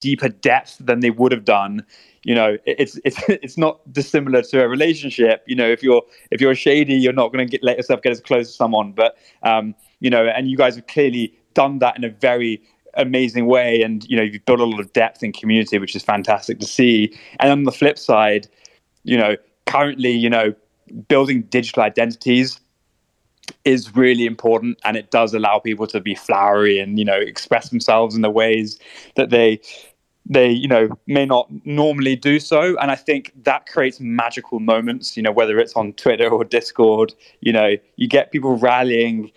deeper 0.00 0.28
depth 0.28 0.78
than 0.80 1.00
they 1.00 1.10
would 1.10 1.32
have 1.32 1.44
done. 1.44 1.84
You 2.22 2.34
know 2.34 2.58
it's 2.66 2.98
it's 3.04 3.22
it's 3.28 3.56
not 3.56 3.80
dissimilar 3.92 4.42
to 4.42 4.62
a 4.62 4.68
relationship. 4.68 5.44
You 5.46 5.56
know 5.56 5.68
if 5.68 5.82
you're 5.82 6.02
if 6.30 6.40
you're 6.40 6.54
shady 6.54 6.94
you're 6.94 7.12
not 7.12 7.32
going 7.32 7.46
to 7.46 7.50
get 7.50 7.62
let 7.62 7.76
yourself 7.76 8.02
get 8.02 8.12
as 8.12 8.20
close 8.20 8.48
to 8.48 8.54
someone. 8.54 8.92
But 8.92 9.16
um 9.42 9.74
you 10.00 10.10
know 10.10 10.26
and 10.26 10.50
you 10.50 10.56
guys 10.56 10.76
have 10.76 10.86
clearly 10.86 11.34
done 11.54 11.78
that 11.78 11.96
in 11.96 12.04
a 12.04 12.10
very 12.10 12.62
amazing 12.94 13.46
way. 13.46 13.82
And 13.82 14.04
you 14.08 14.16
know 14.16 14.22
you've 14.22 14.44
built 14.44 14.60
a 14.60 14.64
lot 14.64 14.80
of 14.80 14.92
depth 14.92 15.22
in 15.22 15.32
community 15.32 15.78
which 15.78 15.94
is 15.94 16.02
fantastic 16.02 16.58
to 16.60 16.66
see. 16.66 17.16
And 17.38 17.50
on 17.50 17.62
the 17.64 17.72
flip 17.72 17.98
side 17.98 18.48
you 19.04 19.16
know 19.16 19.36
currently 19.66 20.10
you 20.10 20.28
know 20.30 20.54
building 21.08 21.42
digital 21.42 21.82
identities 21.82 22.60
is 23.64 23.94
really 23.94 24.26
important. 24.26 24.78
And 24.84 24.96
it 24.96 25.10
does 25.10 25.34
allow 25.34 25.58
people 25.58 25.86
to 25.88 26.00
be 26.00 26.14
flowery 26.14 26.78
and 26.78 26.98
you 26.98 27.04
know 27.04 27.18
express 27.18 27.70
themselves 27.70 28.14
in 28.14 28.22
the 28.22 28.30
ways 28.30 28.78
that 29.16 29.30
they 29.30 29.60
they 30.26 30.50
you 30.50 30.68
know 30.68 30.88
may 31.06 31.26
not 31.26 31.48
normally 31.64 32.16
do 32.16 32.38
so. 32.38 32.76
And 32.78 32.90
i 32.90 32.96
think 32.96 33.32
that 33.44 33.66
creates 33.66 34.00
magical 34.00 34.60
moments 34.60 35.16
you 35.16 35.22
know 35.22 35.32
whether 35.32 35.58
it's 35.58 35.74
on 35.74 35.92
twitter 35.94 36.28
or 36.28 36.44
discord 36.44 37.14
you 37.40 37.52
know 37.52 37.76
you 37.96 38.08
get 38.08 38.32
people 38.32 38.56
rallying 38.56 39.30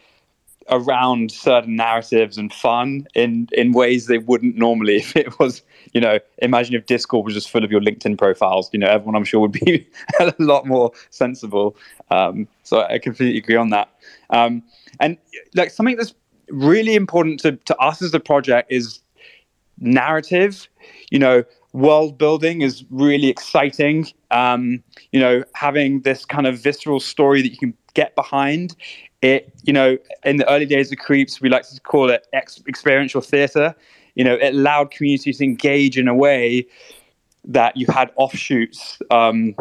around 0.69 1.31
certain 1.31 1.75
narratives 1.75 2.37
and 2.37 2.53
fun 2.53 3.05
in 3.15 3.49
in 3.51 3.73
ways 3.73 4.07
they 4.07 4.17
wouldn't 4.17 4.55
normally 4.55 4.95
if 5.05 5.15
it 5.15 5.39
was 5.39 5.61
you 5.93 6.01
know 6.01 6.19
imagine 6.37 6.75
if 6.75 6.85
discord 6.85 7.25
was 7.25 7.33
just 7.33 7.49
full 7.49 7.63
of 7.63 7.71
your 7.71 7.81
linkedin 7.81 8.17
profiles 8.17 8.69
you 8.71 8.79
know 8.79 8.87
everyone 8.87 9.15
i'm 9.15 9.25
sure 9.25 9.41
would 9.41 9.51
be 9.51 9.85
a 10.19 10.33
lot 10.39 10.65
more 10.65 10.91
sensible. 11.09 11.75
Um, 12.11 12.47
so 12.63 12.83
i 12.83 12.99
completely 12.99 13.37
agree 13.37 13.55
on 13.55 13.69
that. 13.69 13.89
Um, 14.29 14.63
and 14.99 15.17
like 15.55 15.71
something 15.71 15.95
that's 15.95 16.13
really 16.49 16.95
important 16.95 17.39
to, 17.41 17.53
to 17.53 17.75
us 17.77 18.01
as 18.01 18.13
a 18.13 18.19
project 18.19 18.71
is 18.71 18.99
narrative. 19.79 20.67
You 21.11 21.19
know 21.19 21.43
world 21.73 22.17
building 22.17 22.61
is 22.61 22.85
really 22.89 23.29
exciting. 23.29 24.07
Um, 24.31 24.83
you 25.11 25.19
know 25.19 25.43
having 25.53 26.01
this 26.01 26.25
kind 26.25 26.47
of 26.47 26.59
visceral 26.59 26.99
story 26.99 27.41
that 27.41 27.49
you 27.49 27.57
can 27.57 27.73
get 27.93 28.15
behind 28.15 28.75
it 29.21 29.53
you 29.63 29.71
know 29.71 29.97
in 30.25 30.37
the 30.37 30.51
early 30.51 30.65
days 30.65 30.91
of 30.91 30.97
Creepz 30.97 31.39
we 31.39 31.47
like 31.47 31.67
to 31.69 31.79
call 31.79 32.09
it 32.09 32.27
ex- 32.33 32.61
experiential 32.67 33.21
theater. 33.21 33.75
You 34.15 34.23
know 34.23 34.35
it 34.35 34.53
allowed 34.53 34.91
communities 34.91 35.37
to 35.37 35.43
engage 35.43 35.97
in 35.97 36.07
a 36.07 36.13
way 36.13 36.67
that 37.45 37.75
you 37.75 37.85
had 37.87 38.11
offshoots 38.15 38.99
um, 39.11 39.55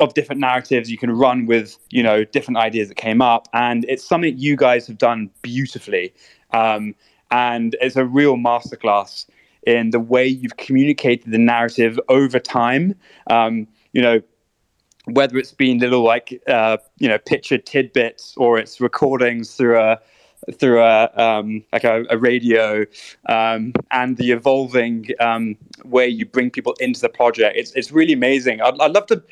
of 0.00 0.14
different 0.14 0.40
narratives 0.40 0.90
you 0.90 0.98
can 0.98 1.10
run 1.10 1.46
with 1.46 1.76
you 1.90 2.02
know 2.02 2.24
different 2.24 2.58
ideas 2.58 2.88
that 2.88 2.96
came 2.96 3.20
up. 3.20 3.48
And 3.52 3.84
it's 3.88 4.04
something 4.04 4.36
you 4.38 4.56
guys 4.56 4.86
have 4.86 4.98
done 4.98 5.30
beautifully. 5.42 6.14
Um, 6.52 6.94
and 7.30 7.76
it's 7.80 7.96
a 7.96 8.04
real 8.04 8.36
masterclass 8.36 9.26
in 9.66 9.90
the 9.90 10.00
way 10.00 10.26
you've 10.26 10.56
communicated 10.56 11.30
the 11.30 11.38
narrative 11.38 11.98
over 12.08 12.38
time. 12.38 12.94
Um, 13.28 13.66
you 13.92 14.02
know 14.02 14.20
whether 15.06 15.38
it's 15.38 15.52
been 15.52 15.78
little 15.78 16.02
like 16.02 16.40
uh, 16.46 16.76
you 16.98 17.08
know 17.08 17.18
picture 17.18 17.58
tidbits 17.58 18.34
or 18.36 18.58
it's 18.58 18.80
recordings 18.80 19.54
through 19.54 19.78
a 19.78 19.98
through 20.58 20.82
a 20.82 21.10
um, 21.16 21.64
like 21.72 21.84
a, 21.84 22.04
a 22.10 22.18
radio 22.18 22.84
um, 23.28 23.72
and 23.90 24.16
the 24.16 24.30
evolving 24.30 25.06
um, 25.20 25.56
way 25.84 26.08
you 26.08 26.24
bring 26.24 26.50
people 26.50 26.74
into 26.80 27.00
the 27.00 27.08
project 27.08 27.56
it's 27.56 27.72
it's 27.72 27.90
really 27.90 28.12
amazing. 28.12 28.60
I'd, 28.60 28.78
I'd 28.80 28.92
love 28.92 29.06
to 29.06 29.22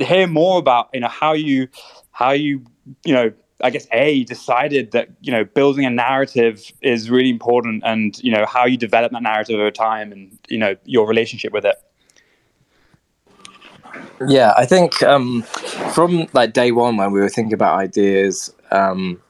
hear 0.00 0.26
more 0.26 0.58
about 0.58 0.88
you 0.92 1.00
know 1.00 1.08
how 1.08 1.32
you 1.32 1.68
how 2.12 2.32
you 2.32 2.64
you 3.04 3.14
know 3.14 3.32
I 3.60 3.70
guess 3.70 3.86
a 3.92 4.24
decided 4.24 4.92
that 4.92 5.08
you 5.20 5.32
know 5.32 5.44
building 5.44 5.84
a 5.84 5.90
narrative 5.90 6.72
is 6.80 7.10
really 7.10 7.30
important 7.30 7.82
and 7.84 8.18
you 8.22 8.32
know 8.32 8.46
how 8.46 8.66
you 8.66 8.76
develop 8.76 9.12
that 9.12 9.22
narrative 9.22 9.58
over 9.58 9.70
time 9.70 10.12
and 10.12 10.38
you 10.48 10.58
know 10.58 10.76
your 10.84 11.06
relationship 11.06 11.52
with 11.52 11.64
it 11.64 11.76
yeah, 14.26 14.52
I 14.56 14.66
think 14.66 15.02
um, 15.02 15.42
from 15.92 16.26
like 16.32 16.52
day 16.52 16.72
one 16.72 16.96
when 16.96 17.12
we 17.12 17.20
were 17.20 17.28
thinking 17.28 17.52
about 17.52 17.78
ideas, 17.78 18.52
um, 18.70 19.20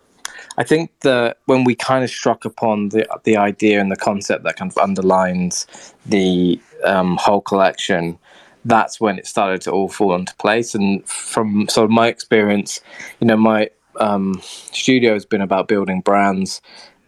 I 0.57 0.65
think 0.65 0.91
that 1.01 1.39
when 1.45 1.65
we 1.65 1.75
kind 1.75 2.03
of 2.03 2.11
struck 2.11 2.45
upon 2.45 2.89
the 2.91 3.07
the 3.25 3.37
idea 3.37 3.81
and 3.81 3.91
the 3.91 3.97
concept 3.97 4.45
that 4.45 4.57
kind 4.57 4.71
of 4.71 4.79
underlines 4.79 5.67
the 6.07 6.61
um, 6.85 7.17
whole 7.17 7.41
collection, 7.41 8.19
that's 8.65 9.01
when 9.01 9.19
it 9.19 9.27
started 9.27 9.61
to 9.63 9.71
all 9.71 9.89
fall 9.89 10.15
into 10.15 10.35
place. 10.37 10.75
And 10.75 11.07
from 11.07 11.69
sort 11.69 11.85
of 11.85 11.91
my 11.91 12.09
experience, 12.09 12.81
you 13.21 13.27
know, 13.27 13.37
my 13.37 13.71
um, 13.99 14.41
studio 14.43 15.15
has 15.15 15.25
been 15.25 15.41
about 15.41 15.69
building 15.69 16.01
brands, 16.01 16.61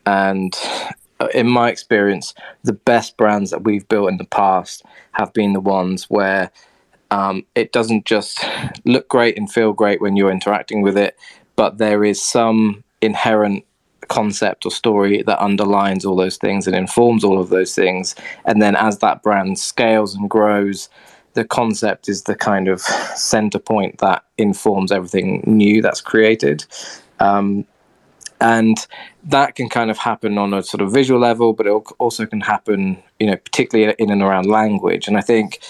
and 0.07 0.57
uh, 1.21 1.29
in 1.35 1.49
my 1.49 1.69
experience, 1.69 2.35
the 2.65 2.73
best 2.73 3.17
brands 3.17 3.51
that 3.51 3.65
we've 3.65 3.89
built 3.89 4.11
in 4.11 4.17
the 4.17 4.25
past 4.25 4.85
have 5.13 5.33
been 5.33 5.53
the 5.53 5.61
ones 5.61 6.05
where 6.05 6.51
um, 7.11 7.45
it 7.55 7.73
doesn't 7.73 8.07
just 8.07 8.45
look 8.85 9.09
great 9.09 9.37
and 9.37 9.51
feel 9.51 9.73
great 9.73 10.01
when 10.01 10.17
you're 10.17 10.31
interacting 10.31 10.83
with 10.83 10.97
it, 10.97 11.17
but 11.57 11.79
there 11.79 12.05
is 12.05 12.23
some 12.23 12.83
inherent 13.03 13.65
concept 14.09 14.67
or 14.67 14.71
story 14.71 15.23
that 15.23 15.43
underlines 15.43 16.05
all 16.05 16.17
those 16.17 16.37
things 16.37 16.67
and 16.67 16.77
informs 16.77 17.25
all 17.25 17.41
of 17.41 17.49
those 17.49 17.75
things. 17.75 18.15
And 18.45 18.61
then 18.61 18.77
as 18.77 18.99
that 18.99 19.23
brand 19.23 19.59
scales 19.59 20.15
and 20.15 20.29
grows, 20.29 20.89
the 21.35 21.45
concept 21.45 22.09
is 22.09 22.25
the 22.25 22.35
kind 22.35 22.69
of 22.69 22.81
center 22.81 23.59
point 23.59 23.99
that 23.99 24.25
informs 24.39 24.91
everything 24.91 25.43
new 25.47 25.81
that's 25.83 26.01
created. 26.01 26.65
Um, 27.21 27.67
and 28.41 28.87
that 29.25 29.55
can 29.55 29.69
kind 29.69 29.91
of 29.91 29.99
happen 29.99 30.39
on 30.39 30.55
a 30.55 30.63
sort 30.63 30.81
of 30.81 30.93
visual 30.93 31.21
level, 31.21 31.53
but 31.53 31.67
it 31.67 31.71
also 31.99 32.25
can 32.27 32.41
happen, 32.41 33.03
you 33.19 33.27
know, 33.27 33.37
particularly 33.37 33.95
in 33.99 34.11
and 34.11 34.23
around 34.23 34.47
language. 34.47 35.07
And 35.07 35.19
I 35.19 35.21
think 35.21 35.61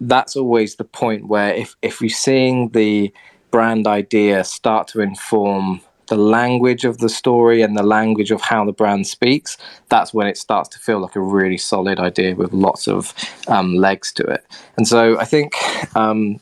that's 0.00 0.36
always 0.36 0.76
the 0.76 0.84
point 0.84 1.26
where 1.26 1.52
if 1.52 1.76
if 1.82 2.00
you're 2.00 2.10
seeing 2.10 2.70
the 2.70 3.12
brand 3.50 3.86
idea 3.86 4.44
start 4.44 4.88
to 4.88 5.00
inform 5.00 5.80
the 6.12 6.18
language 6.18 6.84
of 6.84 6.98
the 6.98 7.08
story 7.08 7.62
and 7.62 7.74
the 7.74 7.82
language 7.82 8.30
of 8.30 8.42
how 8.42 8.66
the 8.66 8.72
brand 8.80 9.06
speaks, 9.06 9.56
that's 9.88 10.12
when 10.12 10.26
it 10.26 10.36
starts 10.36 10.68
to 10.68 10.78
feel 10.78 11.00
like 11.00 11.16
a 11.16 11.20
really 11.38 11.56
solid 11.56 11.98
idea 11.98 12.34
with 12.34 12.52
lots 12.52 12.86
of 12.86 13.14
um, 13.48 13.76
legs 13.76 14.12
to 14.12 14.22
it. 14.22 14.44
And 14.76 14.86
so 14.86 15.18
I 15.18 15.24
think, 15.24 15.54
um, 15.96 16.38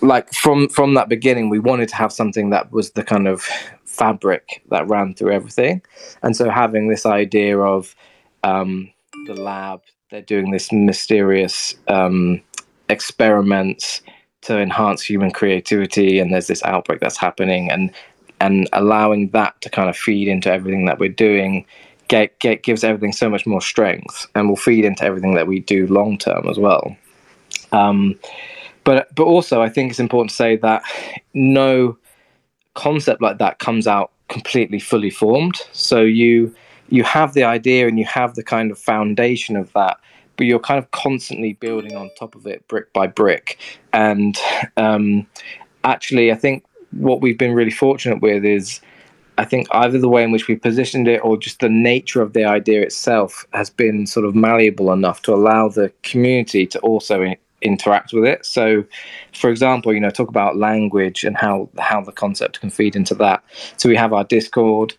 like 0.00 0.32
from 0.32 0.70
from 0.70 0.94
that 0.94 1.10
beginning, 1.10 1.50
we 1.50 1.58
wanted 1.58 1.90
to 1.90 1.96
have 1.96 2.10
something 2.10 2.48
that 2.50 2.72
was 2.72 2.92
the 2.92 3.04
kind 3.04 3.28
of 3.28 3.42
fabric 3.84 4.62
that 4.70 4.88
ran 4.88 5.14
through 5.14 5.32
everything. 5.32 5.82
And 6.22 6.34
so 6.34 6.48
having 6.48 6.88
this 6.88 7.04
idea 7.04 7.58
of 7.58 7.94
um, 8.44 8.90
the 9.26 9.34
lab, 9.34 9.82
they're 10.10 10.22
doing 10.22 10.52
this 10.52 10.72
mysterious 10.72 11.74
um, 11.88 12.40
experiments 12.88 14.00
to 14.46 14.58
enhance 14.58 15.02
human 15.02 15.30
creativity 15.30 16.18
and 16.18 16.32
there's 16.32 16.46
this 16.46 16.62
outbreak 16.64 17.00
that's 17.00 17.16
happening 17.16 17.70
and 17.70 17.92
and 18.40 18.68
allowing 18.72 19.30
that 19.30 19.58
to 19.62 19.70
kind 19.70 19.88
of 19.88 19.96
feed 19.96 20.28
into 20.28 20.50
everything 20.50 20.84
that 20.86 20.98
we're 20.98 21.08
doing 21.08 21.64
get, 22.08 22.38
get 22.38 22.62
gives 22.62 22.84
everything 22.84 23.12
so 23.12 23.28
much 23.28 23.46
more 23.46 23.60
strength 23.60 24.26
and 24.34 24.48
will 24.48 24.56
feed 24.56 24.84
into 24.84 25.04
everything 25.04 25.34
that 25.34 25.46
we 25.46 25.60
do 25.60 25.86
long 25.86 26.18
term 26.18 26.48
as 26.48 26.58
well. 26.58 26.96
Um, 27.72 28.18
but 28.84 29.14
but 29.14 29.24
also 29.24 29.62
I 29.62 29.68
think 29.68 29.90
it's 29.90 30.00
important 30.00 30.30
to 30.30 30.36
say 30.36 30.56
that 30.56 30.82
no 31.34 31.98
concept 32.74 33.22
like 33.22 33.38
that 33.38 33.58
comes 33.58 33.86
out 33.86 34.12
completely 34.28 34.78
fully 34.78 35.10
formed. 35.10 35.56
So 35.72 36.02
you 36.02 36.54
you 36.88 37.02
have 37.02 37.34
the 37.34 37.44
idea 37.44 37.88
and 37.88 37.98
you 37.98 38.04
have 38.04 38.34
the 38.34 38.44
kind 38.44 38.70
of 38.70 38.78
foundation 38.78 39.56
of 39.56 39.72
that 39.72 39.98
but 40.36 40.46
you're 40.46 40.60
kind 40.60 40.78
of 40.78 40.90
constantly 40.90 41.54
building 41.54 41.96
on 41.96 42.10
top 42.18 42.34
of 42.34 42.46
it 42.46 42.66
brick 42.68 42.92
by 42.92 43.06
brick. 43.06 43.58
And 43.92 44.36
um, 44.76 45.26
actually 45.86 46.30
i 46.30 46.34
think 46.34 46.64
what 46.90 47.20
we've 47.20 47.38
been 47.38 47.54
really 47.54 47.70
fortunate 47.70 48.20
with 48.20 48.44
is 48.44 48.80
i 49.38 49.44
think 49.44 49.66
either 49.70 49.98
the 49.98 50.08
way 50.08 50.22
in 50.22 50.32
which 50.32 50.48
we 50.48 50.56
positioned 50.56 51.08
it 51.08 51.18
or 51.24 51.36
just 51.38 51.60
the 51.60 51.68
nature 51.68 52.20
of 52.20 52.32
the 52.34 52.44
idea 52.44 52.82
itself 52.82 53.46
has 53.52 53.70
been 53.70 54.06
sort 54.06 54.26
of 54.26 54.34
malleable 54.34 54.92
enough 54.92 55.22
to 55.22 55.32
allow 55.32 55.68
the 55.68 55.90
community 56.02 56.66
to 56.66 56.78
also 56.80 57.22
in- 57.22 57.36
interact 57.62 58.12
with 58.12 58.24
it. 58.24 58.44
So 58.44 58.84
for 59.32 59.48
example 59.48 59.94
you 59.94 60.00
know 60.00 60.10
talk 60.10 60.28
about 60.28 60.56
language 60.56 61.24
and 61.24 61.36
how 61.36 61.68
how 61.78 62.02
the 62.02 62.12
concept 62.12 62.60
can 62.60 62.70
feed 62.70 62.94
into 62.94 63.14
that. 63.14 63.42
So 63.78 63.88
we 63.88 63.96
have 63.96 64.12
our 64.12 64.24
discord. 64.24 64.94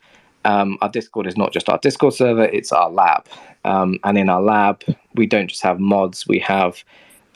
Um, 0.45 0.77
our 0.81 0.87
Discord 0.87 1.27
is 1.27 1.35
not 1.35 1.51
just 1.51 1.67
our 1.67 1.77
Discord 1.79 2.13
server; 2.13 2.45
it's 2.45 2.71
our 2.71 2.89
lab. 2.89 3.25
Um, 3.65 3.99
and 4.05 4.17
in 4.17 4.29
our 4.29 4.41
lab, 4.41 4.81
we 5.17 5.25
don't 5.25 5.47
just 5.47 5.63
have 5.63 5.79
mods; 5.79 6.27
we 6.27 6.39
have 6.39 6.83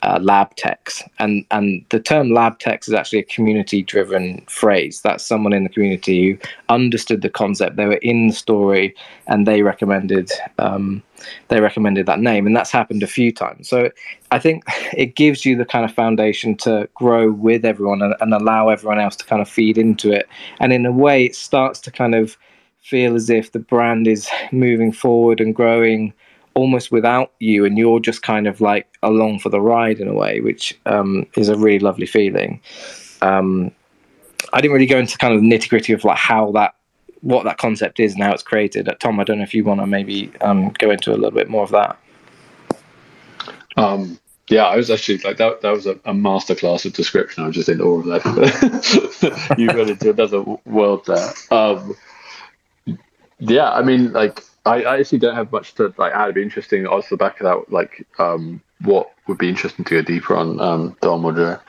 uh, 0.02 0.18
lab 0.20 0.54
techs. 0.56 1.02
And 1.18 1.44
and 1.50 1.84
the 1.90 2.00
term 2.00 2.30
lab 2.30 2.58
techs 2.58 2.88
is 2.88 2.94
actually 2.94 3.20
a 3.20 3.34
community-driven 3.34 4.44
phrase. 4.48 5.00
That's 5.02 5.24
someone 5.24 5.52
in 5.52 5.62
the 5.62 5.68
community 5.68 6.32
who 6.32 6.38
understood 6.68 7.22
the 7.22 7.30
concept. 7.30 7.76
They 7.76 7.86
were 7.86 7.94
in 8.02 8.28
the 8.28 8.34
story, 8.34 8.94
and 9.26 9.46
they 9.46 9.62
recommended 9.62 10.30
um, 10.58 11.02
they 11.48 11.60
recommended 11.60 12.06
that 12.06 12.20
name. 12.20 12.46
And 12.46 12.56
that's 12.56 12.72
happened 12.72 13.02
a 13.02 13.06
few 13.06 13.32
times. 13.32 13.68
So 13.68 13.90
I 14.32 14.38
think 14.38 14.64
it 14.92 15.14
gives 15.14 15.46
you 15.46 15.56
the 15.56 15.64
kind 15.64 15.84
of 15.84 15.94
foundation 15.94 16.56
to 16.58 16.88
grow 16.94 17.30
with 17.30 17.64
everyone 17.64 18.02
and, 18.02 18.14
and 18.20 18.34
allow 18.34 18.70
everyone 18.70 18.98
else 18.98 19.16
to 19.16 19.24
kind 19.24 19.40
of 19.40 19.48
feed 19.48 19.78
into 19.78 20.10
it. 20.10 20.28
And 20.58 20.72
in 20.72 20.84
a 20.84 20.92
way, 20.92 21.24
it 21.24 21.36
starts 21.36 21.80
to 21.80 21.90
kind 21.92 22.14
of 22.14 22.36
feel 22.80 23.14
as 23.14 23.30
if 23.30 23.52
the 23.52 23.60
brand 23.60 24.08
is 24.08 24.28
moving 24.50 24.90
forward 24.90 25.40
and 25.40 25.54
growing 25.54 26.12
almost 26.54 26.92
without 26.92 27.32
you, 27.38 27.64
and 27.64 27.78
you're 27.78 28.00
just 28.00 28.22
kind 28.22 28.46
of 28.46 28.60
like 28.60 28.86
along 29.02 29.38
for 29.38 29.48
the 29.48 29.60
ride 29.60 30.00
in 30.00 30.08
a 30.08 30.14
way, 30.14 30.40
which 30.40 30.78
um, 30.86 31.26
is 31.36 31.48
a 31.48 31.56
really 31.56 31.78
lovely 31.78 32.06
feeling. 32.06 32.60
Um, 33.20 33.70
I 34.52 34.60
didn't 34.60 34.74
really 34.74 34.86
go 34.86 34.98
into 34.98 35.16
kind 35.18 35.34
of 35.34 35.40
the 35.40 35.46
nitty 35.46 35.68
gritty 35.68 35.92
of 35.92 36.04
like 36.04 36.18
how 36.18 36.52
that 36.52 36.74
what 37.20 37.44
that 37.44 37.58
concept 37.58 38.00
is 38.00 38.14
and 38.14 38.22
how 38.22 38.32
it's 38.32 38.42
created. 38.42 38.88
Uh, 38.88 38.94
Tom, 38.94 39.20
I 39.20 39.24
don't 39.24 39.38
know 39.38 39.44
if 39.44 39.54
you 39.54 39.64
want 39.64 39.80
to 39.80 39.86
maybe 39.86 40.30
um, 40.40 40.70
go 40.78 40.90
into 40.90 41.12
a 41.12 41.14
little 41.14 41.30
bit 41.30 41.48
more 41.48 41.62
of 41.62 41.70
that. 41.70 41.98
Um, 43.76 44.18
yeah, 44.48 44.64
I 44.64 44.76
was 44.76 44.90
actually 44.90 45.18
like 45.18 45.36
that. 45.38 45.60
That 45.62 45.70
was 45.70 45.86
a, 45.86 45.92
a 46.04 46.12
masterclass 46.12 46.84
of 46.84 46.92
description. 46.92 47.44
I 47.44 47.46
was 47.46 47.56
just 47.56 47.68
in 47.68 47.80
awe 47.80 48.00
of 48.00 48.04
that. 48.06 49.54
you 49.58 49.68
got 49.68 49.88
into 49.88 50.10
another 50.10 50.42
world 50.66 51.06
there. 51.06 51.32
Um, 51.50 51.96
yeah, 53.38 53.70
I 53.70 53.82
mean, 53.82 54.12
like 54.12 54.42
I, 54.64 54.82
I, 54.82 55.00
actually 55.00 55.18
don't 55.18 55.34
have 55.34 55.50
much 55.50 55.74
to 55.74 55.92
like 55.98 56.12
add. 56.12 56.24
It'd 56.24 56.34
be 56.36 56.42
interesting 56.42 56.86
off 56.86 57.08
the 57.08 57.16
back 57.16 57.40
of 57.40 57.44
that. 57.44 57.72
Like, 57.72 58.06
um, 58.18 58.62
what 58.82 59.12
would 59.26 59.38
be 59.38 59.48
interesting 59.48 59.84
to 59.86 59.94
go 59.94 60.02
deeper 60.02 60.36
on, 60.36 60.60
um, 60.60 60.96
Dom 61.00 61.24
or? 61.24 61.62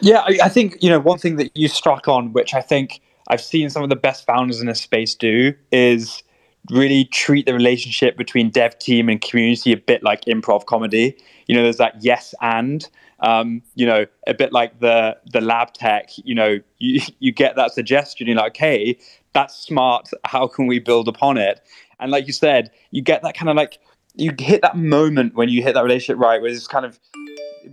Yeah, 0.00 0.20
I, 0.20 0.38
I 0.44 0.48
think 0.48 0.76
you 0.80 0.88
know 0.88 1.00
one 1.00 1.18
thing 1.18 1.36
that 1.36 1.56
you 1.56 1.68
struck 1.68 2.06
on, 2.06 2.32
which 2.32 2.54
I 2.54 2.60
think 2.60 3.00
I've 3.28 3.40
seen 3.40 3.68
some 3.68 3.82
of 3.82 3.88
the 3.88 3.96
best 3.96 4.26
founders 4.26 4.60
in 4.60 4.66
this 4.66 4.80
space 4.80 5.14
do, 5.14 5.54
is 5.72 6.22
really 6.70 7.06
treat 7.06 7.46
the 7.46 7.54
relationship 7.54 8.16
between 8.16 8.50
dev 8.50 8.78
team 8.78 9.08
and 9.08 9.20
community 9.20 9.72
a 9.72 9.76
bit 9.76 10.02
like 10.02 10.24
improv 10.26 10.66
comedy. 10.66 11.16
You 11.46 11.56
know, 11.56 11.62
there's 11.62 11.78
that 11.78 11.96
yes 12.00 12.34
and. 12.40 12.88
Um, 13.20 13.62
you 13.74 13.86
know, 13.86 14.06
a 14.26 14.34
bit 14.34 14.52
like 14.52 14.80
the 14.80 15.16
the 15.32 15.40
lab 15.40 15.72
tech. 15.74 16.10
You 16.16 16.34
know, 16.34 16.58
you 16.78 17.00
you 17.18 17.32
get 17.32 17.56
that 17.56 17.72
suggestion. 17.72 18.26
You're 18.26 18.36
like, 18.36 18.56
hey, 18.56 18.98
that's 19.32 19.56
smart. 19.56 20.10
How 20.24 20.46
can 20.46 20.66
we 20.66 20.78
build 20.78 21.08
upon 21.08 21.38
it? 21.38 21.60
And 22.00 22.10
like 22.10 22.26
you 22.26 22.32
said, 22.32 22.70
you 22.90 23.02
get 23.02 23.22
that 23.22 23.36
kind 23.36 23.48
of 23.48 23.56
like 23.56 23.78
you 24.14 24.32
hit 24.38 24.62
that 24.62 24.76
moment 24.76 25.34
when 25.34 25.48
you 25.48 25.62
hit 25.62 25.74
that 25.74 25.82
relationship 25.82 26.18
right, 26.20 26.40
where 26.40 26.50
it's 26.50 26.66
kind 26.66 26.84
of 26.84 26.98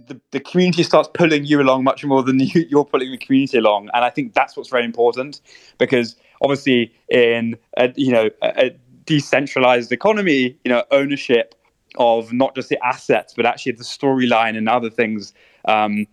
the, 0.07 0.19
the 0.31 0.39
community 0.39 0.83
starts 0.83 1.09
pulling 1.13 1.45
you 1.45 1.61
along 1.61 1.83
much 1.83 2.03
more 2.03 2.21
than 2.21 2.39
you, 2.39 2.65
you're 2.69 2.85
pulling 2.85 3.11
the 3.11 3.17
community 3.17 3.57
along. 3.57 3.89
And 3.93 4.03
I 4.03 4.09
think 4.09 4.33
that's 4.33 4.55
what's 4.55 4.69
very 4.69 4.85
important 4.85 5.41
because 5.77 6.15
obviously 6.41 6.93
in 7.09 7.57
a, 7.77 7.91
you 7.95 8.11
know 8.11 8.29
a, 8.41 8.65
a 8.65 8.75
decentralized 9.05 9.91
economy, 9.91 10.57
you 10.63 10.69
know, 10.69 10.83
ownership 10.91 11.55
of 11.97 12.31
not 12.33 12.55
just 12.55 12.69
the 12.69 12.83
assets, 12.85 13.33
but 13.35 13.45
actually 13.45 13.73
the 13.73 13.83
storyline 13.83 14.57
and 14.57 14.69
other 14.69 14.89
things 14.89 15.33
um, 15.65 16.07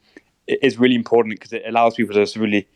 is 0.46 0.78
really 0.78 0.94
important 0.94 1.34
because 1.34 1.52
it 1.52 1.62
allows 1.66 1.94
people 1.94 2.14
to 2.14 2.40
really 2.40 2.66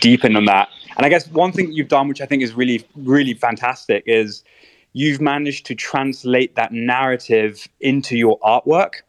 deepen 0.00 0.36
on 0.36 0.44
that. 0.46 0.68
And 0.96 1.06
I 1.06 1.08
guess 1.08 1.28
one 1.28 1.52
thing 1.52 1.72
you've 1.72 1.88
done, 1.88 2.08
which 2.08 2.20
I 2.20 2.26
think 2.26 2.42
is 2.42 2.52
really, 2.54 2.84
really 2.96 3.34
fantastic, 3.34 4.02
is 4.06 4.44
you've 4.92 5.20
managed 5.20 5.66
to 5.66 5.74
translate 5.74 6.56
that 6.56 6.72
narrative 6.72 7.68
into 7.80 8.16
your 8.16 8.38
artwork. 8.40 9.02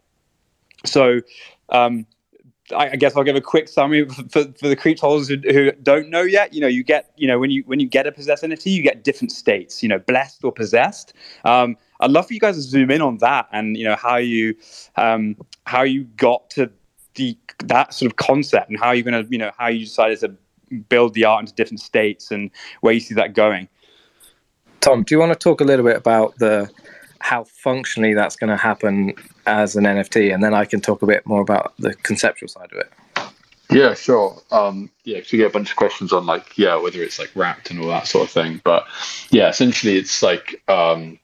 So 0.86 1.22
um, 1.70 2.06
I 2.76 2.96
guess 2.96 3.16
I'll 3.16 3.24
give 3.24 3.36
a 3.36 3.42
quick 3.42 3.68
summary 3.68 4.08
for, 4.08 4.44
for 4.44 4.68
the 4.68 4.76
creep 4.76 5.00
holders 5.00 5.28
who, 5.28 5.38
who, 5.38 5.72
don't 5.84 6.10
know 6.10 6.22
yet. 6.22 6.54
You 6.54 6.62
know, 6.62 6.68
you 6.68 6.84
get, 6.84 7.12
you 7.18 7.28
know, 7.28 7.40
when 7.40 7.52
you 7.52 7.64
when 7.66 7.80
you 7.80 7.88
get 7.88 8.08
a 8.08 8.12
possessed 8.12 8.44
entity, 8.44 8.72
you 8.72 8.84
get 8.84 9.04
different 9.04 9.32
states. 9.32 9.82
You 9.82 9.90
know, 9.90 10.00
blessed 10.00 10.44
or 10.44 10.52
possessed. 10.52 11.14
Um, 11.44 11.78
I'd 12.02 12.12
love 12.12 12.28
for 12.28 12.34
you 12.34 12.40
guys 12.40 12.56
to 12.56 12.62
zoom 12.62 12.92
in 12.92 13.02
on 13.02 13.18
that 13.20 13.48
and 13.52 13.78
you 13.78 13.86
know 13.86 13.96
how 13.96 14.18
you 14.18 14.56
um, 14.96 15.38
how 15.66 15.84
you 15.84 16.04
got 16.18 16.50
to 16.52 16.70
the 17.16 17.38
that 17.66 17.94
sort 17.94 18.12
of 18.12 18.18
concept 18.18 18.70
and 18.70 18.80
how 18.80 18.92
you're 18.92 19.10
going 19.10 19.26
to 19.26 19.32
you 19.32 19.38
know 19.38 19.52
how 19.58 19.68
you 19.68 19.86
decided 19.86 20.20
to 20.20 20.36
build 20.90 21.14
the 21.14 21.26
art 21.26 21.42
into 21.42 21.54
different 21.54 21.80
states 21.80 22.32
and 22.32 22.50
where 22.82 22.94
you 22.94 23.00
see 23.00 23.14
that 23.14 23.34
going. 23.34 23.68
Tom, 24.80 25.04
do 25.04 25.14
you 25.14 25.20
want 25.20 25.32
to 25.32 25.38
talk 25.38 25.62
a 25.62 25.64
little 25.64 25.86
bit 25.86 25.96
about 25.96 26.38
the 26.38 26.70
how 27.22 27.44
functionally 27.44 28.14
that's 28.14 28.36
going 28.36 28.50
to 28.50 28.58
happen 28.58 29.14
as 29.46 29.76
an 29.76 29.84
NFT, 29.84 30.34
and 30.34 30.44
then 30.44 30.54
I 30.54 30.66
can 30.66 30.82
talk 30.82 31.02
a 31.02 31.06
bit 31.06 31.26
more 31.26 31.42
about 31.42 31.74
the 31.78 31.94
conceptual 31.94 32.50
side 32.50 32.72
of 32.72 32.80
it. 32.80 32.92
Yeah, 33.70 33.94
sure. 33.94 34.42
Um, 34.52 34.90
yeah, 35.06 35.18
because 35.18 35.32
we 35.32 35.38
get 35.38 35.48
a 35.48 35.54
bunch 35.54 35.70
of 35.70 35.78
questions 35.78 36.12
on 36.12 36.26
like, 36.26 36.58
yeah, 36.58 36.76
whether 36.76 37.02
it's 37.02 37.20
like 37.20 37.32
wrapped 37.36 37.72
and 37.72 37.80
all 37.80 37.88
that 37.88 38.08
sort 38.08 38.26
of 38.26 38.32
thing. 38.32 38.60
But 38.64 38.86
yeah, 39.30 39.48
essentially, 39.48 39.96
it's 39.96 40.22
like 40.22 40.62
um, 40.68 41.20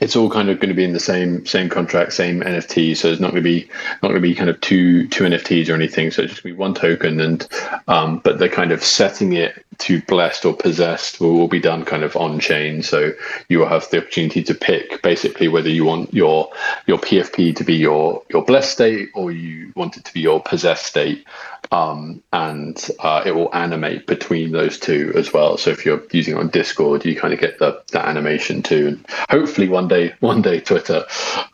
it's 0.00 0.16
all 0.16 0.30
kind 0.30 0.48
of 0.48 0.58
going 0.58 0.70
to 0.70 0.74
be 0.74 0.84
in 0.84 0.92
the 0.92 1.00
same 1.00 1.44
same 1.46 1.68
contract, 1.68 2.12
same 2.12 2.40
NFT. 2.40 2.96
So 2.96 3.08
it's 3.08 3.20
not 3.20 3.30
going 3.30 3.42
to 3.42 3.48
be 3.48 3.68
not 4.02 4.08
going 4.08 4.14
to 4.14 4.20
be 4.20 4.34
kind 4.34 4.50
of 4.50 4.60
two 4.60 5.06
two 5.08 5.24
NFTs 5.24 5.68
or 5.68 5.74
anything. 5.74 6.10
So 6.10 6.22
it's 6.22 6.32
just 6.32 6.42
going 6.42 6.54
to 6.54 6.56
be 6.56 6.60
one 6.60 6.74
token, 6.74 7.20
and 7.20 7.46
um, 7.86 8.18
but 8.18 8.38
they're 8.38 8.48
kind 8.48 8.72
of 8.72 8.82
setting 8.82 9.34
it 9.34 9.64
to 9.78 10.02
blessed 10.02 10.44
or 10.44 10.54
possessed 10.54 11.20
will, 11.20 11.34
will 11.34 11.48
be 11.48 11.60
done 11.60 11.84
kind 11.84 12.02
of 12.02 12.16
on 12.16 12.40
chain. 12.40 12.82
So 12.82 13.12
you 13.48 13.58
will 13.58 13.68
have 13.68 13.88
the 13.90 13.98
opportunity 13.98 14.42
to 14.42 14.54
pick 14.54 15.02
basically 15.02 15.48
whether 15.48 15.70
you 15.70 15.84
want 15.84 16.12
your 16.14 16.50
your 16.86 16.98
PFP 16.98 17.54
to 17.56 17.64
be 17.64 17.74
your 17.74 18.22
your 18.30 18.44
blessed 18.44 18.72
state 18.72 19.10
or 19.14 19.30
you 19.30 19.72
want 19.76 19.96
it 19.96 20.04
to 20.06 20.12
be 20.14 20.20
your 20.20 20.40
possessed 20.40 20.86
state 20.86 21.26
um, 21.72 22.22
and 22.32 22.90
uh, 23.00 23.22
it 23.24 23.32
will 23.32 23.54
animate 23.54 24.06
between 24.06 24.52
those 24.52 24.78
two 24.78 25.12
as 25.14 25.32
well. 25.32 25.56
So 25.56 25.70
if 25.70 25.84
you're 25.84 26.02
using 26.12 26.34
it 26.36 26.38
on 26.38 26.48
Discord, 26.48 27.04
you 27.04 27.16
kind 27.16 27.32
of 27.32 27.40
get 27.40 27.58
the 27.58 27.82
that 27.92 28.06
animation 28.06 28.62
too, 28.62 28.88
and 28.88 29.06
hopefully 29.30 29.68
one 29.68 29.88
day, 29.88 30.14
one 30.20 30.42
day 30.42 30.60
Twitter. 30.60 31.04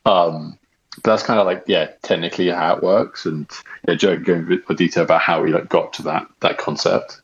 Um, 0.04 0.58
but 1.02 1.12
that's 1.12 1.22
kind 1.22 1.38
of 1.38 1.46
like 1.46 1.64
yeah, 1.66 1.90
technically 2.02 2.48
how 2.48 2.76
it 2.76 2.82
works, 2.82 3.26
and 3.26 3.50
yeah, 3.86 3.94
Joe 3.94 4.16
go 4.16 4.34
into 4.34 4.62
more 4.68 4.76
detail 4.76 5.04
about 5.04 5.20
how 5.20 5.42
we 5.42 5.52
like 5.52 5.68
got 5.68 5.92
to 5.94 6.02
that 6.04 6.26
that 6.40 6.58
concept. 6.58 7.20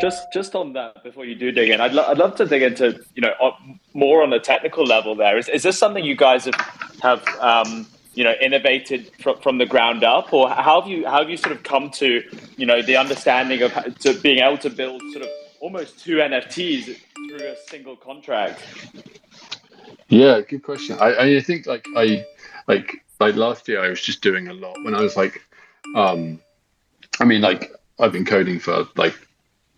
Just 0.00 0.26
just 0.32 0.54
on 0.54 0.72
that, 0.72 1.04
before 1.04 1.26
you 1.26 1.34
do 1.34 1.52
dig 1.52 1.68
in, 1.68 1.80
I'd, 1.80 1.92
lo- 1.92 2.06
I'd 2.08 2.16
love 2.18 2.36
to 2.36 2.46
dig 2.46 2.62
into 2.62 2.98
you 3.14 3.20
know 3.20 3.34
more 3.92 4.22
on 4.22 4.30
the 4.30 4.40
technical 4.40 4.84
level. 4.84 5.14
There 5.14 5.36
is 5.36 5.48
is 5.48 5.62
this 5.62 5.78
something 5.78 6.02
you 6.02 6.16
guys 6.16 6.46
have 6.46 6.54
have 7.02 7.28
um, 7.40 7.86
you 8.14 8.24
know 8.24 8.34
innovated 8.40 9.10
from, 9.20 9.38
from 9.40 9.58
the 9.58 9.66
ground 9.66 10.04
up? 10.04 10.32
Or 10.32 10.48
how 10.48 10.80
have 10.80 10.90
you 10.90 11.06
how 11.06 11.20
have 11.20 11.30
you 11.30 11.36
sort 11.36 11.52
of 11.52 11.62
come 11.62 11.90
to 11.90 12.22
you 12.56 12.66
know 12.66 12.82
the 12.82 12.96
understanding 12.96 13.62
of 13.62 13.72
to 14.00 14.14
being 14.20 14.38
able 14.38 14.58
to 14.58 14.70
build 14.70 15.02
sort 15.12 15.24
of 15.24 15.30
almost 15.60 15.98
two 15.98 16.16
nfts 16.16 16.98
through 17.28 17.46
a 17.46 17.56
single 17.68 17.96
contract? 17.96 18.62
Yeah 20.08 20.40
good 20.40 20.62
question. 20.62 20.98
I 21.00 21.36
i 21.36 21.40
think 21.40 21.66
like 21.66 21.86
i 21.96 22.24
like 22.68 23.04
like 23.20 23.36
last 23.36 23.68
year 23.68 23.82
i 23.82 23.88
was 23.88 24.00
just 24.00 24.22
doing 24.22 24.48
a 24.48 24.54
lot. 24.54 24.76
When 24.84 24.94
i 24.94 25.00
was 25.00 25.16
like 25.16 25.40
um 25.94 26.40
i 27.20 27.24
mean 27.24 27.40
like 27.40 27.72
i've 27.98 28.12
been 28.12 28.24
coding 28.24 28.58
for 28.58 28.86
like 28.96 29.14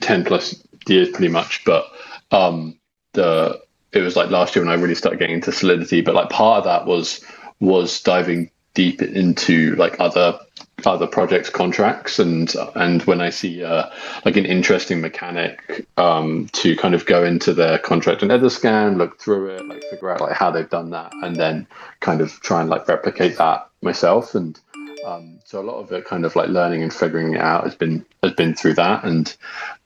10 0.00 0.24
plus 0.24 0.62
years 0.88 1.10
pretty 1.10 1.28
much 1.28 1.64
but 1.64 1.86
um 2.30 2.78
the 3.12 3.60
it 3.92 4.00
was 4.00 4.16
like 4.16 4.30
last 4.30 4.54
year 4.54 4.64
when 4.64 4.72
i 4.72 4.80
really 4.80 4.94
started 4.94 5.18
getting 5.18 5.34
into 5.34 5.52
solidity 5.52 6.00
but 6.00 6.14
like 6.14 6.28
part 6.30 6.58
of 6.58 6.64
that 6.64 6.86
was 6.86 7.24
was 7.60 8.00
diving 8.00 8.50
deep 8.74 9.00
into 9.02 9.74
like 9.76 9.98
other 10.00 10.38
other 10.84 11.06
projects 11.06 11.48
contracts 11.48 12.18
and 12.18 12.54
and 12.74 13.02
when 13.04 13.20
I 13.20 13.30
see 13.30 13.64
uh, 13.64 13.88
like 14.24 14.36
an 14.36 14.44
interesting 14.44 15.00
mechanic 15.00 15.86
um, 15.96 16.48
to 16.52 16.76
kind 16.76 16.94
of 16.94 17.06
go 17.06 17.24
into 17.24 17.54
their 17.54 17.78
contract 17.78 18.22
and 18.22 18.30
Etherscan, 18.30 18.98
look 18.98 19.18
through 19.18 19.48
it, 19.50 19.66
like 19.66 19.82
figure 19.84 20.10
out 20.10 20.20
like 20.20 20.36
how 20.36 20.50
they've 20.50 20.68
done 20.68 20.90
that, 20.90 21.12
and 21.22 21.36
then 21.36 21.66
kind 22.00 22.20
of 22.20 22.38
try 22.40 22.60
and 22.60 22.68
like 22.68 22.86
replicate 22.86 23.38
that 23.38 23.68
myself. 23.80 24.34
And 24.34 24.60
um, 25.06 25.40
so 25.44 25.60
a 25.60 25.64
lot 25.64 25.78
of 25.78 25.90
it, 25.92 26.04
kind 26.04 26.26
of 26.26 26.36
like 26.36 26.50
learning 26.50 26.82
and 26.82 26.92
figuring 26.92 27.34
it 27.34 27.40
out, 27.40 27.64
has 27.64 27.74
been 27.74 28.04
has 28.22 28.32
been 28.32 28.54
through 28.54 28.74
that. 28.74 29.04
And 29.04 29.34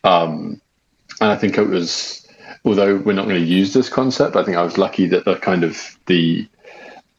um, 0.02 0.61
and 1.21 1.30
I 1.30 1.37
think 1.37 1.56
it 1.56 1.68
was, 1.68 2.26
although 2.64 2.97
we're 2.97 3.12
not 3.12 3.28
going 3.28 3.40
to 3.40 3.47
use 3.47 3.73
this 3.73 3.88
concept, 3.88 4.35
I 4.35 4.44
think 4.44 4.56
I 4.56 4.62
was 4.62 4.78
lucky 4.78 5.06
that 5.06 5.25
the 5.25 5.37
kind 5.37 5.62
of 5.62 5.97
the 6.06 6.49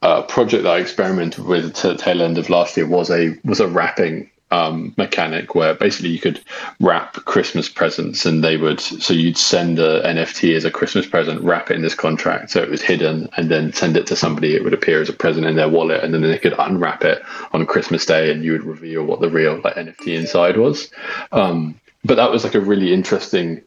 uh, 0.02 0.24
project 0.24 0.64
that 0.64 0.74
I 0.74 0.80
experimented 0.80 1.46
with 1.46 1.74
to 1.76 1.90
the 1.90 1.98
tail 1.98 2.22
end 2.22 2.38
of 2.38 2.50
last 2.50 2.76
year 2.78 2.88
was 2.88 3.10
a 3.10 3.38
was 3.44 3.60
a 3.60 3.68
wrapping 3.68 4.30
um, 4.52 4.94
mechanic 4.98 5.56
where 5.56 5.74
basically 5.74 6.10
you 6.10 6.20
could 6.20 6.42
wrap 6.82 7.14
Christmas 7.14 7.70
presents 7.70 8.26
and 8.26 8.44
they 8.44 8.58
would 8.58 8.80
so 8.82 9.14
you'd 9.14 9.38
send 9.38 9.80
a 9.80 10.04
NFT 10.04 10.56
as 10.56 10.66
a 10.66 10.72
Christmas 10.72 11.08
present, 11.08 11.42
wrap 11.42 11.72
it 11.72 11.76
in 11.76 11.82
this 11.82 11.96
contract 11.96 12.52
so 12.52 12.62
it 12.62 12.70
was 12.70 12.82
hidden, 12.82 13.30
and 13.38 13.50
then 13.50 13.72
send 13.74 13.96
it 13.96 14.08
to 14.08 14.16
somebody. 14.16 14.56
It 14.56 14.64
would 14.64 14.74
appear 14.74 15.02
as 15.02 15.10
a 15.10 15.14
present 15.14 15.46
in 15.46 15.56
their 15.56 15.70
wallet, 15.70 16.04
and 16.04 16.14
then 16.14 16.22
they 16.22 16.38
could 16.38 16.56
unwrap 16.60 17.04
it 17.04 17.22
on 17.54 17.66
Christmas 17.66 18.06
Day, 18.06 18.32
and 18.32 18.44
you 18.44 18.52
would 18.52 18.64
reveal 18.64 19.06
what 19.06 19.22
the 19.22 19.30
real 19.30 19.62
like 19.64 19.76
NFT 19.76 20.16
inside 20.20 20.58
was. 20.58 20.92
Um, 21.32 21.80
but 22.04 22.16
that 22.16 22.32
was 22.32 22.44
like 22.44 22.56
a 22.56 22.60
really 22.60 22.94
interesting 22.94 23.62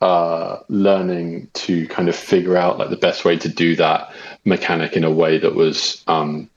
uh, 0.00 0.58
learning 0.68 1.48
to 1.52 1.86
kind 1.88 2.08
of 2.08 2.16
figure 2.16 2.56
out 2.56 2.78
like 2.78 2.90
the 2.90 2.96
best 2.96 3.24
way 3.24 3.36
to 3.38 3.48
do 3.48 3.76
that 3.76 4.12
mechanic 4.44 4.96
in 4.96 5.04
a 5.04 5.10
way 5.10 5.38
that 5.38 5.54
was 5.54 6.02
um, 6.06 6.48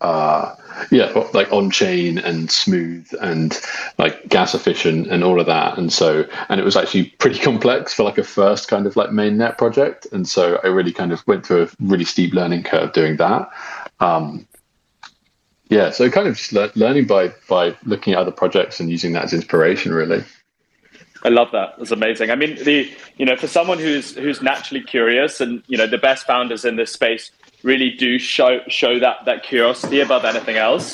uh, 0.00 0.54
yeah 0.90 1.12
like 1.32 1.50
on 1.52 1.70
chain 1.70 2.18
and 2.18 2.50
smooth 2.50 3.08
and 3.20 3.60
like 3.98 4.28
gas 4.28 4.54
efficient 4.54 5.08
and 5.08 5.24
all 5.24 5.40
of 5.40 5.46
that. 5.46 5.78
And 5.78 5.92
so 5.92 6.24
and 6.48 6.60
it 6.60 6.64
was 6.64 6.76
actually 6.76 7.06
pretty 7.18 7.38
complex 7.48 7.94
for 7.94 8.04
like 8.04 8.18
a 8.18 8.24
first 8.24 8.68
kind 8.68 8.86
of 8.86 8.96
like 8.96 9.10
mainnet 9.10 9.58
project. 9.58 10.06
And 10.12 10.28
so 10.28 10.60
i 10.62 10.68
really 10.68 10.92
kind 10.92 11.12
of 11.12 11.26
went 11.26 11.44
through 11.44 11.64
a 11.64 11.68
really 11.80 12.04
steep 12.04 12.32
learning 12.32 12.62
curve 12.62 12.92
doing 12.92 13.16
that. 13.16 13.48
Um, 14.00 14.46
yeah 15.68 15.90
so 15.90 16.08
kind 16.10 16.28
of 16.28 16.36
just 16.36 16.52
le- 16.52 16.72
learning 16.76 17.06
by 17.06 17.32
by 17.48 17.76
looking 17.84 18.14
at 18.14 18.18
other 18.18 18.30
projects 18.30 18.80
and 18.80 18.90
using 18.90 19.12
that 19.12 19.24
as 19.24 19.32
inspiration 19.32 19.92
really 19.92 20.24
I 21.28 21.30
love 21.30 21.50
that. 21.52 21.74
That's 21.76 21.90
amazing. 21.90 22.30
I 22.30 22.36
mean, 22.36 22.56
the 22.64 22.90
you 23.18 23.26
know, 23.26 23.36
for 23.36 23.48
someone 23.48 23.78
who's 23.78 24.14
who's 24.14 24.40
naturally 24.40 24.82
curious, 24.82 25.42
and 25.42 25.62
you 25.66 25.76
know, 25.76 25.86
the 25.86 25.98
best 25.98 26.26
founders 26.26 26.64
in 26.64 26.76
this 26.76 26.90
space 26.90 27.30
really 27.62 27.90
do 27.90 28.18
show 28.18 28.60
show 28.68 28.98
that 28.98 29.26
that 29.26 29.42
curiosity 29.42 30.00
above 30.00 30.24
anything 30.24 30.56
else. 30.56 30.88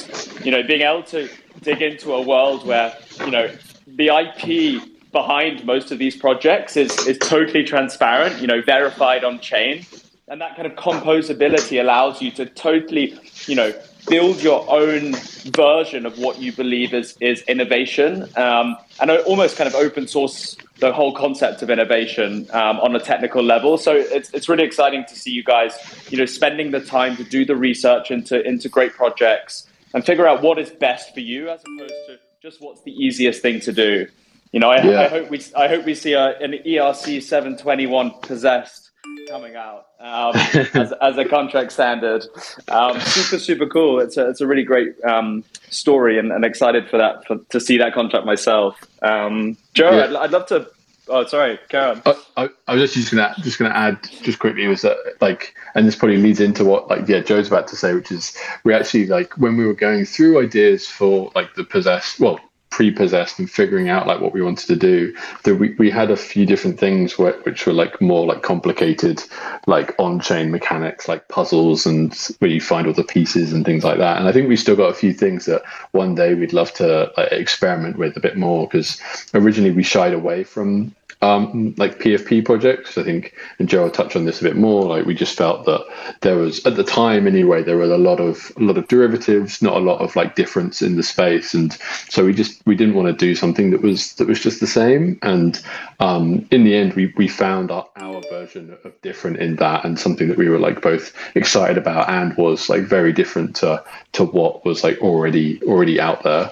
You 0.44 0.50
know, 0.50 0.64
being 0.64 0.80
able 0.80 1.04
to 1.04 1.28
dig 1.62 1.82
into 1.82 2.14
a 2.14 2.20
world 2.20 2.66
where 2.66 2.92
you 3.20 3.30
know 3.30 3.48
the 3.86 4.08
IP 4.08 4.82
behind 5.12 5.64
most 5.64 5.92
of 5.92 6.00
these 6.00 6.16
projects 6.16 6.76
is 6.76 7.06
is 7.06 7.16
totally 7.18 7.62
transparent. 7.62 8.40
You 8.40 8.48
know, 8.48 8.60
verified 8.60 9.22
on 9.22 9.38
chain, 9.38 9.86
and 10.26 10.40
that 10.40 10.56
kind 10.56 10.66
of 10.66 10.74
composability 10.74 11.80
allows 11.80 12.20
you 12.20 12.32
to 12.32 12.46
totally, 12.46 13.16
you 13.46 13.54
know, 13.54 13.72
build 14.06 14.42
your 14.42 14.68
own 14.68 15.14
version 15.46 16.06
of 16.06 16.18
what 16.18 16.38
you 16.38 16.52
believe 16.52 16.94
is 16.94 17.16
is 17.20 17.42
innovation, 17.42 18.28
um, 18.36 18.76
and 19.00 19.10
almost 19.10 19.56
kind 19.56 19.68
of 19.68 19.74
open 19.74 20.06
source 20.06 20.56
the 20.78 20.92
whole 20.92 21.14
concept 21.14 21.62
of 21.62 21.70
innovation 21.70 22.48
um, 22.52 22.80
on 22.80 22.94
a 22.96 23.00
technical 23.00 23.42
level. 23.42 23.78
So 23.78 23.94
it's 23.94 24.30
it's 24.30 24.48
really 24.48 24.64
exciting 24.64 25.04
to 25.08 25.16
see 25.16 25.30
you 25.30 25.44
guys, 25.44 25.76
you 26.10 26.18
know, 26.18 26.26
spending 26.26 26.70
the 26.70 26.80
time 26.80 27.16
to 27.16 27.24
do 27.24 27.44
the 27.44 27.56
research 27.56 28.10
into 28.10 28.42
into 28.46 28.68
great 28.68 28.92
projects 28.92 29.68
and 29.94 30.04
figure 30.04 30.26
out 30.26 30.42
what 30.42 30.58
is 30.58 30.70
best 30.70 31.14
for 31.14 31.20
you 31.20 31.48
as 31.48 31.60
opposed 31.60 31.94
to 32.08 32.18
just 32.42 32.60
what's 32.60 32.82
the 32.82 32.92
easiest 32.92 33.40
thing 33.40 33.60
to 33.60 33.72
do. 33.72 34.06
You 34.52 34.60
know, 34.60 34.70
I, 34.70 34.82
yeah. 34.82 35.00
I 35.00 35.08
hope 35.08 35.30
we 35.30 35.42
I 35.56 35.68
hope 35.68 35.84
we 35.84 35.94
see 35.94 36.12
a, 36.12 36.38
an 36.38 36.52
ERC 36.52 37.22
seven 37.22 37.56
twenty 37.56 37.86
one 37.86 38.12
possessed 38.22 38.83
coming 39.28 39.56
out 39.56 39.86
um, 40.00 40.34
as, 40.74 40.92
as 40.92 41.18
a 41.18 41.24
contract 41.24 41.72
standard. 41.72 42.24
Um, 42.68 43.00
super, 43.00 43.38
super 43.38 43.66
cool. 43.66 44.00
It's 44.00 44.16
a, 44.16 44.28
it's 44.28 44.40
a 44.40 44.46
really 44.46 44.64
great 44.64 45.02
um, 45.04 45.44
story 45.70 46.18
and, 46.18 46.32
and, 46.32 46.44
excited 46.44 46.88
for 46.88 46.98
that, 46.98 47.26
for, 47.26 47.38
to 47.50 47.60
see 47.60 47.78
that 47.78 47.94
contract 47.94 48.26
myself. 48.26 48.80
Um, 49.02 49.56
Joe, 49.74 49.96
yeah. 49.96 50.04
I'd, 50.04 50.14
I'd, 50.16 50.30
love 50.30 50.46
to. 50.46 50.68
Oh, 51.08 51.26
sorry, 51.26 51.58
Karen. 51.68 52.00
I, 52.06 52.14
I, 52.36 52.48
I, 52.66 52.74
was 52.74 52.94
just 52.94 53.10
gonna 53.10 53.34
just 53.42 53.58
gonna 53.58 53.74
add 53.74 54.02
just 54.22 54.38
quickly 54.38 54.66
was 54.66 54.82
that 54.82 54.96
like, 55.20 55.54
and 55.74 55.86
this 55.86 55.96
probably 55.96 56.16
leads 56.16 56.40
into 56.40 56.64
what 56.64 56.88
like 56.88 57.06
yeah 57.06 57.20
Joe's 57.20 57.48
about 57.48 57.68
to 57.68 57.76
say, 57.76 57.92
which 57.92 58.10
is 58.10 58.34
we 58.64 58.72
actually 58.72 59.06
like 59.06 59.36
when 59.36 59.58
we 59.58 59.66
were 59.66 59.74
going 59.74 60.06
through 60.06 60.42
ideas 60.42 60.88
for 60.88 61.30
like 61.34 61.54
the 61.56 61.64
possessed 61.64 62.20
well 62.20 62.40
pre-possessed 62.74 63.38
and 63.38 63.48
figuring 63.48 63.88
out 63.88 64.04
like 64.04 64.20
what 64.20 64.32
we 64.32 64.42
wanted 64.42 64.66
to 64.66 64.74
do 64.74 65.14
that 65.44 65.54
we, 65.54 65.74
we 65.74 65.88
had 65.88 66.10
a 66.10 66.16
few 66.16 66.44
different 66.44 66.76
things 66.76 67.16
where, 67.16 67.34
which 67.44 67.66
were 67.66 67.72
like 67.72 68.00
more 68.00 68.26
like 68.26 68.42
complicated 68.42 69.22
like 69.68 69.94
on-chain 70.00 70.50
mechanics 70.50 71.06
like 71.06 71.28
puzzles 71.28 71.86
and 71.86 72.12
where 72.40 72.50
you 72.50 72.60
find 72.60 72.88
all 72.88 72.92
the 72.92 73.04
pieces 73.04 73.52
and 73.52 73.64
things 73.64 73.84
like 73.84 73.98
that. 73.98 74.18
And 74.18 74.26
i 74.26 74.32
think 74.32 74.48
we 74.48 74.56
still 74.56 74.74
got 74.74 74.90
a 74.90 74.94
few 74.94 75.12
things 75.12 75.44
that 75.44 75.62
one 75.92 76.16
day 76.16 76.34
we'd 76.34 76.52
love 76.52 76.72
to 76.74 77.12
like, 77.16 77.30
experiment 77.30 77.96
with 77.96 78.16
a 78.16 78.20
bit 78.20 78.36
more 78.36 78.66
because 78.66 79.00
originally 79.34 79.70
we 79.70 79.84
shied 79.84 80.12
away 80.12 80.42
from 80.42 80.92
um, 81.24 81.74
like 81.78 81.98
PFP 81.98 82.44
projects. 82.44 82.98
I 82.98 83.02
think, 83.02 83.34
and 83.58 83.68
Joe 83.68 83.84
will 83.84 83.90
touch 83.90 84.14
on 84.16 84.24
this 84.24 84.40
a 84.40 84.44
bit 84.44 84.56
more. 84.56 84.84
Like 84.84 85.06
we 85.06 85.14
just 85.14 85.36
felt 85.36 85.64
that 85.64 85.84
there 86.20 86.36
was 86.36 86.64
at 86.66 86.76
the 86.76 86.84
time 86.84 87.26
anyway, 87.26 87.62
there 87.62 87.76
were 87.76 87.84
a 87.84 87.98
lot 87.98 88.20
of 88.20 88.52
a 88.56 88.62
lot 88.62 88.76
of 88.76 88.88
derivatives, 88.88 89.62
not 89.62 89.76
a 89.76 89.80
lot 89.80 90.00
of 90.00 90.14
like 90.16 90.34
difference 90.34 90.82
in 90.82 90.96
the 90.96 91.02
space, 91.02 91.54
and 91.54 91.72
so 92.08 92.24
we 92.24 92.34
just 92.34 92.64
we 92.66 92.74
didn't 92.74 92.94
want 92.94 93.06
to 93.06 93.26
do 93.26 93.34
something 93.34 93.70
that 93.70 93.82
was 93.82 94.14
that 94.14 94.28
was 94.28 94.40
just 94.40 94.60
the 94.60 94.66
same. 94.66 95.18
And 95.22 95.60
um, 96.00 96.46
in 96.50 96.64
the 96.64 96.74
end, 96.74 96.94
we 96.94 97.12
we 97.16 97.28
found 97.28 97.70
our, 97.70 97.88
our 97.96 98.20
version 98.30 98.76
of 98.84 99.00
different 99.02 99.38
in 99.38 99.56
that, 99.56 99.84
and 99.84 99.98
something 99.98 100.28
that 100.28 100.38
we 100.38 100.48
were 100.48 100.58
like 100.58 100.82
both 100.82 101.12
excited 101.34 101.78
about 101.78 102.08
and 102.08 102.36
was 102.36 102.68
like 102.68 102.82
very 102.82 103.12
different 103.12 103.56
to 103.56 103.82
to 104.12 104.24
what 104.24 104.64
was 104.64 104.84
like 104.84 104.98
already 105.00 105.62
already 105.62 106.00
out 106.00 106.22
there. 106.22 106.50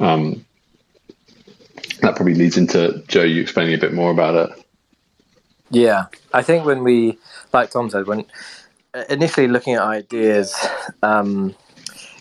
Um, 0.00 0.44
that 2.00 2.16
probably 2.16 2.34
leads 2.34 2.56
into 2.56 3.02
Joe, 3.08 3.22
you 3.22 3.40
explaining 3.40 3.74
a 3.74 3.78
bit 3.78 3.92
more 3.92 4.10
about 4.10 4.34
it. 4.34 4.64
Yeah, 5.70 6.06
I 6.32 6.42
think 6.42 6.66
when 6.66 6.84
we, 6.84 7.18
like 7.52 7.70
Tom 7.70 7.88
said, 7.88 8.06
when 8.06 8.26
initially 9.08 9.48
looking 9.48 9.74
at 9.74 9.82
ideas, 9.82 10.54
um, 11.02 11.54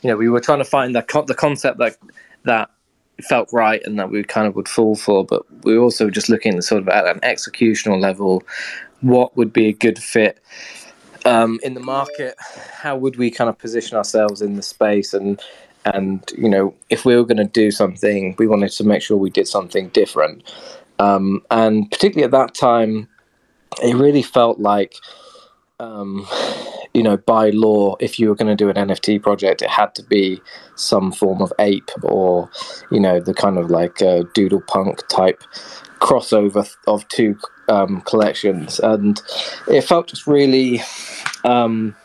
you 0.02 0.10
know, 0.10 0.16
we 0.16 0.30
were 0.30 0.40
trying 0.40 0.60
to 0.60 0.66
find 0.66 0.96
the 0.96 1.24
the 1.28 1.36
concept 1.36 1.78
that 1.80 1.98
that 2.44 2.70
felt 3.22 3.50
right 3.52 3.82
and 3.86 4.00
that 4.00 4.10
we 4.10 4.24
kind 4.24 4.48
of 4.48 4.56
would 4.56 4.68
fall 4.68 4.96
for, 4.96 5.26
but 5.26 5.44
we 5.64 5.78
were 5.78 5.84
also 5.84 6.10
just 6.10 6.30
looking 6.30 6.56
at 6.56 6.64
sort 6.64 6.82
of 6.82 6.90
at 6.90 7.08
an 7.08 7.20
executional 7.22 8.00
level, 8.00 8.44
what 9.02 9.36
would 9.36 9.54
be 9.54 9.68
a 9.68 9.74
good 9.74 10.00
fit 10.00 10.40
um, 11.26 11.60
in 11.64 11.74
the 11.74 11.80
market? 11.80 12.36
How 12.74 12.96
would 12.96 13.18
we 13.18 13.30
kind 13.32 13.50
of 13.50 13.58
position 13.58 13.98
ourselves 13.98 14.42
in 14.42 14.56
the 14.56 14.64
space 14.64 15.14
and 15.14 15.42
and 15.86 16.24
you 16.38 16.50
know 16.50 16.74
if 16.90 17.06
we 17.06 17.16
were 17.16 17.26
going 17.26 17.38
to 17.38 17.44
do 17.46 17.72
something 17.72 18.36
we 18.38 18.48
wanted 18.48 18.72
to 18.72 18.84
make 18.84 19.02
sure 19.02 19.18
we 19.18 19.30
did 19.30 19.48
something 19.48 19.90
different. 19.90 20.44
Um, 21.00 21.42
and 21.50 21.90
particularly 21.90 22.26
at 22.26 22.32
that 22.32 22.54
time 22.54 23.08
it 23.82 23.96
really 23.96 24.22
felt 24.22 24.60
like 24.60 24.96
um, 25.80 26.28
you 26.94 27.02
know 27.02 27.18
by 27.18 27.50
law 27.50 27.96
if 28.00 28.20
you 28.20 28.30
were 28.30 28.36
going 28.36 28.56
to 28.56 28.64
do 28.64 28.70
an 28.70 28.76
nft 28.76 29.24
project 29.24 29.64
it 29.64 29.70
had 29.70 29.96
to 29.96 30.04
be 30.04 30.40
some 30.76 31.12
form 31.12 31.42
of 31.42 31.52
ape 31.58 31.90
or 32.04 32.52
you 32.92 33.00
know 33.00 33.20
the 33.20 33.34
kind 33.34 33.58
of 33.58 33.72
like 33.72 34.02
uh, 34.02 34.24
doodle 34.36 34.62
punk 34.68 35.00
type 35.08 35.42
crossover 36.02 36.76
of 36.88 37.08
two 37.08 37.38
um, 37.70 38.02
collections. 38.02 38.80
And 38.80 39.22
it 39.68 39.82
felt 39.82 40.08
just 40.08 40.28
really 40.28 40.82
um, 41.44 41.96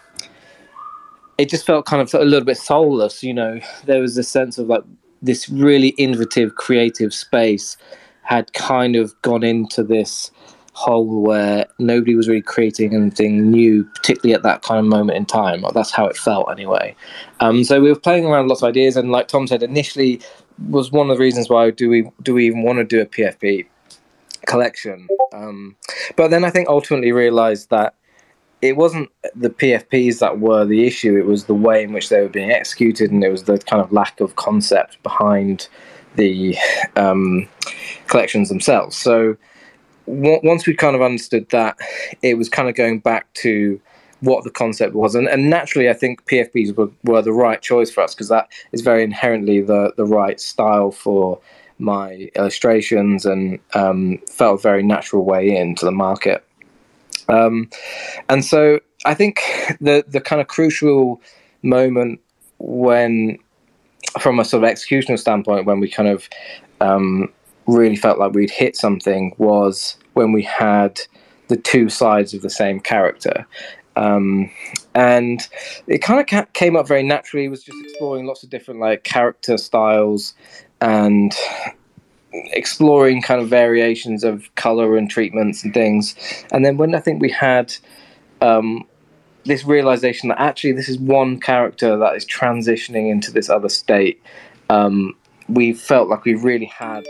it 1.38 1.48
just 1.48 1.66
felt 1.66 1.86
kind 1.86 2.02
of 2.02 2.12
a 2.14 2.24
little 2.24 2.44
bit 2.44 2.56
soulless. 2.56 3.22
You 3.22 3.34
know, 3.34 3.60
there 3.84 4.00
was 4.00 4.14
this 4.14 4.28
sense 4.28 4.58
of 4.58 4.68
like 4.68 4.82
this 5.22 5.48
really 5.48 5.88
innovative, 5.90 6.54
creative 6.56 7.12
space 7.12 7.76
had 8.22 8.52
kind 8.52 8.96
of 8.96 9.20
gone 9.22 9.44
into 9.44 9.82
this 9.82 10.30
hole 10.72 11.22
where 11.22 11.66
nobody 11.78 12.14
was 12.14 12.28
really 12.28 12.42
creating 12.42 12.94
anything 12.94 13.50
new, 13.50 13.82
particularly 13.94 14.34
at 14.34 14.42
that 14.42 14.62
kind 14.62 14.78
of 14.78 14.84
moment 14.84 15.16
in 15.16 15.24
time. 15.24 15.64
That's 15.72 15.90
how 15.90 16.06
it 16.06 16.16
felt 16.16 16.50
anyway. 16.50 16.94
Um, 17.40 17.64
so 17.64 17.80
we 17.80 17.88
were 17.88 17.98
playing 17.98 18.26
around 18.26 18.48
lots 18.48 18.62
of 18.62 18.68
ideas, 18.68 18.96
and 18.96 19.10
like 19.10 19.28
Tom 19.28 19.46
said, 19.46 19.62
initially 19.62 20.20
was 20.68 20.90
one 20.92 21.10
of 21.10 21.16
the 21.16 21.20
reasons 21.20 21.48
why 21.48 21.70
do 21.70 21.88
we 21.88 22.10
do 22.22 22.34
we 22.34 22.46
even 22.46 22.62
want 22.62 22.78
to 22.78 22.84
do 22.84 23.00
a 23.00 23.06
PFP 23.06 23.66
collection? 24.46 25.06
Um, 25.32 25.76
but 26.14 26.28
then 26.28 26.44
I 26.44 26.50
think 26.50 26.68
ultimately 26.68 27.12
realized 27.12 27.70
that 27.70 27.94
it 28.62 28.76
wasn't 28.76 29.10
the 29.34 29.50
PFPs 29.50 30.20
that 30.20 30.40
were 30.40 30.64
the 30.64 30.86
issue. 30.86 31.16
It 31.16 31.26
was 31.26 31.44
the 31.44 31.54
way 31.54 31.82
in 31.82 31.92
which 31.92 32.08
they 32.08 32.20
were 32.20 32.28
being 32.28 32.50
executed, 32.50 33.10
and 33.10 33.22
it 33.22 33.30
was 33.30 33.44
the 33.44 33.58
kind 33.58 33.82
of 33.82 33.92
lack 33.92 34.20
of 34.20 34.36
concept 34.36 35.02
behind 35.02 35.68
the 36.16 36.56
um, 36.96 37.48
collections 38.06 38.48
themselves. 38.48 38.96
So 38.96 39.36
w- 40.06 40.40
once 40.42 40.66
we 40.66 40.74
kind 40.74 40.96
of 40.96 41.02
understood 41.02 41.48
that, 41.50 41.76
it 42.22 42.38
was 42.38 42.48
kind 42.48 42.68
of 42.68 42.74
going 42.74 43.00
back 43.00 43.32
to 43.34 43.80
what 44.20 44.44
the 44.44 44.50
concept 44.50 44.94
was, 44.94 45.14
and, 45.14 45.28
and 45.28 45.50
naturally, 45.50 45.90
I 45.90 45.92
think 45.92 46.24
PFPs 46.24 46.74
were, 46.74 46.90
were 47.04 47.20
the 47.20 47.34
right 47.34 47.60
choice 47.60 47.90
for 47.90 48.02
us 48.02 48.14
because 48.14 48.28
that 48.28 48.48
is 48.72 48.80
very 48.80 49.02
inherently 49.02 49.60
the 49.60 49.92
the 49.98 50.06
right 50.06 50.40
style 50.40 50.90
for 50.90 51.38
my 51.78 52.30
illustrations, 52.34 53.26
and 53.26 53.58
um, 53.74 54.18
felt 54.30 54.60
a 54.60 54.62
very 54.62 54.82
natural 54.82 55.26
way 55.26 55.54
into 55.54 55.84
the 55.84 55.92
market. 55.92 56.45
Um, 57.28 57.68
and 58.28 58.44
so 58.44 58.80
I 59.04 59.14
think 59.14 59.40
the 59.80 60.04
the 60.06 60.20
kind 60.20 60.40
of 60.40 60.48
crucial 60.48 61.20
moment 61.62 62.20
when, 62.58 63.38
from 64.20 64.38
a 64.38 64.44
sort 64.44 64.64
of 64.64 64.70
executional 64.70 65.18
standpoint, 65.18 65.66
when 65.66 65.80
we 65.80 65.90
kind 65.90 66.08
of 66.08 66.28
um, 66.80 67.32
really 67.66 67.96
felt 67.96 68.18
like 68.18 68.32
we'd 68.32 68.50
hit 68.50 68.76
something 68.76 69.34
was 69.38 69.96
when 70.14 70.32
we 70.32 70.42
had 70.42 71.00
the 71.48 71.56
two 71.56 71.88
sides 71.88 72.34
of 72.34 72.42
the 72.42 72.50
same 72.50 72.80
character. 72.80 73.46
Um, 73.96 74.50
and 74.94 75.46
it 75.86 75.98
kind 75.98 76.20
of 76.20 76.26
ca- 76.26 76.46
came 76.52 76.76
up 76.76 76.86
very 76.86 77.02
naturally. 77.02 77.48
Was 77.48 77.64
just 77.64 77.78
exploring 77.84 78.26
lots 78.26 78.42
of 78.42 78.50
different 78.50 78.80
like 78.80 79.04
character 79.04 79.56
styles 79.56 80.34
and 80.80 81.34
exploring 82.52 83.22
kind 83.22 83.40
of 83.40 83.48
variations 83.48 84.24
of 84.24 84.54
color 84.54 84.96
and 84.96 85.10
treatments 85.10 85.64
and 85.64 85.72
things. 85.72 86.14
And 86.52 86.64
then 86.64 86.76
when 86.76 86.94
I 86.94 87.00
think 87.00 87.20
we 87.20 87.30
had 87.30 87.74
um, 88.40 88.86
this 89.44 89.64
realization 89.64 90.28
that 90.28 90.40
actually 90.40 90.72
this 90.72 90.88
is 90.88 90.98
one 90.98 91.40
character 91.40 91.96
that 91.96 92.16
is 92.16 92.26
transitioning 92.26 93.10
into 93.10 93.30
this 93.30 93.48
other 93.48 93.68
state, 93.68 94.22
um, 94.70 95.14
we 95.48 95.72
felt 95.72 96.08
like 96.08 96.24
we 96.24 96.34
really 96.34 96.66
had 96.66 97.06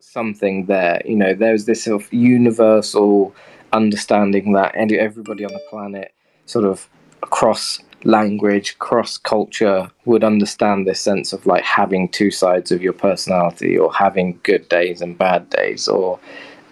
something 0.00 0.66
there. 0.66 1.00
You 1.04 1.16
know, 1.16 1.34
there's 1.34 1.64
this 1.64 1.84
sort 1.84 2.02
of 2.02 2.12
universal 2.12 3.34
understanding 3.72 4.52
that 4.52 4.74
everybody 4.74 5.44
on 5.44 5.52
the 5.52 5.62
planet 5.70 6.12
sort 6.44 6.64
of 6.64 6.88
across 7.22 7.80
language, 8.04 8.78
cross 8.78 9.16
culture 9.16 9.90
would 10.04 10.24
understand 10.24 10.86
this 10.86 11.00
sense 11.00 11.32
of 11.32 11.46
like 11.46 11.64
having 11.64 12.08
two 12.08 12.30
sides 12.30 12.72
of 12.72 12.82
your 12.82 12.92
personality 12.92 13.78
or 13.78 13.92
having 13.92 14.40
good 14.42 14.68
days 14.68 15.00
and 15.00 15.16
bad 15.16 15.48
days 15.50 15.88
or 15.88 16.18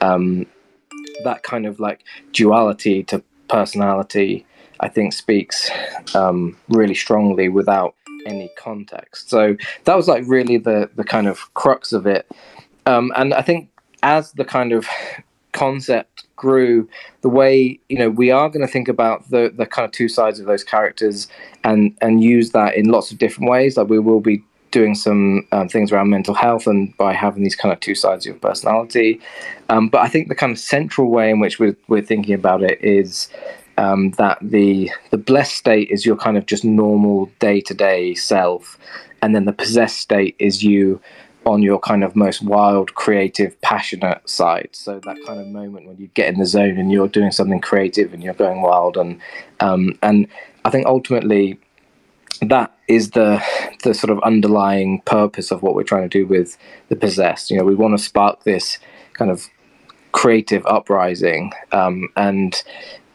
um, 0.01 0.47
that 1.25 1.43
kind 1.43 1.67
of 1.67 1.81
like 1.81 2.05
duality 2.33 3.03
to 3.05 3.23
personality, 3.49 4.47
I 4.81 4.89
think 4.89 5.13
speaks 5.13 5.71
um, 6.15 6.57
really 6.69 6.95
strongly 6.95 7.49
without 7.49 7.95
any 8.27 8.51
context. 8.57 9.31
So 9.31 9.57
that 9.85 9.97
was 9.97 10.09
like 10.09 10.25
really 10.27 10.59
the, 10.59 10.91
the 10.95 11.05
kind 11.05 11.27
of 11.27 11.53
crux 11.55 11.93
of 11.93 12.07
it. 12.07 12.27
Um, 12.87 13.13
and 13.17 13.35
I 13.35 13.43
think 13.43 13.71
as 14.03 14.33
the 14.33 14.45
kind 14.45 14.73
of 14.73 14.87
concept 15.53 16.25
grew, 16.40 16.88
the 17.20 17.28
way 17.28 17.78
you 17.88 17.99
know 17.99 18.11
we 18.11 18.30
are 18.30 18.49
going 18.49 18.66
to 18.66 18.73
think 18.73 18.88
about 18.88 19.28
the 19.30 19.52
the 19.54 19.66
kind 19.66 19.85
of 19.85 19.92
two 19.92 20.09
sides 20.09 20.40
of 20.40 20.47
those 20.47 20.64
characters 20.64 21.28
and 21.62 21.97
and 22.00 22.25
use 22.25 22.50
that 22.52 22.75
in 22.75 22.88
lots 22.88 23.12
of 23.12 23.18
different 23.18 23.50
ways. 23.50 23.76
Like 23.76 23.88
we 23.88 23.99
will 23.99 24.20
be 24.20 24.42
doing 24.70 24.94
some 24.94 25.47
um, 25.52 25.68
things 25.68 25.92
around 25.92 26.09
mental 26.11 26.35
health 26.35 26.66
and 26.66 26.97
by 26.97 27.12
having 27.12 27.42
these 27.42 27.56
kind 27.56 27.73
of 27.73 27.80
two 27.80 27.94
sides 27.94 28.25
of 28.25 28.30
your 28.30 28.40
personality. 28.40 29.20
Um, 29.68 29.88
but 29.88 30.00
I 30.00 30.09
think 30.09 30.28
the 30.28 30.35
kind 30.35 30.52
of 30.52 30.59
central 30.59 31.11
way 31.11 31.30
in 31.30 31.40
which 31.40 31.59
we're, 31.59 31.76
we're 31.88 32.02
thinking 32.02 32.35
about 32.35 32.62
it 32.62 32.78
is 32.80 33.28
um, 33.78 34.12
that 34.12 34.38
the 34.40 34.90
the 35.11 35.18
blessed 35.18 35.56
state 35.56 35.90
is 35.90 36.06
your 36.06 36.16
kind 36.16 36.37
of 36.38 36.47
just 36.47 36.64
normal 36.64 37.30
day 37.38 37.61
to 37.62 37.75
day 37.75 38.14
self, 38.14 38.78
and 39.23 39.35
then 39.35 39.44
the 39.44 39.52
possessed 39.52 39.99
state 39.99 40.37
is 40.38 40.62
you 40.62 41.00
on 41.47 41.62
your 41.62 41.78
kind 41.78 42.04
of 42.04 42.14
most 42.14 42.42
wild, 42.42 42.94
creative, 42.94 43.61
passionate 43.62 44.28
side. 44.28 44.68
So 44.73 45.00
that 45.00 45.16
kind 45.26 45.40
of 45.40 45.47
moment 45.47 45.87
when 45.87 45.97
you 45.97 46.09
get 46.09 46.28
in 46.28 46.38
the 46.38 46.47
zone 46.47 46.78
and 46.78 46.92
you're 46.92 47.09
doing 47.09 47.32
something 47.32 47.61
creative 47.61 48.12
and 48.12 48.23
you're 48.23 48.35
going 48.35 48.62
wild, 48.62 48.97
and 48.97 49.20
um, 49.61 49.99
and 50.02 50.28
I 50.64 50.70
think 50.70 50.87
ultimately 50.87 51.59
that 52.42 52.73
is 52.88 53.11
the 53.11 53.42
the 53.85 53.94
sort 53.94 54.11
of 54.11 54.20
underlying 54.20 55.00
purpose 55.02 55.50
of 55.50 55.62
what 55.62 55.75
we're 55.75 55.82
trying 55.82 56.09
to 56.09 56.18
do 56.18 56.26
with 56.26 56.56
the 56.88 56.97
possessed. 56.97 57.50
You 57.50 57.59
know, 57.59 57.64
we 57.64 57.75
want 57.75 57.97
to 57.97 58.02
spark 58.02 58.44
this 58.44 58.78
kind 59.14 59.30
of 59.30 59.49
creative 60.12 60.66
uprising 60.66 61.52
um, 61.73 62.09
and 62.16 62.62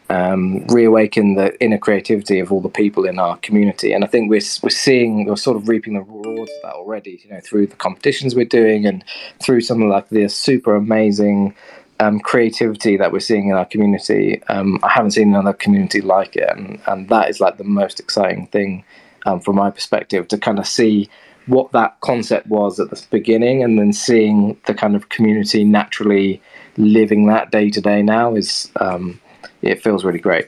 um, 0.09 0.65
reawaken 0.67 1.35
the 1.35 1.59
inner 1.61 1.77
creativity 1.77 2.39
of 2.39 2.51
all 2.51 2.61
the 2.61 2.69
people 2.69 3.05
in 3.05 3.19
our 3.19 3.37
community. 3.37 3.93
And 3.93 4.03
I 4.03 4.07
think 4.07 4.29
we're 4.29 4.41
we're 4.61 4.69
seeing 4.69 5.25
we're 5.25 5.35
sort 5.35 5.57
of 5.57 5.67
reaping 5.67 5.93
the 5.93 6.01
rewards 6.01 6.51
of 6.51 6.61
that 6.63 6.73
already. 6.73 7.21
You 7.23 7.31
know, 7.31 7.39
through 7.41 7.67
the 7.67 7.75
competitions 7.75 8.35
we're 8.35 8.45
doing 8.45 8.85
and 8.85 9.03
through 9.41 9.61
some 9.61 9.81
of 9.81 9.89
like 9.89 10.09
the 10.09 10.27
super 10.27 10.75
amazing. 10.75 11.55
Um, 12.01 12.19
creativity 12.19 12.97
that 12.97 13.13
we're 13.13 13.21
seeing 13.21 13.47
in 13.47 13.55
our 13.55 13.63
community, 13.63 14.43
um, 14.49 14.81
I 14.83 14.89
haven't 14.89 15.11
seen 15.11 15.29
another 15.29 15.53
community 15.53 16.01
like 16.01 16.35
it, 16.35 16.49
and, 16.49 16.77
and 16.87 17.07
that 17.07 17.29
is 17.29 17.39
like 17.39 17.55
the 17.55 17.63
most 17.63 18.01
exciting 18.01 18.47
thing 18.47 18.83
um, 19.25 19.39
from 19.39 19.55
my 19.55 19.71
perspective 19.71 20.27
to 20.27 20.37
kind 20.37 20.59
of 20.59 20.67
see 20.67 21.09
what 21.47 21.71
that 21.71 21.99
concept 22.01 22.47
was 22.47 22.79
at 22.79 22.89
the 22.89 23.01
beginning 23.11 23.63
and 23.63 23.77
then 23.77 23.93
seeing 23.93 24.59
the 24.65 24.73
kind 24.73 24.95
of 24.95 25.09
community 25.09 25.63
naturally 25.63 26.41
living 26.77 27.27
that 27.27 27.51
day 27.51 27.69
to 27.69 27.81
day 27.81 28.01
now 28.01 28.35
is 28.35 28.71
um, 28.81 29.19
it 29.61 29.81
feels 29.81 30.03
really 30.03 30.19
great 30.19 30.47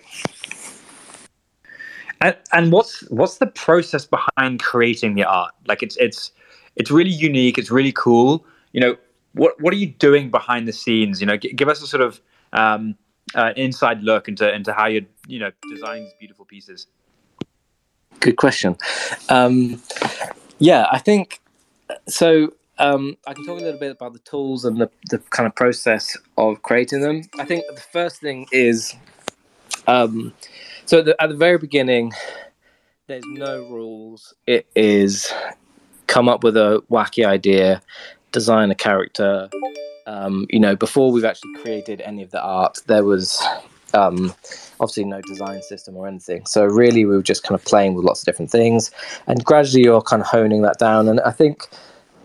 and, 2.21 2.35
and 2.51 2.71
what's 2.71 3.01
what's 3.09 3.37
the 3.37 3.47
process 3.47 4.05
behind 4.05 4.59
creating 4.59 5.15
the 5.15 5.23
art 5.23 5.53
like 5.67 5.83
it's 5.83 5.97
it's 5.97 6.31
it's 6.75 6.91
really 6.91 7.11
unique 7.11 7.57
it's 7.57 7.71
really 7.71 7.91
cool 7.91 8.45
you 8.73 8.81
know 8.81 8.95
what 9.33 9.59
what 9.61 9.73
are 9.73 9.77
you 9.77 9.87
doing 9.87 10.29
behind 10.29 10.67
the 10.67 10.73
scenes 10.73 11.21
you 11.21 11.27
know 11.27 11.37
g- 11.37 11.53
give 11.53 11.69
us 11.69 11.81
a 11.81 11.87
sort 11.87 12.01
of 12.01 12.21
um, 12.53 12.95
uh, 13.35 13.53
inside 13.55 14.01
look 14.01 14.27
into 14.27 14.51
into 14.53 14.73
how 14.73 14.87
you 14.87 15.05
you 15.27 15.39
know 15.39 15.51
design 15.69 16.01
these 16.03 16.13
beautiful 16.19 16.45
pieces 16.45 16.87
Good 18.19 18.37
question. 18.37 18.77
Um, 19.29 19.81
yeah, 20.59 20.87
I 20.91 20.99
think 20.99 21.39
so. 22.07 22.53
Um, 22.79 23.17
I 23.25 23.33
can 23.33 23.45
talk 23.45 23.59
a 23.59 23.63
little 23.63 23.79
bit 23.79 23.91
about 23.91 24.13
the 24.13 24.19
tools 24.19 24.65
and 24.65 24.79
the, 24.79 24.89
the 25.09 25.17
kind 25.17 25.47
of 25.47 25.55
process 25.55 26.15
of 26.37 26.61
creating 26.61 27.01
them. 27.01 27.23
I 27.39 27.45
think 27.45 27.63
the 27.73 27.81
first 27.81 28.21
thing 28.21 28.47
is 28.51 28.95
um, 29.87 30.33
so 30.85 31.01
the, 31.01 31.21
at 31.21 31.29
the 31.29 31.35
very 31.35 31.57
beginning, 31.57 32.13
there's 33.07 33.23
no 33.25 33.59
rules. 33.69 34.33
It 34.45 34.67
is 34.75 35.31
come 36.07 36.29
up 36.29 36.43
with 36.43 36.57
a 36.57 36.83
wacky 36.91 37.25
idea, 37.25 37.81
design 38.31 38.69
a 38.69 38.75
character. 38.75 39.49
Um, 40.05 40.45
you 40.49 40.59
know, 40.59 40.75
before 40.75 41.11
we've 41.11 41.25
actually 41.25 41.53
created 41.61 42.01
any 42.01 42.21
of 42.21 42.31
the 42.31 42.41
art, 42.41 42.79
there 42.87 43.03
was 43.03 43.41
um, 43.93 44.33
obviously 44.79 45.05
no 45.05 45.21
design 45.21 45.61
system 45.61 45.95
or 45.95 46.07
anything. 46.07 46.45
So 46.45 46.65
really, 46.65 47.05
we 47.05 47.15
were 47.15 47.23
just 47.23 47.43
kind 47.43 47.59
of 47.59 47.65
playing 47.65 47.93
with 47.93 48.05
lots 48.05 48.21
of 48.21 48.25
different 48.25 48.51
things, 48.51 48.91
and 49.27 49.43
gradually 49.43 49.83
you're 49.83 50.01
kind 50.01 50.21
of 50.21 50.27
honing 50.27 50.61
that 50.63 50.79
down. 50.79 51.07
And 51.07 51.19
I 51.21 51.31
think 51.31 51.67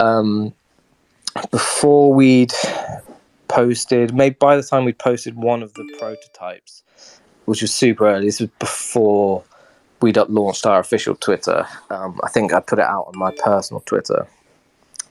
um, 0.01 0.53
before 1.51 2.13
we'd 2.13 2.53
posted, 3.49 4.15
maybe 4.15 4.37
by 4.39 4.57
the 4.57 4.63
time 4.63 4.85
we'd 4.85 4.99
posted 4.99 5.37
one 5.37 5.63
of 5.63 5.75
the 5.75 5.85
prototypes, 5.99 6.83
which 7.45 7.63
was 7.63 7.73
super 7.73 8.09
early, 8.09 8.27
this 8.27 8.41
was 8.41 8.51
before 8.59 9.45
we'd 10.01 10.17
launched 10.17 10.67
our 10.67 10.81
official 10.81 11.15
Twitter. 11.15 11.67
Um, 11.91 12.21
I 12.25 12.29
think 12.29 12.53
I 12.53 12.61
put 12.61 12.79
it 12.79 12.85
out 12.85 13.07
on 13.09 13.19
my 13.19 13.33
personal 13.45 13.81
Twitter. 13.81 14.27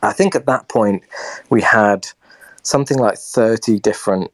I 0.03 0.13
think 0.13 0.35
at 0.35 0.45
that 0.47 0.67
point 0.67 1.03
we 1.49 1.61
had 1.61 2.07
something 2.63 2.97
like 2.97 3.17
30 3.17 3.79
different 3.79 4.31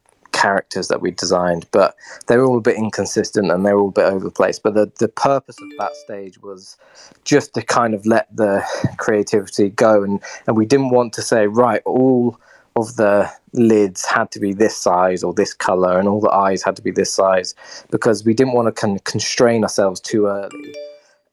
characters 0.47 0.87
that 0.87 1.01
we 1.01 1.11
designed, 1.11 1.65
but 1.71 1.95
they 2.27 2.37
were 2.37 2.45
all 2.45 2.57
a 2.57 2.69
bit 2.69 2.77
inconsistent 2.77 3.51
and 3.51 3.65
they 3.65 3.73
were 3.73 3.81
all 3.81 3.89
a 3.89 3.99
bit 4.01 4.05
over. 4.05 4.29
But 4.63 4.73
the, 4.75 4.91
the 4.97 5.09
purpose 5.09 5.57
of 5.61 5.69
that 5.79 5.93
stage 6.05 6.41
was 6.41 6.77
just 7.25 7.53
to 7.55 7.61
kind 7.61 7.93
of 7.93 8.05
let 8.05 8.25
the 8.35 8.63
creativity 8.97 9.69
go. 9.69 10.03
And, 10.03 10.21
and 10.45 10.55
we 10.55 10.65
didn't 10.65 10.91
want 10.91 11.11
to 11.13 11.21
say, 11.21 11.47
right, 11.47 11.81
all 11.85 12.39
of 12.77 12.95
the 12.95 13.29
lids 13.53 14.05
had 14.05 14.31
to 14.31 14.39
be 14.39 14.53
this 14.53 14.77
size 14.77 15.21
or 15.23 15.33
this 15.33 15.53
color 15.53 15.99
and 15.99 16.07
all 16.07 16.21
the 16.21 16.31
eyes 16.31 16.63
had 16.63 16.75
to 16.77 16.81
be 16.81 16.91
this 16.91 17.11
size 17.11 17.55
because 17.91 18.23
we 18.23 18.33
didn't 18.33 18.53
want 18.53 18.73
to 18.73 18.87
of 18.95 19.03
constrain 19.03 19.63
ourselves 19.63 19.99
too 19.99 20.27
early. 20.27 20.73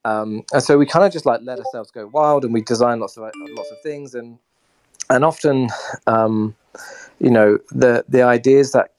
Um, 0.05 0.42
and 0.53 0.62
so 0.62 0.77
we 0.77 0.87
kind 0.87 1.05
of 1.05 1.12
just 1.12 1.27
like 1.27 1.40
let 1.42 1.59
ourselves 1.59 1.90
go 1.90 2.09
wild 2.09 2.44
and 2.44 2.53
we 2.53 2.62
designed 2.62 3.00
lots 3.00 3.16
of 3.16 3.22
lots 3.59 3.70
of 3.70 3.81
things 3.83 4.14
and 4.14 4.38
and 5.11 5.24
often 5.24 5.68
um, 6.07 6.55
you 7.20 7.31
know 7.31 7.59
the 7.70 8.05
the 8.09 8.22
ideas 8.22 8.72
that 8.72 8.93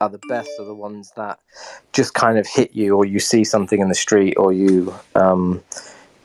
are 0.00 0.08
the 0.08 0.20
best 0.28 0.50
are 0.58 0.64
the 0.64 0.74
ones 0.74 1.12
that 1.16 1.38
just 1.92 2.14
kind 2.14 2.38
of 2.38 2.46
hit 2.46 2.74
you, 2.74 2.96
or 2.96 3.04
you 3.04 3.18
see 3.18 3.44
something 3.44 3.80
in 3.80 3.88
the 3.88 3.94
street, 3.94 4.34
or 4.34 4.52
you, 4.52 4.94
um, 5.14 5.62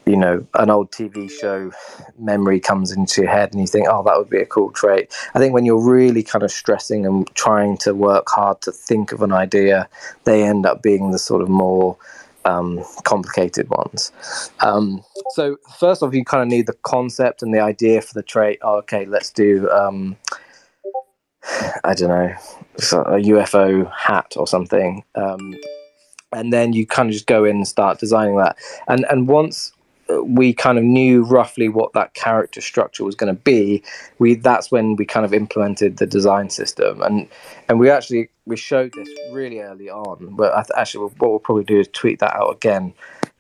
you 0.06 0.16
know, 0.16 0.46
an 0.54 0.70
old 0.70 0.92
TV 0.92 1.30
show 1.30 1.72
memory 2.18 2.60
comes 2.60 2.92
into 2.92 3.22
your 3.22 3.32
head, 3.32 3.52
and 3.52 3.62
you 3.62 3.68
think, 3.68 3.88
oh, 3.90 4.04
that 4.04 4.18
would 4.18 4.30
be 4.30 4.40
a 4.40 4.46
cool 4.46 4.72
trait. 4.72 5.14
I 5.34 5.40
think 5.40 5.54
when 5.54 5.66
you're 5.66 5.84
really 5.84 6.24
kind 6.24 6.44
of 6.44 6.52
stressing 6.52 7.06
and 7.06 7.28
trying 7.36 7.78
to 7.80 7.94
work 7.94 8.30
hard 8.30 8.62
to 8.62 8.72
think 8.72 9.12
of 9.12 9.22
an 9.22 9.34
idea, 9.34 9.90
they 10.24 10.44
end 10.44 10.66
up 10.66 10.82
being 10.82 11.12
the 11.12 11.20
sort 11.20 11.42
of 11.42 11.50
more 11.50 11.98
um, 12.46 12.84
complicated 13.04 13.70
ones. 13.70 14.12
Um, 14.62 15.04
so 15.32 15.58
first 15.80 16.02
off, 16.02 16.14
you 16.14 16.24
kind 16.24 16.44
of 16.44 16.48
need 16.48 16.68
the 16.68 16.78
concept 16.84 17.42
and 17.42 17.54
the 17.54 17.60
idea 17.60 18.02
for 18.02 18.14
the 18.14 18.24
trait. 18.24 18.60
Oh, 18.62 18.78
okay, 18.78 19.06
let's 19.06 19.32
do. 19.32 19.70
I 21.84 21.94
don't 21.94 22.10
know, 22.10 22.36
a 22.78 23.22
UFO 23.22 23.92
hat 23.92 24.34
or 24.38 24.48
something. 24.48 25.04
Um, 25.16 25.56
and 26.32 26.52
then 26.52 26.74
you 26.74 26.86
kind 26.86 27.10
of 27.10 27.14
just 27.14 27.28
go 27.28 27.46
in 27.46 27.58
and 27.58 27.68
start 27.68 28.00
designing 28.00 28.38
that. 28.38 28.58
And 28.88 29.06
and 29.10 29.28
once 29.28 29.72
we 30.24 30.54
kind 30.54 30.78
of 30.78 30.84
knew 30.84 31.24
roughly 31.24 31.68
what 31.68 31.94
that 31.94 32.14
character 32.14 32.62
structure 32.62 33.04
was 33.04 33.16
going 33.16 33.34
to 33.34 33.42
be, 33.42 33.84
we 34.20 34.36
that's 34.36 34.72
when 34.72 34.96
we 34.96 35.06
kind 35.06 35.26
of 35.26 35.34
implemented 35.34 35.98
the 35.98 36.06
design 36.06 36.50
system. 36.50 37.02
And 37.02 37.28
and 37.70 37.80
we 37.80 37.90
actually 37.90 38.30
we 38.46 38.58
showed 38.58 38.94
this 38.94 39.10
really 39.32 39.60
early 39.60 39.90
on. 39.90 40.36
But 40.36 40.54
th- 40.54 40.78
actually, 40.78 41.06
what 41.06 41.30
we'll 41.30 41.40
probably 41.40 41.64
do 41.64 41.80
is 41.80 41.88
tweet 41.94 42.20
that 42.20 42.36
out 42.36 42.56
again 42.56 42.94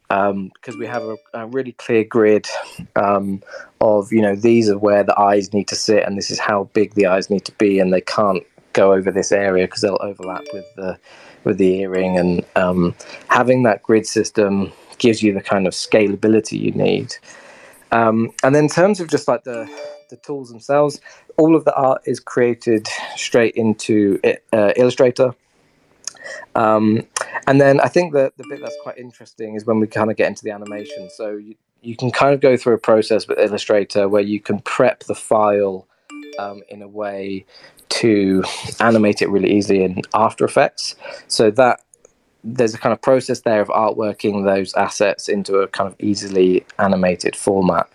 um, 0.09 0.51
because 0.53 0.77
we 0.77 0.85
have 0.85 1.03
a, 1.03 1.17
a, 1.33 1.47
really 1.47 1.71
clear 1.73 2.03
grid 2.03 2.47
um, 2.95 3.41
of 3.81 4.11
you 4.11 4.21
know 4.21 4.35
these 4.35 4.69
are 4.69 4.77
where 4.77 5.03
the 5.03 5.17
eyes 5.19 5.53
need 5.53 5.67
to 5.67 5.75
sit 5.75 6.03
and 6.03 6.17
this 6.17 6.29
is 6.29 6.39
how 6.39 6.65
big 6.73 6.93
the 6.93 7.07
eyes 7.07 7.29
need 7.29 7.45
to 7.45 7.51
be 7.53 7.79
and 7.79 7.91
they 7.91 8.01
can't 8.01 8.43
go 8.73 8.93
over 8.93 9.11
this 9.11 9.31
area 9.31 9.65
because 9.65 9.81
they'll 9.81 9.97
overlap 10.01 10.43
with 10.53 10.65
the 10.75 10.97
with 11.43 11.57
the 11.57 11.81
earring 11.81 12.17
and 12.17 12.45
um, 12.55 12.95
having 13.29 13.63
that 13.63 13.81
grid 13.83 14.05
system 14.05 14.71
gives 14.97 15.21
you 15.21 15.33
the 15.33 15.41
kind 15.41 15.67
of 15.67 15.73
scalability 15.73 16.59
you 16.59 16.71
need. 16.71 17.13
Um, 17.91 18.31
and 18.43 18.55
then 18.55 18.65
in 18.65 18.69
terms 18.69 18.99
of 18.99 19.09
just 19.09 19.27
like 19.27 19.43
the 19.43 19.69
the 20.09 20.17
tools 20.17 20.49
themselves 20.49 21.01
all 21.37 21.55
of 21.55 21.65
the 21.65 21.73
art 21.75 22.01
is 22.05 22.19
created 22.19 22.87
straight 23.15 23.55
into 23.55 24.19
uh, 24.53 24.71
illustrator. 24.75 25.33
Um, 26.55 27.05
and 27.47 27.59
then 27.59 27.79
I 27.79 27.87
think 27.87 28.13
that 28.13 28.37
the 28.37 28.45
bit 28.49 28.61
that's 28.61 28.77
quite 28.83 28.97
interesting 28.97 29.55
is 29.55 29.65
when 29.65 29.79
we 29.79 29.87
kind 29.87 30.11
of 30.11 30.17
get 30.17 30.27
into 30.27 30.43
the 30.43 30.51
animation. 30.51 31.09
So 31.09 31.37
you, 31.37 31.55
you 31.81 31.95
can 31.95 32.11
kind 32.11 32.33
of 32.33 32.41
go 32.41 32.57
through 32.57 32.73
a 32.73 32.79
process 32.79 33.27
with 33.27 33.39
Illustrator 33.39 34.09
where 34.09 34.21
you 34.21 34.39
can 34.39 34.59
prep 34.59 35.03
the 35.03 35.15
file 35.15 35.87
um, 36.39 36.61
in 36.69 36.81
a 36.81 36.87
way 36.87 37.45
to 37.89 38.43
animate 38.79 39.21
it 39.21 39.29
really 39.29 39.51
easily 39.51 39.83
in 39.83 40.01
After 40.13 40.45
Effects. 40.45 40.95
So 41.27 41.51
that 41.51 41.81
there's 42.43 42.75
a 42.75 42.77
kind 42.77 42.93
of 42.93 43.01
process 43.01 43.41
there 43.41 43.61
of 43.61 43.69
artworking 43.69 44.45
those 44.45 44.73
assets 44.75 45.27
into 45.27 45.57
a 45.57 45.67
kind 45.67 45.87
of 45.87 45.95
easily 45.99 46.65
animated 46.77 47.35
format. 47.35 47.89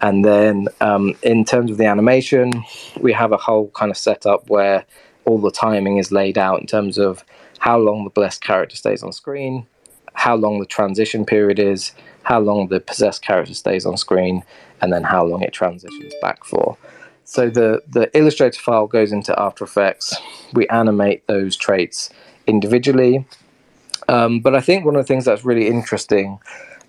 And 0.00 0.24
then 0.24 0.68
um, 0.80 1.14
in 1.22 1.44
terms 1.44 1.70
of 1.70 1.78
the 1.78 1.86
animation, 1.86 2.64
we 3.00 3.12
have 3.12 3.30
a 3.30 3.36
whole 3.36 3.68
kind 3.70 3.90
of 3.90 3.96
setup 3.96 4.50
where 4.50 4.84
all 5.24 5.38
the 5.38 5.52
timing 5.52 5.98
is 5.98 6.10
laid 6.10 6.36
out 6.36 6.60
in 6.60 6.66
terms 6.66 6.98
of 6.98 7.24
how 7.62 7.78
long 7.78 8.02
the 8.02 8.10
blessed 8.10 8.42
character 8.42 8.74
stays 8.74 9.04
on 9.04 9.12
screen, 9.12 9.64
how 10.14 10.34
long 10.34 10.58
the 10.58 10.66
transition 10.66 11.24
period 11.24 11.60
is, 11.60 11.92
how 12.24 12.40
long 12.40 12.66
the 12.66 12.80
possessed 12.80 13.22
character 13.22 13.54
stays 13.54 13.86
on 13.86 13.96
screen, 13.96 14.42
and 14.80 14.92
then 14.92 15.04
how 15.04 15.24
long 15.24 15.42
it 15.42 15.52
transitions 15.52 16.12
back 16.20 16.44
for. 16.44 16.76
so 17.24 17.48
the 17.48 17.80
the 17.88 18.10
Illustrator 18.18 18.60
file 18.60 18.88
goes 18.88 19.12
into 19.12 19.32
After 19.38 19.62
Effects. 19.62 20.16
We 20.54 20.66
animate 20.70 21.24
those 21.28 21.56
traits 21.56 22.10
individually. 22.48 23.24
Um, 24.08 24.40
but 24.40 24.56
I 24.56 24.60
think 24.60 24.84
one 24.84 24.96
of 24.96 25.02
the 25.04 25.06
things 25.06 25.24
that's 25.24 25.44
really 25.44 25.68
interesting 25.68 26.40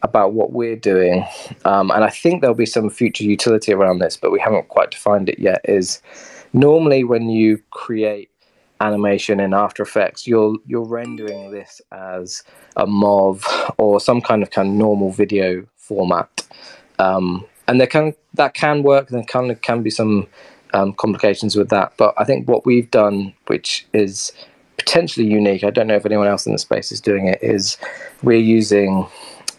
about 0.02 0.34
what 0.34 0.54
we're 0.54 0.76
doing, 0.94 1.24
um, 1.66 1.92
and 1.92 2.04
I 2.04 2.10
think 2.10 2.42
there'll 2.42 2.66
be 2.66 2.66
some 2.66 2.90
future 2.90 3.24
utility 3.24 3.74
around 3.74 4.00
this, 4.00 4.18
but 4.18 4.32
we 4.32 4.40
haven't 4.40 4.70
quite 4.70 4.90
defined 4.90 5.30
it 5.30 5.38
yet, 5.38 5.62
is 5.66 6.02
normally 6.52 7.04
when 7.04 7.30
you 7.30 7.62
create 7.70 8.32
animation 8.82 9.40
in 9.40 9.54
After 9.54 9.84
Effects, 9.84 10.28
you're 10.28 10.58
you're 10.66 10.86
rendering 10.86 11.52
this 11.52 11.82
as 11.92 12.44
a 12.76 12.86
MOV 12.86 13.74
or 13.78 14.00
some 14.00 14.22
kind 14.22 14.44
of 14.44 14.52
kind 14.52 14.70
of 14.70 14.74
normal 14.74 15.12
video 15.12 15.66
format, 15.78 16.46
um, 17.00 17.46
and 17.68 17.80
there 17.80 17.88
can 17.88 18.14
that 18.34 18.54
can 18.54 18.84
work. 18.84 19.10
There 19.10 19.24
kind 19.24 19.52
of 19.52 19.62
can 19.62 19.84
be 19.84 19.90
some 19.90 20.28
um, 20.74 20.94
complications 20.94 21.56
with 21.56 21.70
that, 21.70 21.94
but 21.98 22.14
I 22.18 22.24
think 22.24 22.48
what 22.48 22.66
we've 22.66 22.90
done, 22.92 23.34
which 23.48 23.86
is 23.94 24.32
potentially 24.78 25.28
unique, 25.28 25.64
I 25.64 25.70
don't 25.70 25.88
know 25.88 25.96
if 25.96 26.06
anyone 26.06 26.28
else 26.28 26.46
in 26.46 26.52
the 26.52 26.60
space 26.60 26.92
is 26.92 27.00
doing 27.00 27.28
it, 27.28 27.40
is 27.42 27.78
we're 28.24 28.38
using 28.38 29.08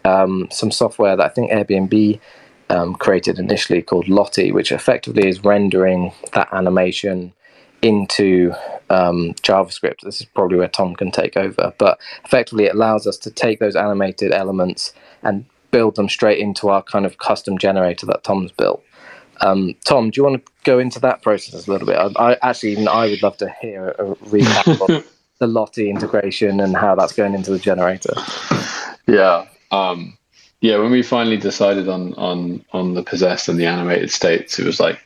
um, 0.04 0.48
some 0.50 0.70
software 0.70 1.16
that 1.16 1.24
I 1.24 1.28
think 1.28 1.50
Airbnb 1.50 2.20
um, 2.70 2.94
created 2.94 3.38
initially 3.38 3.82
called 3.82 4.08
Lottie, 4.08 4.52
which 4.52 4.72
effectively 4.72 5.28
is 5.28 5.44
rendering 5.44 6.12
that 6.32 6.48
animation 6.52 7.32
into 7.84 8.52
um, 8.88 9.34
JavaScript. 9.42 10.00
This 10.02 10.20
is 10.20 10.26
probably 10.26 10.56
where 10.56 10.68
Tom 10.68 10.96
can 10.96 11.10
take 11.10 11.36
over, 11.36 11.72
but 11.78 12.00
effectively 12.24 12.64
it 12.64 12.74
allows 12.74 13.06
us 13.06 13.18
to 13.18 13.30
take 13.30 13.60
those 13.60 13.76
animated 13.76 14.32
elements 14.32 14.94
and 15.22 15.44
build 15.70 15.96
them 15.96 16.08
straight 16.08 16.38
into 16.38 16.68
our 16.70 16.82
kind 16.82 17.04
of 17.04 17.18
custom 17.18 17.58
generator 17.58 18.06
that 18.06 18.24
Tom's 18.24 18.52
built. 18.52 18.82
Um, 19.40 19.74
Tom, 19.84 20.10
do 20.10 20.18
you 20.18 20.24
want 20.24 20.44
to 20.44 20.52
go 20.64 20.78
into 20.78 20.98
that 21.00 21.20
process 21.20 21.66
a 21.66 21.70
little 21.70 21.86
bit? 21.86 21.96
I, 21.96 22.32
I 22.32 22.38
actually, 22.42 22.72
even 22.72 22.88
I 22.88 23.08
would 23.08 23.22
love 23.22 23.36
to 23.38 23.54
hear 23.60 23.88
a 23.88 24.04
recap 24.26 24.80
of 24.88 25.06
the 25.38 25.46
Lottie 25.46 25.90
integration 25.90 26.60
and 26.60 26.74
how 26.76 26.94
that's 26.94 27.12
going 27.12 27.34
into 27.34 27.50
the 27.50 27.58
generator. 27.58 28.14
Yeah, 29.06 29.46
um, 29.72 30.16
yeah. 30.60 30.78
When 30.78 30.92
we 30.92 31.02
finally 31.02 31.36
decided 31.36 31.88
on 31.88 32.14
on 32.14 32.64
on 32.72 32.94
the 32.94 33.02
possessed 33.02 33.48
and 33.48 33.58
the 33.58 33.66
animated 33.66 34.10
states, 34.10 34.58
it 34.58 34.64
was 34.64 34.80
like, 34.80 35.00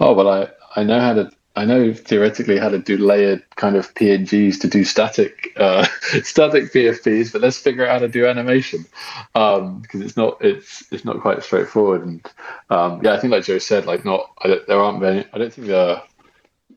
oh, 0.00 0.14
well, 0.14 0.28
I 0.28 0.48
I 0.74 0.82
know 0.82 0.98
how 0.98 1.12
to 1.12 1.30
I 1.56 1.64
know 1.64 1.94
theoretically 1.94 2.58
how 2.58 2.68
to 2.68 2.78
do 2.78 2.96
layered 2.96 3.42
kind 3.56 3.76
of 3.76 3.94
PNGs 3.94 4.60
to 4.60 4.68
do 4.68 4.84
static 4.84 5.52
uh, 5.56 5.86
static 6.22 6.72
PFPs, 6.72 7.32
but 7.32 7.42
let's 7.42 7.58
figure 7.58 7.86
out 7.86 7.92
how 7.92 7.98
to 8.00 8.08
do 8.08 8.26
animation 8.26 8.84
because 9.32 9.60
um, 9.60 9.82
it's 9.92 10.16
not 10.16 10.36
it's 10.40 10.84
it's 10.92 11.04
not 11.04 11.20
quite 11.20 11.42
straightforward. 11.44 12.04
And 12.04 12.26
um, 12.70 13.00
yeah, 13.04 13.12
I 13.12 13.20
think 13.20 13.32
like 13.32 13.44
Joe 13.44 13.58
said, 13.58 13.86
like 13.86 14.04
not 14.04 14.30
there 14.44 14.80
aren't 14.80 15.00
many. 15.00 15.24
I 15.32 15.38
don't 15.38 15.52
think 15.52 15.68
there 15.68 16.02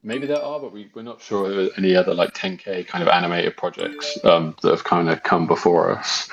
maybe 0.03 0.27
there 0.27 0.41
are, 0.41 0.59
but 0.59 0.71
we, 0.71 0.89
we're 0.93 1.01
not 1.01 1.21
sure 1.21 1.49
there 1.49 1.65
are 1.65 1.69
any 1.77 1.95
other 1.95 2.13
like 2.13 2.33
10k 2.33 2.87
kind 2.87 3.01
of 3.01 3.09
animated 3.09 3.57
projects 3.57 4.17
um, 4.23 4.55
that 4.61 4.69
have 4.69 4.83
kind 4.83 5.09
of 5.09 5.23
come 5.23 5.47
before 5.47 5.91
us. 5.91 6.29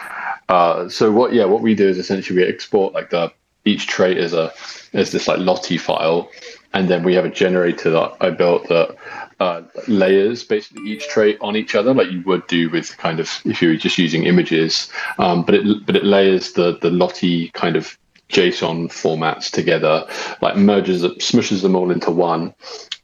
Uh, 0.48 0.88
so 0.88 1.10
what 1.10 1.32
yeah 1.32 1.44
what 1.46 1.62
we 1.62 1.74
do 1.74 1.88
is 1.88 1.98
essentially 1.98 2.38
we 2.38 2.46
export 2.46 2.92
like 2.92 3.10
the 3.10 3.32
each 3.64 3.86
trait 3.86 4.18
is 4.18 4.34
a 4.34 4.52
is 4.92 5.12
this 5.12 5.26
like 5.26 5.38
Lottie 5.38 5.78
file 5.78 6.30
and 6.74 6.88
then 6.88 7.04
we 7.04 7.14
have 7.14 7.24
a 7.24 7.30
generator 7.30 7.90
that 7.90 8.16
I 8.20 8.30
built 8.30 8.68
that 8.68 8.96
uh, 9.40 9.62
layers 9.88 10.42
basically 10.42 10.90
each 10.90 11.08
trait 11.08 11.38
on 11.40 11.56
each 11.56 11.74
other, 11.74 11.94
like 11.94 12.10
you 12.10 12.22
would 12.22 12.46
do 12.48 12.68
with 12.68 12.96
kind 12.98 13.20
of 13.20 13.30
if 13.44 13.62
you 13.62 13.68
were 13.70 13.76
just 13.76 13.96
using 13.96 14.24
images. 14.24 14.90
Um, 15.18 15.44
but 15.44 15.54
it 15.54 15.86
but 15.86 15.96
it 15.96 16.04
layers 16.04 16.52
the 16.52 16.76
the 16.78 16.90
Lottie 16.90 17.48
kind 17.50 17.76
of 17.76 17.96
JSON 18.28 18.88
formats 18.88 19.50
together, 19.50 20.06
like 20.40 20.56
merges 20.56 21.02
smushes 21.02 21.62
them 21.62 21.76
all 21.76 21.90
into 21.90 22.10
one, 22.10 22.54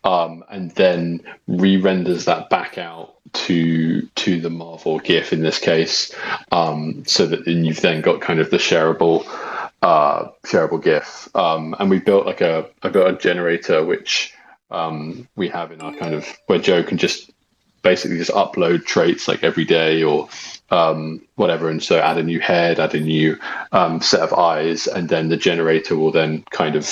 um, 0.02 0.44
and 0.50 0.72
then 0.72 1.20
re-renders 1.46 2.24
that 2.24 2.50
back 2.50 2.76
out 2.76 3.14
to 3.32 4.02
to 4.02 4.40
the 4.40 4.50
Marvel 4.50 4.98
GIF 4.98 5.32
in 5.32 5.42
this 5.42 5.58
case, 5.58 6.12
um, 6.50 7.04
so 7.06 7.26
that 7.26 7.44
then 7.44 7.64
you've 7.64 7.82
then 7.82 8.00
got 8.00 8.20
kind 8.20 8.40
of 8.40 8.50
the 8.50 8.56
shareable 8.56 9.24
uh, 9.82 10.28
shareable 10.44 10.82
GIF, 10.82 11.28
um, 11.34 11.74
and 11.78 11.90
we 11.90 11.98
built 11.98 12.26
like 12.26 12.40
a 12.40 12.68
I 12.82 12.88
built 12.88 13.14
a 13.14 13.16
generator 13.16 13.84
which 13.84 14.34
um, 14.70 15.28
we 15.36 15.48
have 15.48 15.72
in 15.72 15.80
our 15.80 15.94
kind 15.94 16.14
of 16.14 16.26
where 16.46 16.58
Joe 16.58 16.82
can 16.82 16.98
just 16.98 17.30
basically 17.82 18.18
just 18.18 18.30
upload 18.30 18.84
traits 18.84 19.26
like 19.26 19.42
every 19.42 19.64
day 19.64 20.02
or 20.02 20.28
um, 20.70 21.22
whatever, 21.36 21.68
and 21.68 21.82
so 21.82 21.98
add 21.98 22.18
a 22.18 22.22
new 22.22 22.40
head, 22.40 22.78
add 22.78 22.94
a 22.94 23.00
new 23.00 23.38
um, 23.72 24.00
set 24.00 24.20
of 24.20 24.32
eyes, 24.32 24.86
and 24.86 25.08
then 25.08 25.28
the 25.28 25.36
generator 25.36 25.96
will 25.96 26.12
then 26.12 26.44
kind 26.50 26.76
of 26.76 26.88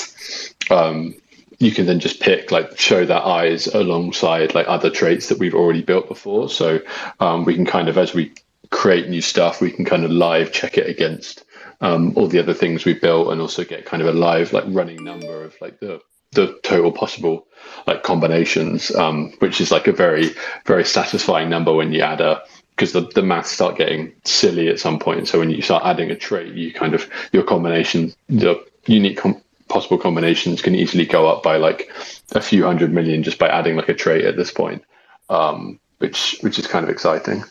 um, 0.71 1.15
you 1.59 1.73
can 1.73 1.87
then 1.87 2.01
just 2.01 2.21
pick 2.21 2.51
like 2.51 2.79
show 2.79 3.05
that 3.05 3.23
eyes 3.23 3.67
alongside 3.67 4.55
like 4.55 4.67
other 4.69 4.91
traits 4.91 5.29
that 5.29 5.39
we've 5.39 5.55
already 5.55 5.83
built 5.83 6.09
before. 6.09 6.49
So 6.49 6.81
um, 7.21 7.45
we 7.45 7.55
can 7.55 7.67
kind 7.67 7.89
of 7.89 7.99
as 7.99 8.15
we 8.15 8.33
create 8.71 9.09
new 9.09 9.21
stuff, 9.21 9.61
we 9.61 9.71
can 9.71 9.85
kind 9.85 10.05
of 10.05 10.11
live 10.11 10.53
check 10.53 10.79
it 10.79 10.89
against 10.89 11.45
um, 11.81 12.13
all 12.17 12.27
the 12.27 12.39
other 12.39 12.55
things 12.55 12.85
we 12.85 12.95
built 12.95 13.33
and 13.33 13.41
also 13.41 13.65
get 13.65 13.85
kind 13.85 14.03
of 14.03 14.09
a 14.09 14.19
live 14.19 14.53
like 14.53 14.65
running 14.69 15.03
number 15.05 15.45
of 15.45 15.55
like 15.61 15.79
the 15.81 16.01
the 16.33 16.59
total 16.63 16.93
possible 16.93 17.47
like 17.87 18.03
combinations 18.03 18.95
um, 18.95 19.33
which 19.39 19.61
is 19.61 19.71
like 19.71 19.87
a 19.87 19.93
very 19.93 20.31
very 20.67 20.85
satisfying 20.85 21.49
number 21.49 21.73
when 21.73 21.93
you 21.93 22.03
add 22.03 22.21
a 22.21 22.43
because 22.79 22.93
the, 22.93 23.01
the 23.15 23.23
maths 23.23 23.51
start 23.51 23.77
getting 23.77 24.13
silly 24.25 24.69
at 24.69 24.79
some 24.79 25.01
point. 25.01 25.27
So 25.27 25.41
when 25.41 25.51
you 25.51 25.63
start 25.63 25.85
adding 25.85 26.11
a 26.11 26.17
trait 26.17 26.55
you 26.55 26.73
kind 26.73 26.95
of 26.95 27.09
your 27.33 27.43
combination 27.43 28.13
the 28.29 28.63
unique 28.87 29.19
com- 29.19 29.43
possible 29.69 29.99
combinations 29.99 30.63
can 30.63 30.75
easily 30.75 31.05
go 31.05 31.27
up 31.27 31.43
by 31.43 31.57
like 31.57 31.91
a 32.33 32.41
few 32.41 32.65
hundred 32.65 32.93
million 32.93 33.23
just 33.23 33.39
by 33.39 33.49
adding 33.49 33.77
like 33.77 33.89
a 33.89 33.95
trait 33.95 34.25
at 34.25 34.37
this 34.37 34.51
point 34.51 34.83
um, 35.31 35.79
which 35.99 36.39
which 36.41 36.59
is 36.59 36.67
kind 36.67 36.85
of 36.85 36.91
exciting. 36.91 37.45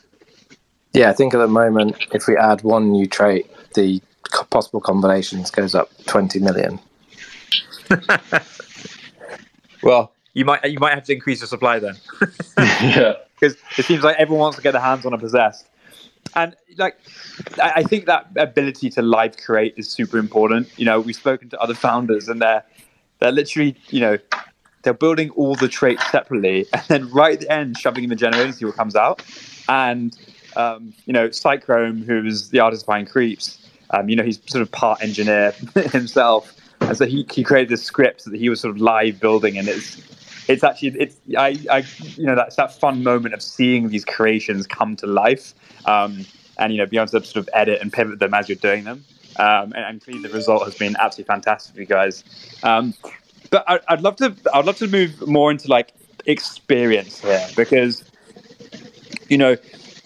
Yeah 0.93 1.09
i 1.09 1.13
think 1.13 1.33
at 1.33 1.37
the 1.37 1.47
moment 1.47 1.95
if 2.13 2.27
we 2.27 2.35
add 2.37 2.63
one 2.63 2.91
new 2.91 3.05
trait 3.05 3.45
the 3.75 4.01
possible 4.49 4.81
combinations 4.81 5.51
goes 5.51 5.75
up 5.75 5.89
20 6.05 6.39
million. 6.39 6.79
well, 9.83 10.11
you 10.33 10.45
might 10.45 10.63
you 10.65 10.79
might 10.79 10.93
have 10.93 11.03
to 11.05 11.13
increase 11.13 11.39
your 11.39 11.47
supply 11.47 11.79
then. 11.79 11.95
yeah, 12.57 13.13
because 13.39 13.57
it 13.77 13.85
seems 13.85 14.03
like 14.03 14.17
everyone 14.17 14.41
wants 14.41 14.57
to 14.57 14.63
get 14.63 14.71
their 14.71 14.81
hands 14.81 15.05
on 15.05 15.13
a 15.13 15.17
possessed, 15.17 15.67
and 16.35 16.55
like 16.77 16.97
I 17.61 17.83
think 17.83 18.05
that 18.05 18.27
ability 18.35 18.89
to 18.91 19.01
live 19.01 19.37
create 19.37 19.73
is 19.77 19.89
super 19.89 20.17
important. 20.17 20.69
You 20.77 20.85
know, 20.85 20.99
we've 20.99 21.15
spoken 21.15 21.49
to 21.49 21.59
other 21.59 21.73
founders, 21.73 22.29
and 22.29 22.41
they're 22.41 22.63
they're 23.19 23.31
literally 23.31 23.75
you 23.89 23.99
know 23.99 24.17
they're 24.83 24.93
building 24.93 25.31
all 25.31 25.55
the 25.55 25.67
traits 25.67 26.09
separately, 26.11 26.65
and 26.73 26.83
then 26.87 27.09
right 27.09 27.33
at 27.33 27.39
the 27.39 27.51
end, 27.51 27.77
shoving 27.77 28.03
in 28.03 28.09
the 28.09 28.15
generator 28.15 28.51
to 28.51 28.53
see 28.53 28.65
what 28.65 28.75
comes 28.75 28.95
out. 28.95 29.23
And 29.69 30.15
um, 30.55 30.93
you 31.05 31.13
know, 31.13 31.29
Cychrome, 31.29 32.05
who's 32.05 32.49
the 32.49 32.59
artist 32.59 32.85
behind 32.85 33.09
Creepz, 33.09 33.57
um, 33.91 34.09
you 34.09 34.15
know, 34.15 34.23
he's 34.23 34.39
sort 34.47 34.61
of 34.61 34.71
part 34.71 35.01
engineer 35.01 35.51
himself, 35.91 36.53
and 36.81 36.97
so 36.97 37.05
he, 37.05 37.25
he 37.31 37.43
created 37.43 37.69
this 37.69 37.83
script 37.83 38.25
that 38.25 38.35
he 38.35 38.49
was 38.49 38.61
sort 38.61 38.75
of 38.75 38.81
live 38.81 39.19
building, 39.19 39.57
and 39.57 39.67
it's 39.67 40.01
it's 40.49 40.63
actually 40.63 40.89
it's 40.99 41.17
I, 41.37 41.57
I 41.69 41.85
you 42.15 42.25
know 42.25 42.35
that's 42.35 42.55
that 42.55 42.77
fun 42.79 43.03
moment 43.03 43.33
of 43.33 43.41
seeing 43.41 43.89
these 43.89 44.05
creations 44.05 44.67
come 44.67 44.95
to 44.97 45.07
life, 45.07 45.53
um, 45.85 46.25
and 46.57 46.71
you 46.73 46.79
know 46.79 46.85
be 46.85 46.97
able 46.97 47.07
to 47.07 47.23
sort 47.23 47.37
of 47.37 47.49
edit 47.53 47.81
and 47.81 47.91
pivot 47.91 48.19
them 48.19 48.33
as 48.33 48.49
you're 48.49 48.55
doing 48.57 48.83
them, 48.83 49.03
um, 49.37 49.73
and, 49.73 49.85
and 49.85 50.03
clearly 50.03 50.21
the 50.21 50.33
result 50.33 50.63
has 50.65 50.75
been 50.75 50.95
absolutely 50.99 51.33
fantastic 51.33 51.75
for 51.75 51.81
you 51.81 51.87
guys. 51.87 52.23
Um, 52.63 52.93
but 53.49 53.63
I, 53.67 53.79
I'd 53.89 54.01
love 54.01 54.17
to 54.17 54.35
I'd 54.53 54.65
love 54.65 54.77
to 54.77 54.87
move 54.87 55.27
more 55.27 55.51
into 55.51 55.69
like 55.69 55.93
experience 56.25 57.19
here 57.21 57.47
because 57.55 58.03
you 59.29 59.37
know 59.37 59.55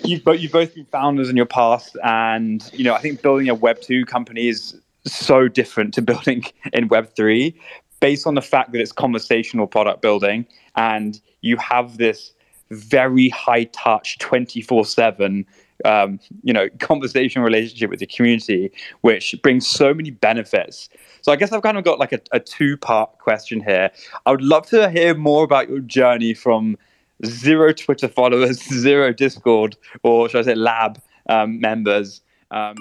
you've 0.04 0.24
both 0.24 0.40
you've 0.40 0.52
both 0.52 0.76
been 0.76 0.86
founders 0.86 1.30
in 1.30 1.38
your 1.38 1.46
past, 1.46 1.98
and 2.04 2.70
you 2.74 2.84
know 2.84 2.94
I 2.94 3.00
think 3.00 3.22
building 3.22 3.50
a 3.50 3.56
Web 3.56 3.82
two 3.82 4.06
company 4.06 4.48
is 4.48 4.80
so 5.06 5.48
different 5.48 5.94
to 5.96 6.02
building 6.12 6.44
in 6.74 6.88
Web 6.88 7.14
three, 7.16 7.60
based 8.00 8.28
on 8.28 8.36
the 8.36 8.42
fact 8.42 8.72
that 8.72 8.82
it's 8.82 8.92
conversational 8.92 9.68
product 9.68 10.02
building, 10.02 10.46
and 10.76 11.20
you 11.42 11.58
have 11.58 11.98
this 11.98 12.34
very 12.70 13.30
high 13.30 13.66
touch, 13.66 14.18
twenty 14.18 14.62
four 14.62 14.86
seven 14.86 15.46
um, 15.86 16.20
you 16.44 16.54
know, 16.54 16.70
conversation 16.80 17.42
relationship 17.42 17.90
with 17.90 18.00
the 18.00 18.06
community, 18.06 18.72
which 19.02 19.36
brings 19.42 19.68
so 19.68 19.94
many 19.94 20.12
benefits. 20.12 20.90
So 21.22 21.32
I 21.32 21.36
guess 21.36 21.52
I've 21.52 21.62
kind 21.62 21.78
of 21.78 21.84
got 21.84 22.00
like 22.00 22.12
a, 22.12 22.20
a 22.32 22.40
two 22.40 22.78
part 22.78 23.18
question 23.20 23.62
here. 23.62 23.92
I 24.26 24.32
would 24.32 24.42
love 24.42 24.68
to 24.68 24.90
hear 24.90 25.14
more 25.16 25.44
about 25.44 25.70
your 25.70 25.80
journey 25.80 26.34
from 26.34 26.78
zero 27.26 27.74
Twitter 27.74 28.08
followers, 28.08 28.62
zero 28.74 29.14
Discord, 29.14 29.76
or 30.04 30.30
should 30.30 30.40
I 30.40 30.44
say 30.44 30.56
lab 30.56 31.02
um, 31.30 31.60
members. 31.60 32.22
Um, 32.52 32.76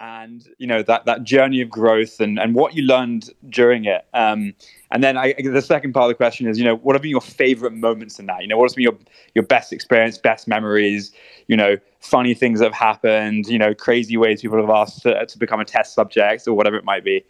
and 0.00 0.46
you 0.58 0.68
know 0.68 0.82
that 0.84 1.04
that 1.06 1.24
journey 1.24 1.60
of 1.60 1.68
growth 1.68 2.20
and, 2.20 2.38
and 2.38 2.54
what 2.54 2.74
you 2.74 2.84
learned 2.84 3.30
during 3.48 3.84
it. 3.84 4.06
Um, 4.14 4.54
and 4.92 5.02
then 5.02 5.16
I, 5.16 5.34
the 5.42 5.62
second 5.62 5.94
part 5.94 6.04
of 6.04 6.08
the 6.10 6.14
question 6.14 6.46
is, 6.46 6.58
you 6.58 6.64
know, 6.64 6.76
what 6.76 6.94
have 6.94 7.02
been 7.02 7.10
your 7.10 7.20
favorite 7.20 7.72
moments 7.72 8.20
in 8.20 8.26
that? 8.26 8.42
You 8.42 8.46
know, 8.46 8.56
what 8.56 8.66
has 8.66 8.74
been 8.74 8.84
your 8.84 8.96
your 9.34 9.44
best 9.44 9.72
experience, 9.72 10.16
best 10.16 10.46
memories? 10.46 11.10
You 11.48 11.56
know, 11.56 11.76
funny 11.98 12.34
things 12.34 12.60
that 12.60 12.66
have 12.66 12.74
happened. 12.74 13.46
You 13.48 13.58
know, 13.58 13.74
crazy 13.74 14.16
ways 14.16 14.42
people 14.42 14.60
have 14.60 14.70
asked 14.70 15.02
to, 15.02 15.26
to 15.26 15.38
become 15.38 15.58
a 15.58 15.64
test 15.64 15.94
subject 15.94 16.46
or 16.46 16.54
whatever 16.54 16.76
it 16.76 16.84
might 16.84 17.02
be. 17.02 17.24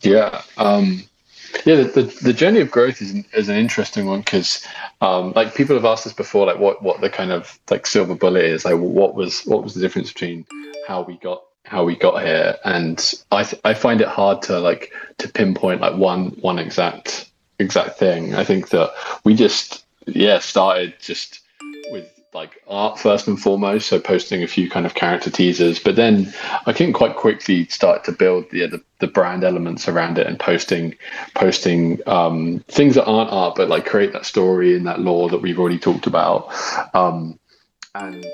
Yeah. 0.00 0.42
Um, 0.56 1.02
yeah, 1.64 1.76
the, 1.76 1.84
the, 1.84 2.02
the, 2.22 2.32
journey 2.32 2.60
of 2.60 2.70
growth 2.70 3.00
is, 3.00 3.14
is 3.34 3.48
an 3.48 3.56
interesting 3.56 4.06
one 4.06 4.20
because, 4.20 4.66
um, 5.00 5.32
like 5.34 5.54
people 5.54 5.76
have 5.76 5.84
asked 5.84 6.06
us 6.06 6.12
before, 6.12 6.46
like 6.46 6.58
what, 6.58 6.82
what 6.82 7.00
the 7.00 7.10
kind 7.10 7.30
of 7.30 7.58
like 7.70 7.86
silver 7.86 8.14
bullet 8.14 8.44
is, 8.44 8.64
like 8.64 8.76
what 8.76 9.14
was 9.14 9.42
what 9.42 9.64
was 9.64 9.74
the 9.74 9.80
difference 9.80 10.12
between 10.12 10.46
how 10.86 11.02
we 11.02 11.16
got 11.18 11.42
how 11.64 11.84
we 11.84 11.96
got 11.96 12.22
here, 12.22 12.56
and 12.64 13.14
I 13.30 13.44
th- 13.44 13.60
I 13.64 13.74
find 13.74 14.00
it 14.00 14.08
hard 14.08 14.42
to 14.42 14.58
like 14.58 14.92
to 15.18 15.28
pinpoint 15.28 15.80
like 15.80 15.96
one 15.96 16.30
one 16.40 16.58
exact 16.58 17.30
exact 17.58 17.98
thing. 17.98 18.34
I 18.34 18.44
think 18.44 18.70
that 18.70 18.92
we 19.24 19.34
just 19.34 19.84
yeah 20.06 20.38
started 20.38 20.94
just 21.00 21.40
like 22.34 22.62
art 22.68 22.98
first 22.98 23.26
and 23.26 23.40
foremost, 23.40 23.88
so 23.88 23.98
posting 23.98 24.42
a 24.42 24.46
few 24.46 24.68
kind 24.68 24.86
of 24.86 24.94
character 24.94 25.30
teasers. 25.30 25.78
But 25.78 25.96
then 25.96 26.32
I 26.66 26.72
think 26.72 26.94
quite 26.94 27.16
quickly 27.16 27.66
start 27.66 28.04
to 28.04 28.12
build 28.12 28.50
the, 28.50 28.66
the, 28.66 28.82
the 28.98 29.06
brand 29.06 29.44
elements 29.44 29.88
around 29.88 30.18
it 30.18 30.26
and 30.26 30.38
posting 30.38 30.96
posting 31.34 32.00
um, 32.06 32.64
things 32.68 32.94
that 32.94 33.06
aren't 33.06 33.30
art, 33.30 33.56
but 33.56 33.68
like 33.68 33.86
create 33.86 34.12
that 34.12 34.26
story 34.26 34.76
and 34.76 34.86
that 34.86 35.00
lore 35.00 35.28
that 35.30 35.42
we've 35.42 35.58
already 35.58 35.78
talked 35.78 36.06
about. 36.06 36.52
Um, 36.94 37.38
and 37.94 38.24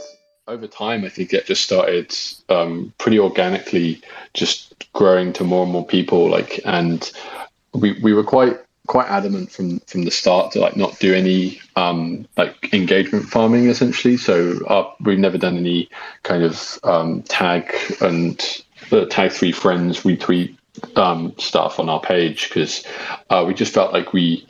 over 0.46 0.66
time, 0.66 1.04
I 1.04 1.08
think 1.08 1.32
it 1.32 1.46
just 1.46 1.64
started 1.64 2.14
um, 2.48 2.92
pretty 2.98 3.18
organically, 3.18 4.02
just 4.34 4.92
growing 4.92 5.32
to 5.34 5.44
more 5.44 5.62
and 5.62 5.72
more 5.72 5.86
people. 5.86 6.28
Like, 6.28 6.60
and 6.64 7.10
we 7.72 7.98
we 8.00 8.12
were 8.12 8.24
quite 8.24 8.58
quite 8.86 9.08
adamant 9.08 9.50
from 9.50 9.80
from 9.80 10.04
the 10.04 10.10
start 10.10 10.52
to 10.52 10.60
like 10.60 10.76
not 10.76 10.98
do 10.98 11.14
any 11.14 11.60
um, 11.76 12.26
like 12.36 12.72
engagement 12.72 13.26
farming 13.26 13.68
essentially. 13.68 14.16
So 14.16 14.64
uh, 14.66 14.90
we've 15.00 15.18
never 15.18 15.38
done 15.38 15.56
any 15.56 15.88
kind 16.22 16.42
of 16.42 16.78
um, 16.84 17.22
tag 17.22 17.74
and 18.00 18.64
uh, 18.92 19.06
tag 19.06 19.32
three 19.32 19.52
friends 19.52 20.02
retweet 20.02 20.56
um, 20.96 21.34
stuff 21.38 21.78
on 21.78 21.88
our 21.88 22.00
page 22.00 22.48
because 22.48 22.84
uh, 23.30 23.44
we 23.46 23.54
just 23.54 23.72
felt 23.72 23.92
like 23.92 24.12
we 24.12 24.46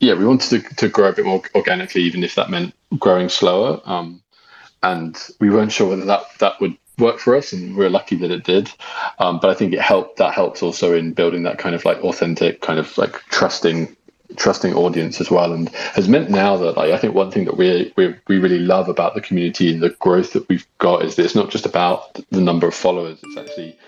yeah 0.00 0.14
we 0.14 0.26
wanted 0.26 0.62
to, 0.62 0.74
to 0.76 0.88
grow 0.88 1.08
a 1.08 1.12
bit 1.12 1.26
more 1.26 1.42
organically 1.54 2.02
even 2.02 2.24
if 2.24 2.34
that 2.34 2.50
meant 2.50 2.74
growing 2.98 3.28
slower 3.28 3.80
um, 3.84 4.22
and 4.82 5.28
we 5.40 5.50
weren't 5.50 5.72
sure 5.72 5.88
whether 5.88 6.04
that 6.04 6.22
that 6.38 6.60
would 6.60 6.76
work 6.98 7.18
for 7.18 7.36
us, 7.36 7.52
and 7.52 7.76
we're 7.76 7.90
lucky 7.90 8.16
that 8.16 8.30
it 8.30 8.44
did. 8.44 8.70
Um, 9.18 9.38
but 9.40 9.50
I 9.50 9.54
think 9.54 9.72
it 9.72 9.80
helped. 9.80 10.16
That 10.18 10.34
helps 10.34 10.62
also 10.62 10.94
in 10.94 11.12
building 11.12 11.42
that 11.44 11.58
kind 11.58 11.74
of 11.74 11.84
like 11.84 11.98
authentic, 11.98 12.60
kind 12.60 12.78
of 12.78 12.96
like 12.98 13.14
trusting 13.30 13.96
trusting 14.36 14.74
audience 14.74 15.20
as 15.20 15.30
well 15.30 15.52
and 15.52 15.68
has 15.68 16.08
meant 16.08 16.28
now 16.30 16.56
that 16.56 16.76
like, 16.76 16.92
I 16.92 16.98
think 16.98 17.14
one 17.14 17.30
thing 17.30 17.44
that 17.44 17.56
we 17.56 17.92
we 17.96 18.14
we 18.26 18.38
really 18.38 18.58
love 18.58 18.88
about 18.88 19.14
the 19.14 19.20
community 19.20 19.72
and 19.72 19.82
the 19.82 19.90
growth 19.90 20.32
that 20.32 20.48
we've 20.48 20.66
got 20.78 21.04
is 21.04 21.14
that 21.14 21.24
it's 21.24 21.36
not 21.36 21.50
just 21.50 21.64
about 21.64 22.14
the 22.30 22.40
number 22.40 22.66
of 22.66 22.74
followers 22.74 23.18
it's 23.22 23.36
actually 23.36 23.78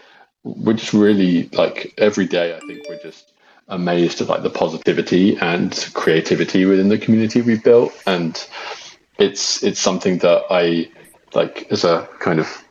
we're 0.44 0.74
just 0.74 0.92
really 0.92 1.48
like 1.54 1.92
every 1.98 2.26
day 2.26 2.56
I 2.56 2.60
think 2.60 2.88
we're 2.88 3.02
just 3.02 3.32
amazed 3.68 4.20
at 4.20 4.28
like 4.28 4.42
the 4.42 4.50
positivity 4.50 5.36
and 5.38 5.90
creativity 5.94 6.64
within 6.64 6.88
the 6.88 6.98
community 6.98 7.42
we've 7.42 7.64
built 7.64 7.92
and 8.06 8.46
it's 9.18 9.62
it's 9.62 9.80
something 9.80 10.18
that 10.18 10.44
I 10.50 10.88
like 11.34 11.66
as 11.70 11.84
a 11.84 12.08
kind 12.20 12.38
of 12.38 12.64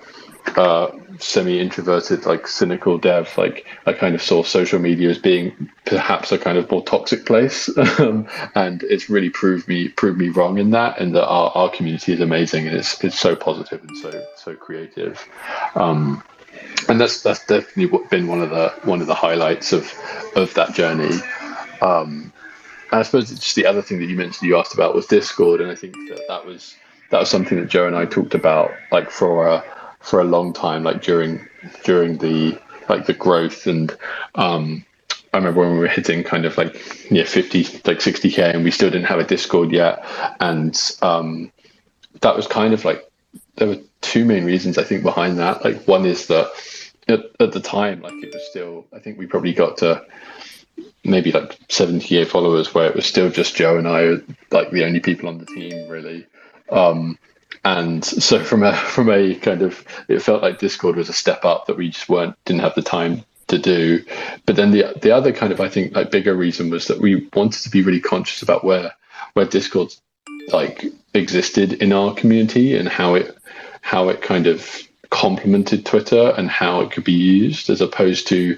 uh, 0.56 0.92
semi-introverted, 1.20 2.26
like 2.26 2.48
cynical 2.48 2.98
dev, 2.98 3.36
like 3.38 3.66
I 3.86 3.94
kind 3.94 4.16
of 4.16 4.22
saw 4.22 4.44
social 4.44 4.80
media 4.80 5.10
as 5.10 5.18
being 5.18 5.70
perhaps 5.86 6.32
a 6.32 6.38
kind 6.38 6.58
of 6.58 6.70
more 6.70 6.84
toxic 6.84 7.26
place, 7.26 7.70
um, 8.00 8.28
and 8.56 8.84
it's 8.84 9.10
really 9.10 9.30
proved 9.30 9.68
me 9.68 9.90
proved 9.90 10.20
me 10.20 10.30
wrong 10.30 10.58
in 10.58 10.72
that, 10.72 11.00
and 11.00 11.16
that 11.16 11.26
our, 11.26 11.52
our 11.56 11.70
community 11.70 12.14
is 12.14 12.20
amazing 12.20 12.68
and 12.68 12.76
it's 12.76 13.04
it's 13.04 13.20
so 13.20 13.36
positive 13.36 13.82
and 13.82 13.98
so 13.98 14.26
so 14.36 14.56
creative, 14.56 15.28
um, 15.76 16.24
and 16.88 17.00
that's 17.02 17.22
that's 17.22 17.46
definitely 17.46 18.00
been 18.10 18.28
one 18.28 18.42
of 18.42 18.50
the 18.50 18.70
one 18.84 19.02
of 19.02 19.08
the 19.08 19.16
highlights 19.16 19.74
of 19.74 19.92
of 20.36 20.54
that 20.54 20.74
journey. 20.74 21.16
Um, 21.82 22.32
and 22.92 23.00
I 23.00 23.04
suppose 23.04 23.30
just 23.30 23.56
the 23.56 23.66
other 23.66 23.82
thing 23.82 24.00
that 24.00 24.06
you 24.06 24.16
mentioned 24.16 24.48
you 24.48 24.58
asked 24.58 24.74
about 24.74 24.96
was 24.96 25.06
Discord, 25.08 25.62
and 25.62 25.70
I 25.70 25.76
think 25.76 25.94
that 26.10 26.22
that 26.28 26.46
was 26.46 26.76
that 27.10 27.20
was 27.20 27.30
something 27.30 27.60
that 27.60 27.70
Joe 27.70 27.88
and 27.88 27.96
I 27.96 28.06
talked 28.06 28.34
about 28.34 28.72
like 28.92 29.12
for 29.12 29.48
a 29.48 29.64
for 30.08 30.22
a 30.22 30.24
long 30.24 30.54
time, 30.54 30.84
like 30.84 31.02
during 31.02 31.46
during 31.84 32.18
the 32.20 32.58
like 32.88 33.06
the 33.06 33.14
growth 33.14 33.68
and 33.68 33.92
um, 34.36 34.86
I 35.34 35.38
remember 35.38 35.60
when 35.60 35.74
we 35.74 35.80
were 35.80 35.88
hitting 35.90 36.24
kind 36.24 36.46
of 36.46 36.58
like 36.58 37.12
yeah 37.12 37.26
50 37.26 37.64
like 37.86 38.00
60k 38.00 38.56
and 38.56 38.64
we 38.64 38.72
still 38.72 38.90
didn't 38.90 39.08
have 39.08 39.20
a 39.20 39.26
Discord 39.26 39.72
yet, 39.74 40.06
and 40.40 40.80
um, 41.02 41.52
that 42.22 42.38
was 42.38 42.48
kind 42.48 42.74
of 42.74 42.86
like 42.86 43.04
there 43.56 43.68
were 43.68 43.80
two 44.00 44.24
main 44.24 44.46
reasons 44.46 44.78
I 44.78 44.86
think 44.86 45.04
behind 45.04 45.38
that. 45.40 45.66
Like 45.66 45.86
one 45.86 46.06
is 46.06 46.28
that 46.28 46.52
at, 47.10 47.20
at 47.42 47.52
the 47.52 47.60
time, 47.60 48.02
like 48.02 48.24
it 48.24 48.34
was 48.34 48.50
still 48.50 48.86
I 48.94 49.00
think 49.00 49.18
we 49.18 49.28
probably 49.28 49.54
got 49.54 49.76
to 49.80 50.06
maybe 51.04 51.34
like 51.34 51.60
70k 51.68 52.28
followers 52.28 52.74
where 52.74 52.88
it 52.88 52.96
was 52.96 53.06
still 53.06 53.30
just 53.30 53.56
Joe 53.56 53.78
and 53.78 53.90
I 53.90 54.18
like 54.52 54.72
the 54.72 54.86
only 54.86 55.02
people 55.02 55.28
on 55.28 55.38
the 55.38 55.46
team 55.46 55.90
really. 55.90 56.26
Um, 56.70 57.18
and 57.68 58.06
so 58.06 58.44
from 58.44 58.64
a 58.64 58.74
from 58.96 59.10
a 59.10 59.36
kind 59.36 59.62
of 59.62 59.84
it 60.08 60.22
felt 60.22 60.42
like 60.42 60.60
Discord 60.60 60.96
was 60.96 61.10
a 61.10 61.14
step 61.14 61.44
up 61.44 61.66
that 61.66 61.78
we 61.78 61.90
just 61.90 62.10
weren't 62.10 62.36
didn't 62.46 62.62
have 62.62 62.76
the 62.76 62.82
time 62.82 63.24
to 63.48 63.58
do. 63.58 64.04
But 64.46 64.56
then 64.56 64.72
the 64.72 64.94
the 65.02 65.12
other 65.12 65.32
kind 65.34 65.52
of 65.52 65.60
I 65.60 65.70
think 65.70 65.96
like 65.96 66.12
bigger 66.12 66.36
reason 66.36 66.70
was 66.70 66.88
that 66.88 67.00
we 67.00 67.28
wanted 67.34 67.64
to 67.64 67.70
be 67.70 67.82
really 67.82 68.02
conscious 68.02 68.42
about 68.42 68.64
where 68.64 68.94
where 69.34 69.46
Discord 69.46 69.94
like 70.52 70.86
existed 71.14 71.74
in 71.74 71.92
our 71.92 72.14
community 72.14 72.78
and 72.78 72.88
how 72.88 73.16
it 73.16 73.38
how 73.82 74.10
it 74.10 74.22
kind 74.22 74.48
of 74.48 74.87
complemented 75.10 75.86
Twitter 75.86 76.34
and 76.38 76.50
how 76.50 76.82
it 76.82 76.92
could 76.92 77.04
be 77.04 77.12
used, 77.12 77.70
as 77.70 77.82
opposed 77.82 78.28
to 78.28 78.58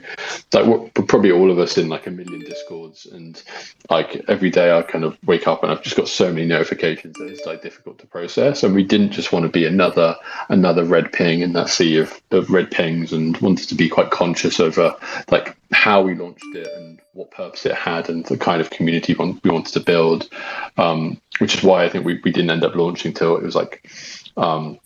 like 0.54 0.94
probably 0.94 1.32
all 1.32 1.52
of 1.52 1.60
us 1.60 1.78
in 1.78 1.90
like 1.90 2.08
a 2.08 2.12
million 2.12 2.42
discords, 2.42 3.06
and 3.06 3.42
like 3.90 4.24
every 4.28 4.50
day 4.50 4.72
I 4.72 4.82
kind 4.82 5.04
of 5.04 5.18
wake 5.26 5.48
up 5.48 5.64
and 5.64 5.72
I've 5.72 5.82
just 5.82 5.96
got 5.96 6.08
so 6.08 6.32
many 6.32 6.46
notifications 6.48 7.18
that 7.18 7.30
it's 7.30 7.46
like 7.46 7.62
difficult 7.62 8.00
to 8.00 8.08
process. 8.08 8.64
And 8.64 8.76
we 8.76 8.84
didn't 8.84 9.12
just 9.12 9.32
want 9.32 9.44
to 9.44 9.50
be 9.50 9.66
another 9.66 10.16
another 10.50 10.84
red 10.84 11.12
ping 11.12 11.42
in 11.42 11.54
that 11.54 11.70
sea 11.70 11.98
of, 11.98 12.22
of 12.32 12.50
red 12.50 12.72
pings, 12.72 13.14
and 13.14 13.38
wanted 13.38 13.70
to 13.70 13.76
be 13.76 13.90
quite 13.90 14.12
conscious 14.12 14.60
over 14.60 14.96
like 15.30 15.56
how 15.72 16.02
we 16.02 16.16
launched 16.16 16.56
it 16.56 16.68
and 16.78 17.00
what 17.14 17.32
purpose 17.32 17.66
it 17.66 17.76
had 17.76 18.10
and 18.10 18.26
the 18.26 18.38
kind 18.38 18.62
of 18.62 18.70
community 18.70 19.14
we 19.14 19.50
wanted 19.50 19.74
to 19.74 19.80
build. 19.80 20.30
Um, 20.78 21.22
which 21.40 21.56
is 21.56 21.64
why 21.64 21.84
I 21.84 21.90
think 21.90 22.06
we, 22.06 22.20
we 22.24 22.32
didn't 22.32 22.52
end 22.52 22.64
up 22.64 22.76
launching 22.76 23.14
till 23.14 23.36
it 23.36 23.44
was 23.44 23.56
like 23.56 23.90
um, 24.38 24.80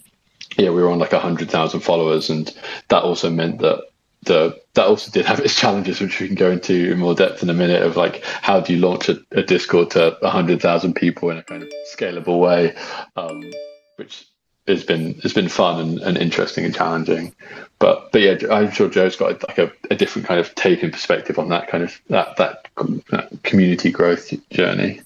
yeah, 0.57 0.69
we 0.69 0.81
were 0.81 0.91
on 0.91 0.99
like 0.99 1.11
hundred 1.11 1.49
thousand 1.49 1.81
followers, 1.81 2.29
and 2.29 2.53
that 2.89 3.03
also 3.03 3.29
meant 3.29 3.59
that 3.59 3.83
the 4.23 4.59
that 4.73 4.87
also 4.87 5.11
did 5.11 5.25
have 5.25 5.39
its 5.39 5.55
challenges, 5.55 5.99
which 5.99 6.19
we 6.19 6.27
can 6.27 6.35
go 6.35 6.51
into 6.51 6.91
in 6.91 6.99
more 6.99 7.15
depth 7.15 7.43
in 7.43 7.49
a 7.49 7.53
minute. 7.53 7.83
Of 7.83 7.97
like, 7.97 8.23
how 8.23 8.59
do 8.59 8.73
you 8.73 8.79
launch 8.79 9.09
a, 9.09 9.17
a 9.31 9.43
Discord 9.43 9.91
to 9.91 10.17
hundred 10.23 10.61
thousand 10.61 10.95
people 10.95 11.29
in 11.29 11.37
a 11.37 11.43
kind 11.43 11.63
of 11.63 11.71
scalable 11.95 12.39
way, 12.39 12.75
um, 13.15 13.51
which 13.97 14.25
has 14.67 14.83
been 14.83 15.15
has 15.21 15.33
been 15.33 15.49
fun 15.49 15.79
and, 15.79 15.99
and 15.99 16.17
interesting 16.17 16.65
and 16.65 16.75
challenging. 16.75 17.33
But 17.79 18.11
but 18.11 18.21
yeah, 18.21 18.37
I'm 18.49 18.71
sure 18.71 18.89
Joe's 18.89 19.15
got 19.15 19.43
like 19.47 19.57
a, 19.57 19.71
a 19.91 19.95
different 19.95 20.27
kind 20.27 20.39
of 20.39 20.53
take 20.55 20.83
and 20.83 20.93
perspective 20.93 21.37
on 21.37 21.49
that 21.49 21.67
kind 21.67 21.83
of 21.83 21.99
that 22.09 22.37
that, 22.37 22.67
that 23.11 23.43
community 23.43 23.91
growth 23.91 24.33
journey. 24.49 25.01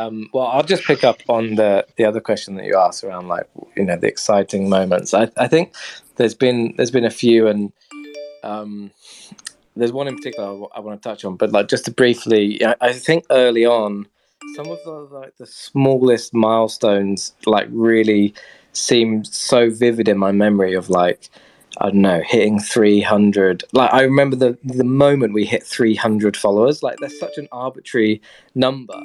Um, 0.00 0.30
well, 0.32 0.46
I'll 0.46 0.62
just 0.62 0.84
pick 0.84 1.04
up 1.04 1.20
on 1.28 1.56
the 1.56 1.86
the 1.96 2.04
other 2.04 2.20
question 2.20 2.54
that 2.56 2.64
you 2.64 2.76
asked 2.76 3.04
around 3.04 3.28
like 3.28 3.48
you 3.76 3.84
know 3.84 3.96
the 3.96 4.06
exciting 4.06 4.68
moments. 4.68 5.12
I, 5.12 5.30
I 5.36 5.46
think 5.46 5.74
there's 6.16 6.34
been 6.34 6.74
there's 6.76 6.90
been 6.90 7.04
a 7.04 7.10
few, 7.10 7.46
and 7.48 7.72
um, 8.42 8.90
there's 9.76 9.92
one 9.92 10.08
in 10.08 10.16
particular 10.16 10.48
I, 10.74 10.80
want 10.80 11.02
to 11.02 11.08
touch 11.08 11.24
on. 11.24 11.36
But 11.36 11.52
like 11.52 11.68
just 11.68 11.84
to 11.84 11.90
briefly, 11.90 12.64
I, 12.64 12.76
I 12.80 12.92
think 12.92 13.24
early 13.30 13.66
on, 13.66 14.06
some 14.54 14.68
of 14.68 14.78
the 14.84 15.08
like 15.10 15.36
the 15.36 15.46
smallest 15.46 16.32
milestones 16.32 17.34
like 17.44 17.68
really 17.70 18.34
seemed 18.72 19.26
so 19.26 19.70
vivid 19.70 20.08
in 20.08 20.16
my 20.16 20.32
memory 20.32 20.74
of 20.74 20.88
like 20.88 21.28
I 21.78 21.90
don't 21.90 22.02
know, 22.02 22.20
hitting 22.26 22.58
300. 22.58 23.64
Like, 23.72 23.94
I 23.94 24.02
remember 24.02 24.34
the, 24.34 24.58
the 24.64 24.84
moment 24.84 25.32
we 25.32 25.46
hit 25.46 25.62
300 25.62 26.36
followers. 26.36 26.82
Like, 26.82 26.98
that's 26.98 27.18
such 27.18 27.38
an 27.38 27.48
arbitrary 27.52 28.20
number 28.56 29.00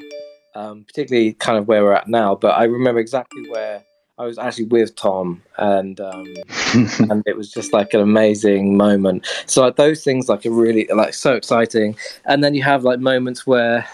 um, 0.55 0.85
particularly 0.85 1.33
kind 1.33 1.57
of 1.57 1.67
where 1.67 1.83
we're 1.83 1.93
at 1.93 2.07
now. 2.07 2.35
But 2.35 2.57
I 2.57 2.63
remember 2.63 2.99
exactly 2.99 3.47
where 3.49 3.83
I 4.17 4.25
was 4.25 4.37
actually 4.37 4.65
with 4.65 4.95
Tom, 4.95 5.43
and 5.57 5.99
um, 5.99 6.25
and 6.73 7.21
it 7.25 7.35
was 7.37 7.51
just 7.51 7.73
like 7.73 7.93
an 7.93 7.99
amazing 7.99 8.77
moment. 8.77 9.27
So 9.45 9.61
like 9.61 9.75
those 9.75 10.03
things 10.03 10.29
like 10.29 10.45
are 10.45 10.51
really 10.51 10.87
like 10.87 11.13
so 11.13 11.35
exciting. 11.35 11.97
And 12.25 12.43
then 12.43 12.55
you 12.55 12.63
have 12.63 12.83
like 12.83 12.99
moments 12.99 13.45
where 13.45 13.87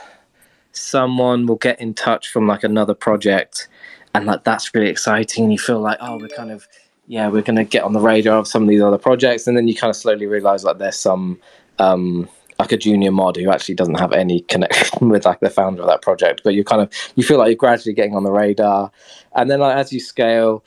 someone 0.74 1.47
will 1.47 1.58
get 1.58 1.82
in 1.82 1.93
touch 1.93 2.30
from 2.30 2.47
like 2.47 2.63
another 2.63 2.93
project, 2.93 3.67
and 4.13 4.26
like 4.28 4.43
that's 4.43 4.74
really 4.76 4.89
exciting. 4.89 5.45
And 5.45 5.54
you 5.54 5.60
feel 5.60 5.80
like 5.80 5.97
oh, 6.00 6.17
we're 6.17 6.30
kind 6.30 6.52
of 6.52 6.67
yeah, 7.08 7.28
we're 7.28 7.41
gonna 7.41 7.65
get 7.65 7.84
on 7.84 7.93
the 7.93 8.00
radar 8.00 8.38
of 8.38 8.47
some 8.47 8.63
of 8.63 8.69
these 8.69 8.82
other 8.82 9.00
projects, 9.00 9.47
and 9.47 9.58
then 9.58 9.67
you 9.67 9.76
kind 9.76 9.89
of 9.89 9.95
slowly 9.95 10.28
realize 10.28 10.63
like 10.63 10.78
there's 10.78 10.95
some 10.97 11.39
um, 11.80 12.30
like 12.62 12.71
a 12.71 12.78
junior 12.78 13.12
mod 13.12 13.36
who 13.36 13.50
actually 13.50 13.76
doesn't 13.76 14.00
have 14.00 14.13
any 14.13 14.41
connection 14.41 15.10
with 15.13 15.26
like 15.26 15.39
the 15.39 15.50
founder 15.50 15.82
of 15.82 15.88
that 15.88 16.02
project 16.02 16.41
but 16.43 16.54
you 16.54 16.63
kind 16.63 16.82
of 16.82 16.89
you 17.15 17.24
feel 17.24 17.38
like 17.38 17.47
you're 17.47 17.56
gradually 17.56 17.93
getting 17.93 18.15
on 18.15 18.24
the 18.24 18.32
radar 18.32 18.91
and 19.36 19.50
then 19.50 19.60
like 19.60 19.76
as 19.76 19.91
you 19.91 20.00
scale 20.00 20.63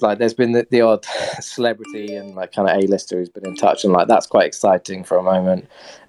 like 0.00 0.18
there's 0.18 0.34
been 0.34 0.52
the, 0.52 0.66
the 0.70 0.80
odd 0.80 1.04
celebrity 1.40 2.14
and 2.14 2.34
like 2.34 2.52
kind 2.52 2.68
of 2.68 2.76
A-lister 2.76 3.18
who's 3.18 3.28
been 3.28 3.46
in 3.46 3.56
touch, 3.56 3.84
and 3.84 3.92
like 3.92 4.08
that's 4.08 4.26
quite 4.26 4.46
exciting 4.46 5.04
for 5.04 5.16
a 5.16 5.22
moment. 5.22 5.66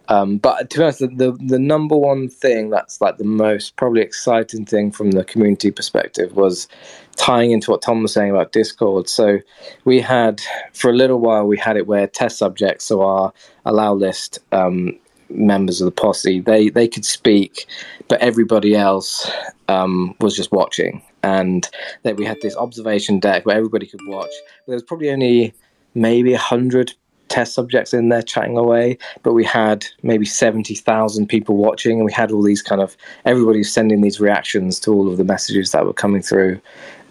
Um, 0.09 0.37
but 0.37 0.69
to 0.69 0.77
be 0.77 0.83
honest, 0.83 0.99
the, 0.99 1.07
the, 1.07 1.31
the 1.45 1.59
number 1.59 1.95
one 1.97 2.29
thing 2.29 2.69
that's 2.69 3.01
like 3.01 3.17
the 3.17 3.25
most 3.25 3.75
probably 3.75 4.01
exciting 4.01 4.65
thing 4.65 4.89
from 4.89 5.11
the 5.11 5.25
community 5.25 5.69
perspective 5.69 6.33
was 6.33 6.69
tying 7.17 7.51
into 7.51 7.71
what 7.71 7.81
Tom 7.81 8.03
was 8.03 8.13
saying 8.13 8.31
about 8.31 8.53
Discord. 8.53 9.09
So 9.09 9.39
we 9.83 9.99
had 9.99 10.41
for 10.71 10.89
a 10.89 10.93
little 10.93 11.19
while 11.19 11.45
we 11.45 11.57
had 11.57 11.75
it 11.75 11.87
where 11.87 12.07
test 12.07 12.37
subjects, 12.37 12.85
so 12.85 13.01
our 13.01 13.33
allow 13.65 13.93
list 13.93 14.39
um, 14.53 14.97
members 15.29 15.81
of 15.81 15.85
the 15.85 15.91
posse, 15.91 16.39
they 16.39 16.69
they 16.69 16.87
could 16.87 17.05
speak, 17.05 17.67
but 18.07 18.19
everybody 18.21 18.75
else 18.75 19.29
um, 19.67 20.15
was 20.19 20.35
just 20.35 20.51
watching. 20.51 21.01
And 21.23 21.67
that 22.03 22.15
we 22.15 22.25
had 22.25 22.39
this 22.41 22.55
observation 22.55 23.19
deck 23.19 23.45
where 23.45 23.57
everybody 23.57 23.85
could 23.85 24.05
watch. 24.07 24.31
There 24.65 24.75
was 24.75 24.83
probably 24.83 25.09
only 25.09 25.53
maybe 25.93 26.33
a 26.33 26.37
hundred 26.37 26.93
test 27.27 27.53
subjects 27.53 27.93
in 27.93 28.09
there 28.09 28.21
chatting 28.21 28.57
away, 28.57 28.97
but 29.23 29.33
we 29.33 29.43
had 29.43 29.85
maybe 30.03 30.25
70,000 30.25 31.27
people 31.27 31.57
watching, 31.57 31.97
and 31.97 32.05
we 32.05 32.11
had 32.11 32.31
all 32.31 32.41
these 32.41 32.61
kind 32.61 32.81
of 32.81 32.95
everybody 33.25 33.63
sending 33.63 34.01
these 34.01 34.19
reactions 34.19 34.79
to 34.81 34.93
all 34.93 35.09
of 35.09 35.17
the 35.17 35.23
messages 35.23 35.71
that 35.71 35.85
were 35.85 35.93
coming 35.93 36.21
through. 36.21 36.59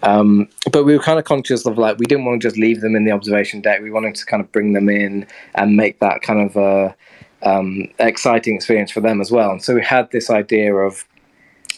Um, 0.03 0.47
but 0.71 0.83
we 0.83 0.95
were 0.95 1.03
kind 1.03 1.19
of 1.19 1.25
conscious 1.25 1.65
of 1.65 1.77
like, 1.77 1.97
we 1.97 2.05
didn't 2.05 2.25
want 2.25 2.41
to 2.41 2.47
just 2.47 2.57
leave 2.57 2.81
them 2.81 2.95
in 2.95 3.05
the 3.05 3.11
observation 3.11 3.61
deck. 3.61 3.81
We 3.81 3.91
wanted 3.91 4.15
to 4.15 4.25
kind 4.25 4.41
of 4.41 4.51
bring 4.51 4.73
them 4.73 4.89
in 4.89 5.25
and 5.55 5.75
make 5.75 5.99
that 5.99 6.21
kind 6.21 6.49
of 6.49 6.55
a 6.55 6.95
um, 7.43 7.87
exciting 7.99 8.55
experience 8.55 8.91
for 8.91 9.01
them 9.01 9.21
as 9.21 9.31
well. 9.31 9.51
And 9.51 9.63
so 9.63 9.75
we 9.75 9.83
had 9.83 10.11
this 10.11 10.29
idea 10.29 10.73
of 10.73 11.05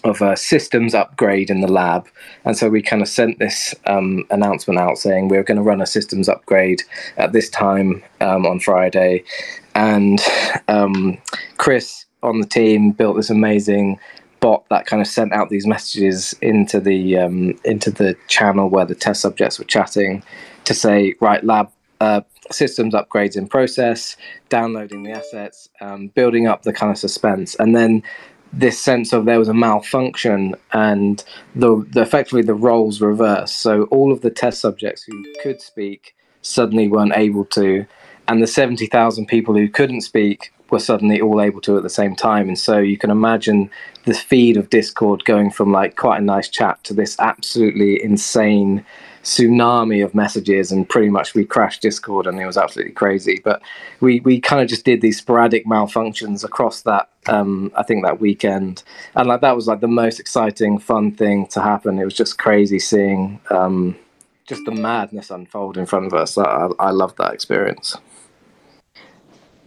of 0.06 0.22
a 0.22 0.38
systems 0.38 0.95
upgrade 0.95 1.50
in 1.50 1.60
the 1.60 1.72
lab. 1.72 2.08
And 2.45 2.58
so 2.58 2.69
we 2.69 2.82
kind 2.82 3.02
of 3.02 3.08
sent 3.08 3.39
this 3.39 3.76
um, 3.86 4.26
announcement 4.30 4.80
out 4.80 4.98
saying 4.98 5.28
we 5.28 5.38
are 5.38 5.43
going 5.43 5.58
to 5.58 5.63
run 5.63 5.82
a 5.82 5.86
systems 5.86 6.30
upgrade 6.30 6.84
at 7.17 7.34
this 7.34 7.50
time 7.50 8.02
um, 8.22 8.45
on 8.45 8.60
Friday. 8.62 9.24
And 9.76 10.22
um, 10.67 11.17
Chris 11.58 12.06
on 12.24 12.39
the 12.39 12.48
team 12.48 12.91
built 12.91 13.17
this 13.17 13.30
amazing 13.30 14.00
bot 14.39 14.63
that 14.69 14.86
kind 14.86 15.02
of 15.02 15.08
sent 15.08 15.34
out 15.34 15.50
these 15.50 15.67
messages 15.67 16.34
into 16.41 16.80
the 16.80 17.17
um, 17.17 17.60
into 17.65 17.91
the 17.91 18.15
channel 18.28 18.69
where 18.69 18.86
the 18.86 18.95
test 18.95 19.22
subjects 19.22 19.60
were 19.60 19.65
chatting 19.65 20.24
to 20.65 20.74
say, 20.74 21.15
right, 21.19 21.43
lab. 21.43 21.69
Uh, 22.00 22.22
systems 22.52 22.94
upgrades 22.94 23.36
in 23.36 23.48
process, 23.48 24.18
downloading 24.50 25.04
the 25.04 25.12
assets, 25.12 25.70
um, 25.82 26.08
building 26.10 26.48
up 26.48 26.64
the 26.64 26.74
kind 26.74 26.92
of 26.92 26.98
suspense, 26.98 27.56
and 27.56 27.76
then 27.76 28.04
this 28.52 28.80
sense 28.80 29.14
of 29.14 29.26
there 29.26 29.38
was 29.38 29.48
a 29.48 29.54
malfunction 29.54 30.56
and 30.74 31.24
the, 31.56 31.86
the 31.92 32.02
effectively 32.02 32.42
the 32.42 32.54
roles 32.56 33.00
reversed. 33.00 33.60
So 33.60 33.84
all 33.92 34.12
of 34.12 34.22
the 34.22 34.32
test 34.32 34.60
subjects 34.60 35.04
who 35.04 35.24
could 35.44 35.62
speak 35.62 36.16
suddenly 36.42 36.88
weren't 36.88 37.16
able 37.16 37.46
to, 37.46 37.86
and 38.28 38.42
the 38.42 38.48
seventy 38.48 38.88
thousand 38.88 39.28
people 39.28 39.54
who 39.54 39.70
couldn't 39.70 40.02
speak 40.02 40.52
were 40.72 40.80
suddenly 40.80 41.20
all 41.20 41.42
able 41.42 41.62
to 41.62 41.78
at 41.78 41.84
the 41.84 41.90
same 41.90 42.16
time. 42.16 42.48
And 42.48 42.58
so 42.58 42.78
you 42.78 42.98
can 42.98 43.10
imagine 43.10 43.72
the 44.06 44.14
feed 44.14 44.56
of 44.56 44.70
Discord 44.70 45.26
going 45.26 45.50
from 45.50 45.72
like 45.72 45.96
quite 45.96 46.20
a 46.20 46.24
nice 46.24 46.48
chat 46.48 46.84
to 46.84 46.94
this 46.94 47.16
absolutely 47.20 48.04
insane 48.04 48.86
tsunami 49.23 50.03
of 50.03 50.15
messages 50.15 50.71
and 50.71 50.88
pretty 50.88 51.10
much 51.10 51.34
we 51.34 51.43
crashed 51.43 51.82
discord 51.82 52.25
and 52.25 52.39
it 52.39 52.45
was 52.45 52.58
absolutely 52.58 52.93
crazy. 52.93 53.41
But 53.43 53.62
we 53.99 54.21
we 54.21 54.39
kind 54.39 54.62
of 54.62 54.67
just 54.67 54.86
did 54.86 55.01
these 55.01 55.17
sporadic 55.17 55.65
malfunctions 55.65 56.43
across 56.43 56.82
that 56.84 57.10
um 57.27 57.71
i 57.75 57.84
think 57.84 58.03
that 58.03 58.19
weekend. 58.19 58.84
And 59.15 59.27
like 59.27 59.41
that 59.41 59.55
was 59.55 59.67
like 59.67 59.82
the 59.82 59.88
most 59.88 60.19
exciting 60.19 60.79
fun 60.79 61.12
thing 61.12 61.47
to 61.47 61.62
happen. 61.62 61.99
It 61.99 62.05
was 62.05 62.13
just 62.13 62.38
crazy 62.38 62.79
seeing 62.79 63.39
um 63.49 63.95
just 64.47 64.65
the 64.65 64.71
madness 64.71 65.29
unfold 65.29 65.77
in 65.77 65.86
front 65.86 66.08
of 66.08 66.13
us. 66.13 66.38
I, 66.38 66.69
I 66.79 66.91
love 66.91 67.15
that 67.17 67.34
experience. 67.34 67.95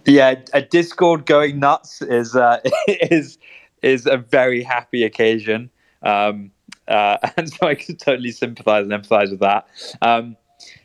Yeah 0.06 0.36
a 0.52 0.62
discord 0.62 1.26
going 1.26 1.60
nuts 1.60 2.02
is 2.02 2.34
uh 2.34 2.60
is 2.88 3.38
is 3.82 4.06
a 4.06 4.16
very 4.16 4.62
happy 4.62 5.04
occasion. 5.04 5.70
Um 6.02 6.52
uh, 6.88 7.18
and 7.36 7.52
so 7.52 7.66
I 7.66 7.74
can 7.74 7.96
totally 7.96 8.32
sympathize 8.32 8.86
and 8.86 8.92
empathize 8.92 9.30
with 9.30 9.40
that. 9.40 9.66
Um, 10.00 10.36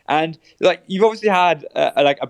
and 0.08 0.38
like 0.60 0.84
you've 0.88 1.04
obviously 1.04 1.30
had 1.30 1.66
uh, 1.76 1.92
like 1.98 2.20
a, 2.22 2.30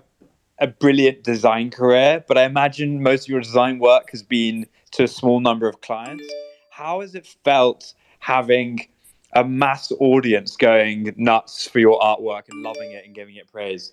a 0.58 0.66
brilliant 0.66 1.22
design 1.22 1.70
career, 1.70 2.24
but 2.26 2.36
I 2.36 2.44
imagine 2.44 3.02
most 3.02 3.24
of 3.24 3.28
your 3.28 3.40
design 3.40 3.78
work 3.78 4.10
has 4.10 4.22
been 4.22 4.66
to 4.92 5.04
a 5.04 5.08
small 5.08 5.40
number 5.40 5.68
of 5.68 5.80
clients. 5.80 6.24
How 6.70 7.00
has 7.00 7.14
it 7.14 7.26
felt 7.44 7.94
having 8.20 8.86
a 9.34 9.44
mass 9.44 9.92
audience 10.00 10.56
going 10.56 11.14
nuts 11.16 11.68
for 11.68 11.78
your 11.78 11.98
artwork 12.00 12.48
and 12.50 12.62
loving 12.62 12.92
it 12.92 13.04
and 13.04 13.14
giving 13.14 13.36
it 13.36 13.50
praise? 13.50 13.92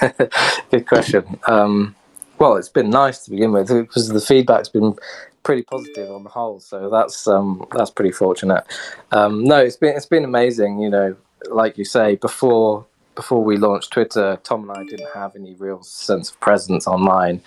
Good 0.70 0.86
question. 0.86 1.38
Um, 1.46 1.94
well, 2.38 2.56
it's 2.56 2.68
been 2.68 2.90
nice 2.90 3.24
to 3.24 3.30
begin 3.30 3.52
with 3.52 3.68
because 3.68 4.08
the 4.08 4.20
feedback's 4.20 4.68
been 4.68 4.96
pretty 5.42 5.62
positive 5.62 6.10
on 6.10 6.24
the 6.24 6.30
whole. 6.30 6.60
So 6.60 6.90
that's 6.90 7.26
um, 7.26 7.66
that's 7.72 7.90
pretty 7.90 8.12
fortunate. 8.12 8.64
Um, 9.12 9.44
no, 9.44 9.58
it's 9.58 9.76
been 9.76 9.96
it's 9.96 10.06
been 10.06 10.24
amazing. 10.24 10.80
You 10.80 10.90
know, 10.90 11.16
like 11.50 11.78
you 11.78 11.84
say 11.84 12.16
before 12.16 12.86
before 13.14 13.42
we 13.42 13.56
launched 13.56 13.92
Twitter, 13.92 14.38
Tom 14.42 14.68
and 14.68 14.78
I 14.78 14.84
didn't 14.84 15.10
have 15.14 15.34
any 15.36 15.54
real 15.54 15.82
sense 15.82 16.30
of 16.30 16.40
presence 16.40 16.86
online, 16.86 17.42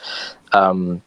um, 0.51 1.01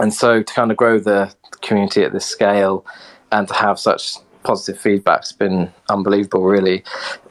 and 0.00 0.12
so 0.12 0.42
to 0.42 0.54
kind 0.54 0.70
of 0.70 0.76
grow 0.76 0.98
the 0.98 1.34
community 1.60 2.02
at 2.02 2.12
this 2.12 2.26
scale 2.26 2.84
and 3.30 3.48
to 3.48 3.54
have 3.54 3.78
such 3.78 4.16
positive 4.42 4.80
feedback's 4.80 5.32
been 5.32 5.72
unbelievable. 5.88 6.44
Really, 6.44 6.84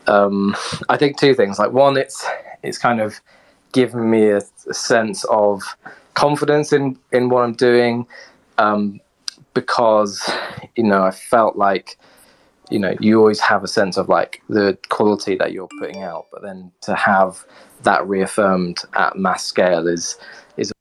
um, 0.07 0.55
I 0.89 0.97
think 0.97 1.17
two 1.17 1.33
things. 1.33 1.59
Like 1.59 1.71
one, 1.71 1.97
it's 1.97 2.25
it's 2.63 2.77
kind 2.77 3.01
of 3.01 3.19
given 3.71 4.09
me 4.09 4.27
a, 4.27 4.41
a 4.69 4.73
sense 4.73 5.23
of 5.25 5.63
confidence 6.13 6.73
in 6.73 6.97
in 7.11 7.29
what 7.29 7.43
I'm 7.43 7.53
doing 7.53 8.05
um, 8.61 8.99
because 9.53 10.29
you 10.75 10.83
know 10.83 11.03
I 11.03 11.11
felt 11.11 11.55
like 11.57 11.97
you 12.69 12.79
know 12.79 12.95
you 12.99 13.19
always 13.19 13.39
have 13.39 13.63
a 13.63 13.67
sense 13.67 13.97
of 13.97 14.07
like 14.07 14.41
the 14.49 14.77
quality 14.89 15.35
that 15.35 15.51
you're 15.51 15.69
putting 15.79 16.03
out, 16.03 16.27
but 16.31 16.41
then 16.41 16.71
to 16.81 16.95
have 16.95 17.45
that 17.83 18.07
reaffirmed 18.07 18.79
at 18.93 19.17
mass 19.17 19.43
scale 19.43 19.87
is 19.87 20.17
is. 20.57 20.71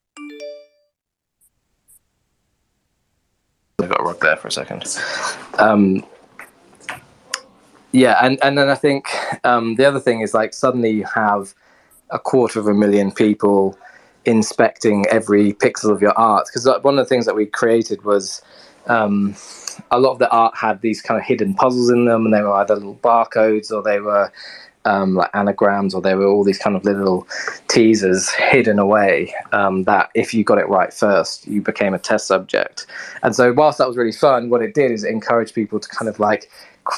I 3.83 3.87
got 3.87 4.03
rock 4.03 4.21
there 4.21 4.37
for 4.37 4.49
a 4.49 4.53
second. 4.53 4.85
Um, 5.59 6.05
yeah, 7.93 8.19
and 8.23 8.39
and 8.43 8.59
then 8.59 8.69
I 8.69 8.75
think 8.75 9.07
um, 9.45 9.77
the 9.77 9.87
other 9.87 10.01
thing 10.01 10.21
is 10.21 10.35
like 10.35 10.53
suddenly 10.53 10.91
you 10.91 11.05
have 11.15 11.55
a 12.11 12.19
quarter 12.19 12.61
of 12.61 12.67
a 12.67 12.75
million 12.75 13.11
people 13.11 13.79
inspecting 14.25 15.07
every 15.11 15.53
pixel 15.55 15.91
of 15.91 16.03
your 16.03 16.17
art 16.19 16.47
because 16.47 16.67
one 16.83 16.99
of 16.99 17.05
the 17.05 17.09
things 17.09 17.27
that 17.27 17.35
we 17.35 17.47
created 17.47 18.03
was 18.05 18.43
um, 18.87 19.35
a 19.91 19.99
lot 19.99 20.13
of 20.13 20.19
the 20.19 20.31
art 20.31 20.55
had 20.57 20.81
these 20.83 21.01
kind 21.01 21.19
of 21.19 21.27
hidden 21.27 21.55
puzzles 21.55 21.91
in 21.91 22.05
them 22.05 22.27
and 22.27 22.35
they 22.35 22.43
were 22.43 22.53
either 22.55 22.75
little 22.75 22.97
barcodes 22.97 23.71
or 23.71 23.83
they 23.83 24.01
were 24.01 24.31
um, 24.85 25.15
like 25.15 25.31
anagrams 25.35 25.95
or 25.95 26.01
they 26.01 26.15
were 26.15 26.27
all 26.27 26.45
these 26.45 26.59
kind 26.59 26.75
of 26.75 26.85
little 26.85 27.27
teasers 27.69 28.31
hidden 28.31 28.79
away 28.79 29.35
um, 29.53 29.85
that 29.85 30.11
if 30.15 30.33
you 30.35 30.43
got 30.45 30.59
it 30.59 30.69
right 30.69 30.93
first 30.93 31.47
you 31.47 31.63
became 31.63 31.95
a 31.95 31.99
test 31.99 32.27
subject. 32.27 32.87
And 33.23 33.35
so 33.35 33.53
whilst 33.53 33.79
that 33.79 33.89
was 33.89 33.97
really 33.97 34.13
fun 34.13 34.51
what 34.51 34.63
it 34.63 34.75
did 34.75 34.91
is 34.91 35.05
it 35.05 35.11
encouraged 35.11 35.55
people 35.55 35.81
to 35.81 35.89
kind 35.89 36.09
of 36.09 36.19
like 36.19 36.51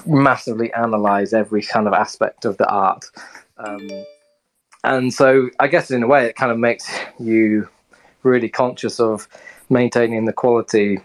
massively 0.07 0.73
analyze 0.75 1.33
every 1.33 1.63
kind 1.63 1.87
of 1.87 1.93
aspect 1.93 2.45
of 2.45 2.57
the 2.57 2.69
art. 2.69 3.05
Um, 3.59 3.89
and 4.85 5.12
so 5.12 5.51
I 5.61 5.68
guess 5.68 5.90
in 5.90 6.03
a 6.03 6.07
way 6.07 6.27
it 6.27 6.37
kind 6.37 6.51
of 6.53 6.59
makes 6.59 6.88
you 7.18 7.68
really 8.23 8.49
conscious 8.49 9.01
of 9.01 9.29
maintaining 9.71 10.25
the 10.25 10.33
quality 10.33 10.99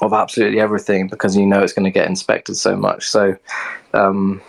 of 0.00 0.12
absolutely 0.12 0.60
everything 0.60 1.08
because 1.08 1.36
you 1.36 1.46
know 1.46 1.62
it's 1.62 1.72
going 1.72 1.84
to 1.84 1.90
get 1.90 2.06
inspected 2.06 2.56
so 2.56 2.76
much. 2.76 3.08
So 3.08 3.36
um, 3.92 4.40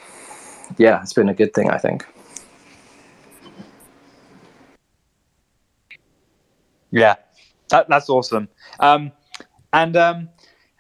yeah, 0.77 1.01
it's 1.01 1.13
been 1.13 1.29
a 1.29 1.33
good 1.33 1.53
thing, 1.53 1.69
I 1.69 1.77
think. 1.77 2.05
Yeah, 6.91 7.15
that, 7.69 7.89
that's 7.89 8.09
awesome. 8.09 8.47
Um, 8.79 9.11
and 9.73 9.97
um, 9.97 10.29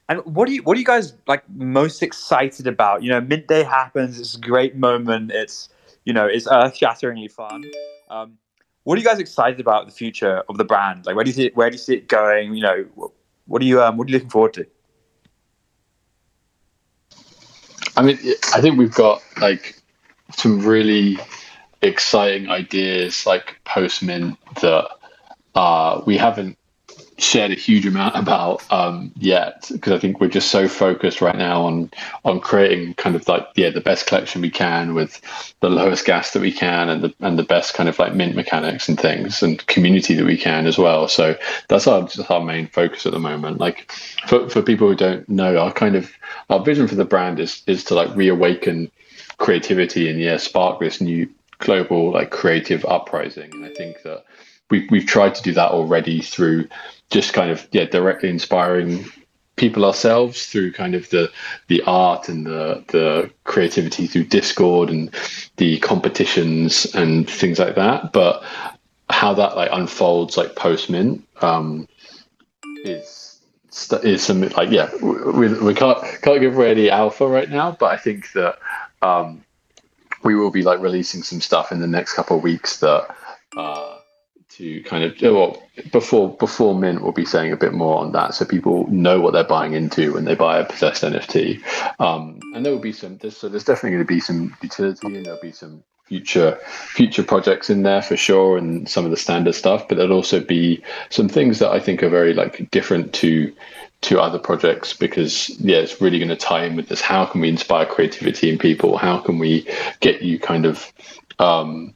and 0.09 0.19
what 0.25 0.47
do 0.47 0.53
you 0.53 0.61
what 0.63 0.77
are 0.77 0.79
you 0.79 0.85
guys 0.85 1.13
like 1.27 1.43
most 1.49 2.03
excited 2.03 2.67
about? 2.67 3.01
You 3.01 3.09
know, 3.09 3.21
Mint 3.21 3.47
Day 3.47 3.63
happens. 3.63 4.19
It's 4.19 4.35
a 4.35 4.39
great 4.39 4.75
moment. 4.75 5.31
It's 5.31 5.69
you 6.05 6.13
know, 6.13 6.25
it's 6.25 6.47
earth 6.49 6.75
shatteringly 6.75 7.27
fun. 7.27 7.63
Um, 8.09 8.37
what 8.83 8.97
are 8.97 9.01
you 9.01 9.07
guys 9.07 9.19
excited 9.19 9.59
about 9.59 9.85
the 9.85 9.93
future 9.93 10.43
of 10.49 10.57
the 10.57 10.65
brand? 10.65 11.05
Like, 11.05 11.15
where 11.15 11.23
do 11.23 11.29
you 11.29 11.35
see 11.35 11.45
it, 11.45 11.55
where 11.55 11.69
do 11.69 11.75
you 11.75 11.79
see 11.79 11.95
it 11.95 12.07
going? 12.07 12.53
You 12.53 12.63
know, 12.63 12.85
what, 12.95 13.11
what 13.47 13.61
are 13.61 13.65
you 13.65 13.81
um, 13.81 13.97
what 13.97 14.07
are 14.07 14.11
you 14.11 14.17
looking 14.17 14.29
forward 14.29 14.53
to? 14.53 14.67
I 17.95 18.01
mean, 18.01 18.17
I 18.53 18.59
think 18.59 18.77
we've 18.77 18.93
got 18.93 19.21
like 19.39 19.79
some 20.35 20.59
really 20.65 21.17
exciting 21.81 22.49
ideas 22.49 23.25
like 23.25 23.59
post 23.65 24.01
mint 24.01 24.37
that 24.61 24.89
uh, 25.55 26.01
we 26.05 26.17
haven't 26.17 26.57
shared 27.23 27.51
a 27.51 27.55
huge 27.55 27.85
amount 27.85 28.15
about 28.23 28.63
um, 28.71 29.11
yet 29.17 29.67
because 29.71 29.93
I 29.93 29.99
think 29.99 30.19
we're 30.19 30.27
just 30.27 30.51
so 30.51 30.67
focused 30.67 31.21
right 31.21 31.37
now 31.37 31.63
on 31.63 31.91
on 32.25 32.39
creating 32.39 32.93
kind 32.95 33.15
of 33.15 33.27
like 33.27 33.47
yeah 33.55 33.69
the 33.69 33.81
best 33.81 34.07
collection 34.07 34.41
we 34.41 34.49
can 34.49 34.93
with 34.93 35.21
the 35.61 35.69
lowest 35.69 36.05
gas 36.05 36.31
that 36.31 36.41
we 36.41 36.51
can 36.51 36.89
and 36.89 37.03
the 37.03 37.13
and 37.19 37.39
the 37.39 37.43
best 37.43 37.73
kind 37.73 37.89
of 37.89 37.97
like 37.99 38.13
mint 38.13 38.35
mechanics 38.35 38.87
and 38.87 38.99
things 38.99 39.41
and 39.41 39.65
community 39.67 40.13
that 40.15 40.25
we 40.25 40.37
can 40.37 40.65
as 40.67 40.77
well. 40.77 41.07
So 41.07 41.37
that's 41.69 41.87
our 41.87 42.03
just 42.07 42.29
our 42.29 42.41
main 42.41 42.67
focus 42.67 43.05
at 43.05 43.13
the 43.13 43.19
moment. 43.19 43.59
Like 43.59 43.91
for 44.27 44.49
for 44.49 44.61
people 44.61 44.87
who 44.87 44.95
don't 44.95 45.27
know, 45.29 45.57
our 45.57 45.71
kind 45.71 45.95
of 45.95 46.11
our 46.49 46.63
vision 46.63 46.87
for 46.87 46.95
the 46.95 47.05
brand 47.05 47.39
is 47.39 47.63
is 47.67 47.83
to 47.85 47.95
like 47.95 48.15
reawaken 48.15 48.91
creativity 49.37 50.09
and 50.09 50.19
yeah 50.19 50.37
spark 50.37 50.79
this 50.79 51.01
new 51.01 51.27
global 51.59 52.11
like 52.11 52.31
creative 52.31 52.85
uprising. 52.85 53.51
And 53.53 53.65
I 53.65 53.69
think 53.69 54.03
that 54.03 54.25
we've 54.69 54.89
we've 54.89 55.05
tried 55.05 55.35
to 55.35 55.43
do 55.43 55.53
that 55.53 55.71
already 55.71 56.21
through 56.21 56.67
just 57.09 57.33
kind 57.33 57.51
of 57.51 57.67
yeah 57.71 57.85
directly 57.85 58.29
inspiring 58.29 59.05
people 59.55 59.85
ourselves 59.85 60.47
through 60.47 60.71
kind 60.71 60.95
of 60.95 61.09
the 61.09 61.31
the 61.67 61.81
art 61.83 62.27
and 62.29 62.45
the 62.45 62.83
the 62.87 63.29
creativity 63.43 64.07
through 64.07 64.25
Discord 64.25 64.89
and 64.89 65.13
the 65.57 65.79
competitions 65.79 66.85
and 66.95 67.29
things 67.29 67.59
like 67.59 67.75
that. 67.75 68.11
But 68.13 68.43
how 69.09 69.33
that 69.33 69.55
like 69.55 69.69
unfolds 69.71 70.37
like 70.37 70.55
post 70.55 70.89
mint 70.89 71.23
um, 71.41 71.87
is 72.83 73.41
is 74.03 74.23
something 74.23 74.49
like 74.51 74.69
yeah 74.69 74.89
we, 75.01 75.47
we 75.59 75.73
can't 75.73 75.99
can't 76.21 76.41
give 76.41 76.55
away 76.55 76.71
any 76.71 76.89
alpha 76.89 77.27
right 77.27 77.49
now, 77.49 77.75
but 77.79 77.91
I 77.91 77.97
think 77.97 78.31
that 78.33 78.57
um, 79.01 79.43
we 80.23 80.35
will 80.35 80.51
be 80.51 80.63
like 80.63 80.79
releasing 80.79 81.21
some 81.21 81.41
stuff 81.41 81.71
in 81.71 81.79
the 81.79 81.87
next 81.87 82.13
couple 82.13 82.37
of 82.37 82.43
weeks 82.43 82.79
that. 82.79 83.15
Uh, 83.55 83.99
to 84.57 84.81
kind 84.83 85.03
of 85.03 85.19
well 85.21 85.61
before 85.91 86.35
before 86.37 86.75
mint 86.75 87.01
we'll 87.01 87.11
be 87.11 87.25
saying 87.25 87.51
a 87.51 87.57
bit 87.57 87.73
more 87.73 87.99
on 87.99 88.11
that 88.11 88.33
so 88.33 88.45
people 88.45 88.87
know 88.87 89.19
what 89.19 89.33
they're 89.33 89.43
buying 89.43 89.73
into 89.73 90.13
when 90.13 90.25
they 90.25 90.35
buy 90.35 90.59
a 90.59 90.65
possessed 90.65 91.03
nft 91.03 91.61
um, 91.99 92.39
and 92.53 92.65
there 92.65 92.71
will 92.71 92.79
be 92.79 92.91
some 92.91 93.17
there's, 93.17 93.37
so 93.37 93.49
there's 93.49 93.63
definitely 93.63 93.91
going 93.91 94.05
to 94.05 94.13
be 94.13 94.19
some 94.19 94.55
utility 94.61 95.07
and 95.07 95.25
there'll 95.25 95.41
be 95.41 95.51
some 95.51 95.83
future 96.05 96.59
future 96.65 97.23
projects 97.23 97.69
in 97.69 97.83
there 97.83 98.01
for 98.01 98.17
sure 98.17 98.57
and 98.57 98.87
some 98.89 99.05
of 99.05 99.11
the 99.11 99.17
standard 99.17 99.55
stuff 99.55 99.87
but 99.87 99.97
there'll 99.97 100.13
also 100.13 100.39
be 100.39 100.83
some 101.09 101.29
things 101.29 101.59
that 101.59 101.71
i 101.71 101.79
think 101.79 102.03
are 102.03 102.09
very 102.09 102.33
like 102.33 102.69
different 102.71 103.13
to 103.13 103.53
to 104.03 104.19
other 104.19 104.37
projects 104.37 104.93
because 104.93 105.49
yeah 105.61 105.77
it's 105.77 106.01
really 106.01 106.19
going 106.19 106.29
to 106.29 106.35
tie 106.35 106.65
in 106.65 106.75
with 106.75 106.89
this 106.89 107.01
how 107.01 107.25
can 107.25 107.41
we 107.41 107.49
inspire 107.49 107.85
creativity 107.85 108.49
in 108.49 108.57
people? 108.57 108.97
How 108.97 109.17
can 109.17 109.39
we 109.39 109.67
get 110.01 110.21
you 110.21 110.37
kind 110.39 110.65
of 110.65 110.91
um, 111.39 111.95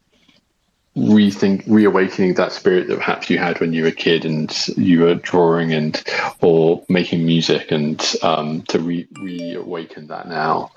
rethink 0.97 1.63
reawakening 1.67 2.33
that 2.33 2.51
spirit 2.51 2.87
that 2.87 2.97
perhaps 2.97 3.29
you 3.29 3.37
had 3.37 3.59
when 3.59 3.71
you 3.71 3.83
were 3.83 3.89
a 3.89 3.91
kid 3.91 4.25
and 4.25 4.67
you 4.77 5.01
were 5.01 5.15
drawing 5.15 5.71
and 5.71 6.03
or 6.41 6.83
making 6.89 7.25
music 7.25 7.71
and 7.71 8.15
um, 8.23 8.63
to 8.63 8.79
re- 8.79 9.07
reawaken 9.21 10.07
that 10.07 10.27
now. 10.27 10.71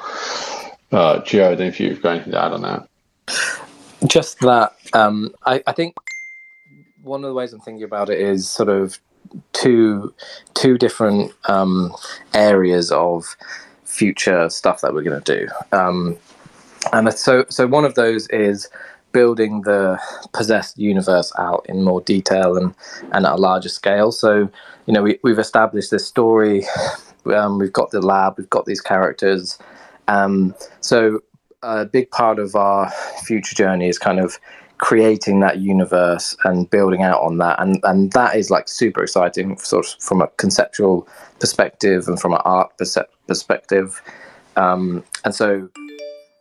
Uh 0.93 1.21
Gio, 1.21 1.45
I 1.45 1.49
don't 1.51 1.61
know 1.61 1.67
if 1.67 1.81
you've 1.81 2.03
got 2.03 2.17
anything 2.17 2.33
to 2.33 2.43
add 2.43 2.53
on 2.53 2.63
that. 2.63 2.89
Just 4.07 4.41
that 4.41 4.75
um, 4.93 5.35
I, 5.47 5.63
I 5.67 5.73
think 5.73 5.97
one 7.03 7.25
of 7.25 7.29
the 7.29 7.35
ways 7.35 7.53
I'm 7.53 7.61
thinking 7.61 7.85
about 7.85 8.11
it 8.11 8.21
is 8.21 8.49
sort 8.49 8.69
of 8.69 8.99
two 9.53 10.13
two 10.55 10.79
different 10.79 11.33
um, 11.49 11.95
areas 12.35 12.91
of 12.91 13.37
future 13.85 14.49
stuff 14.51 14.81
that 14.81 14.95
we're 14.95 15.03
going 15.03 15.23
to 15.23 15.39
do. 15.39 15.77
Um, 15.77 16.17
and 16.93 17.13
so 17.13 17.45
so 17.49 17.67
one 17.67 17.85
of 17.85 17.95
those 17.95 18.27
is 18.29 18.69
building 19.13 19.63
the 19.63 19.99
possessed 20.33 20.79
universe 20.79 21.33
out 21.39 21.67
in 21.69 21.83
more 21.83 22.01
detail 22.01 22.57
and, 22.57 22.75
and 23.13 23.27
at 23.27 23.33
a 23.33 23.37
larger 23.37 23.69
scale. 23.69 24.13
So, 24.13 24.51
you 24.87 24.93
know, 24.93 25.03
we, 25.03 25.19
we've 25.23 25.39
established 25.39 25.91
this 25.91 26.07
story, 26.07 26.65
um, 27.27 27.59
we've 27.59 27.73
got 27.73 27.91
the 27.91 28.01
lab, 28.01 28.35
we've 28.39 28.51
got 28.51 28.67
these 28.67 28.81
characters. 28.81 29.59
Um, 30.09 30.55
so, 30.81 31.21
a 31.63 31.85
big 31.85 32.11
part 32.11 32.39
of 32.39 32.57
our 32.57 32.91
future 33.25 33.55
journey 33.55 33.89
is 33.89 33.99
kind 33.99 34.19
of 34.19 34.39
creating 34.79 35.41
that 35.41 35.59
universe 35.59 36.35
and 36.45 36.71
building 36.71 37.03
out 37.03 37.21
on 37.21 37.37
that 37.37 37.61
and 37.61 37.79
and 37.85 38.13
that 38.13 38.35
is 38.35 38.51
like 38.51 38.67
super 38.67 39.03
exciting 39.03 39.59
sort 39.59 39.87
of 39.87 40.03
from 40.03 40.23
a 40.23 40.27
conceptual 40.39 41.07
perspective 41.39 42.09
and 42.09 42.19
from 42.19 42.33
an 42.33 42.41
art 42.47 42.73
perspective 43.27 44.01
um, 44.57 45.05
and 45.25 45.35
so 45.35 45.69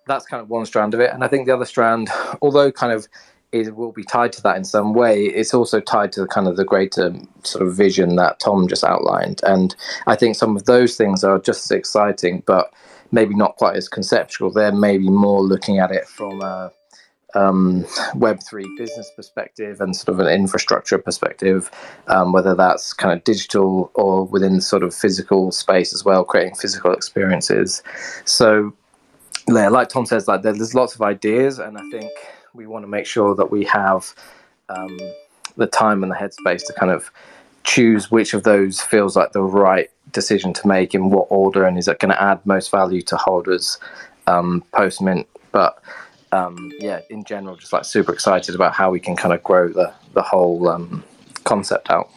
that's 0.09 0.25
kind 0.25 0.41
of 0.41 0.49
one 0.49 0.65
strand 0.65 0.93
of 0.93 0.99
it. 0.99 1.11
And 1.13 1.23
I 1.23 1.27
think 1.27 1.45
the 1.45 1.53
other 1.53 1.65
strand, 1.65 2.09
although 2.41 2.71
kind 2.71 2.91
of 2.91 3.07
it 3.51 3.75
will 3.75 3.91
be 3.91 4.03
tied 4.03 4.33
to 4.33 4.41
that 4.43 4.57
in 4.57 4.63
some 4.63 4.93
way, 4.93 5.25
it's 5.25 5.53
also 5.53 5.79
tied 5.79 6.11
to 6.13 6.21
the 6.21 6.27
kind 6.27 6.47
of 6.47 6.57
the 6.57 6.65
greater 6.65 7.13
sort 7.43 7.65
of 7.65 7.73
vision 7.73 8.15
that 8.15 8.39
Tom 8.39 8.67
just 8.67 8.83
outlined. 8.83 9.41
And 9.43 9.75
I 10.07 10.15
think 10.15 10.35
some 10.35 10.55
of 10.55 10.65
those 10.65 10.97
things 10.97 11.23
are 11.23 11.39
just 11.39 11.65
as 11.65 11.71
exciting, 11.71 12.43
but 12.45 12.73
maybe 13.11 13.33
not 13.33 13.55
quite 13.55 13.75
as 13.75 13.87
conceptual. 13.87 14.51
They're 14.51 14.71
maybe 14.71 15.09
more 15.09 15.41
looking 15.41 15.79
at 15.79 15.91
it 15.91 16.05
from 16.07 16.41
a 16.41 16.71
um, 17.35 17.83
Web3 18.13 18.65
business 18.77 19.11
perspective 19.15 19.81
and 19.81 19.95
sort 19.95 20.09
of 20.09 20.19
an 20.19 20.31
infrastructure 20.31 20.97
perspective, 20.97 21.71
um, 22.07 22.33
whether 22.33 22.55
that's 22.55 22.93
kind 22.93 23.17
of 23.17 23.23
digital 23.23 23.91
or 23.95 24.25
within 24.25 24.61
sort 24.61 24.83
of 24.83 24.93
physical 24.93 25.51
space 25.51 25.93
as 25.93 26.05
well, 26.05 26.23
creating 26.23 26.55
physical 26.55 26.93
experiences. 26.93 27.81
So 28.25 28.73
like 29.47 29.89
Tom 29.89 30.05
says, 30.05 30.27
like 30.27 30.41
there's 30.41 30.75
lots 30.75 30.95
of 30.95 31.01
ideas, 31.01 31.59
and 31.59 31.77
I 31.77 31.83
think 31.89 32.11
we 32.53 32.67
want 32.67 32.83
to 32.83 32.87
make 32.87 33.05
sure 33.05 33.35
that 33.35 33.51
we 33.51 33.63
have 33.65 34.13
um, 34.69 34.97
the 35.57 35.67
time 35.67 36.03
and 36.03 36.11
the 36.11 36.15
headspace 36.15 36.65
to 36.67 36.73
kind 36.73 36.91
of 36.91 37.11
choose 37.63 38.09
which 38.09 38.33
of 38.33 38.43
those 38.43 38.81
feels 38.81 39.15
like 39.15 39.31
the 39.31 39.41
right 39.43 39.89
decision 40.11 40.53
to 40.53 40.67
make 40.67 40.95
in 40.95 41.09
what 41.09 41.27
order, 41.29 41.65
and 41.65 41.77
is 41.77 41.87
it 41.87 41.99
going 41.99 42.11
to 42.11 42.21
add 42.21 42.43
most 42.45 42.71
value 42.71 43.01
to 43.03 43.15
holders 43.17 43.79
um, 44.29 44.63
post 44.71 45.01
mint. 45.01 45.27
But 45.51 45.81
um, 46.31 46.71
yeah, 46.79 47.01
in 47.09 47.23
general, 47.23 47.55
just 47.55 47.73
like 47.73 47.85
super 47.85 48.13
excited 48.13 48.55
about 48.55 48.73
how 48.73 48.91
we 48.91 48.99
can 48.99 49.15
kind 49.15 49.33
of 49.33 49.43
grow 49.43 49.67
the 49.67 49.93
the 50.13 50.21
whole 50.21 50.67
um, 50.69 51.03
concept 51.43 51.89
out. 51.89 52.09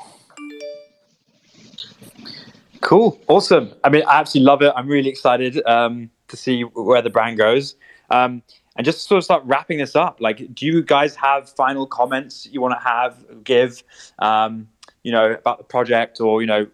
Cool, 2.81 3.21
awesome. 3.29 3.73
I 3.85 3.89
mean, 3.91 4.03
I 4.09 4.21
absolutely 4.21 4.47
love 4.47 4.63
it. 4.63 4.73
I'm 4.77 4.89
really 4.89 5.09
excited. 5.09 5.65
Um, 5.67 6.11
to 6.33 6.37
see 6.37 6.63
where 6.63 7.01
the 7.01 7.11
brand 7.11 7.39
goes. 7.39 7.77
Um, 8.11 8.43
and 8.75 8.85
just 8.85 9.07
sort 9.07 9.19
of 9.19 9.25
start 9.25 9.43
wrapping 9.45 9.79
this 9.79 9.95
up. 9.95 10.21
Like, 10.21 10.55
do 10.55 10.67
you 10.67 10.83
guys 10.83 11.15
have 11.17 11.49
final 11.51 11.87
comments 11.87 12.49
you 12.51 12.61
want 12.61 12.75
to 12.75 12.83
have 12.83 13.45
give, 13.45 13.85
um, 14.19 14.67
you 15.03 15.13
know, 15.13 15.33
about 15.33 15.59
the 15.59 15.65
project, 15.65 16.21
or 16.21 16.41
you 16.41 16.47
know, 16.47 16.67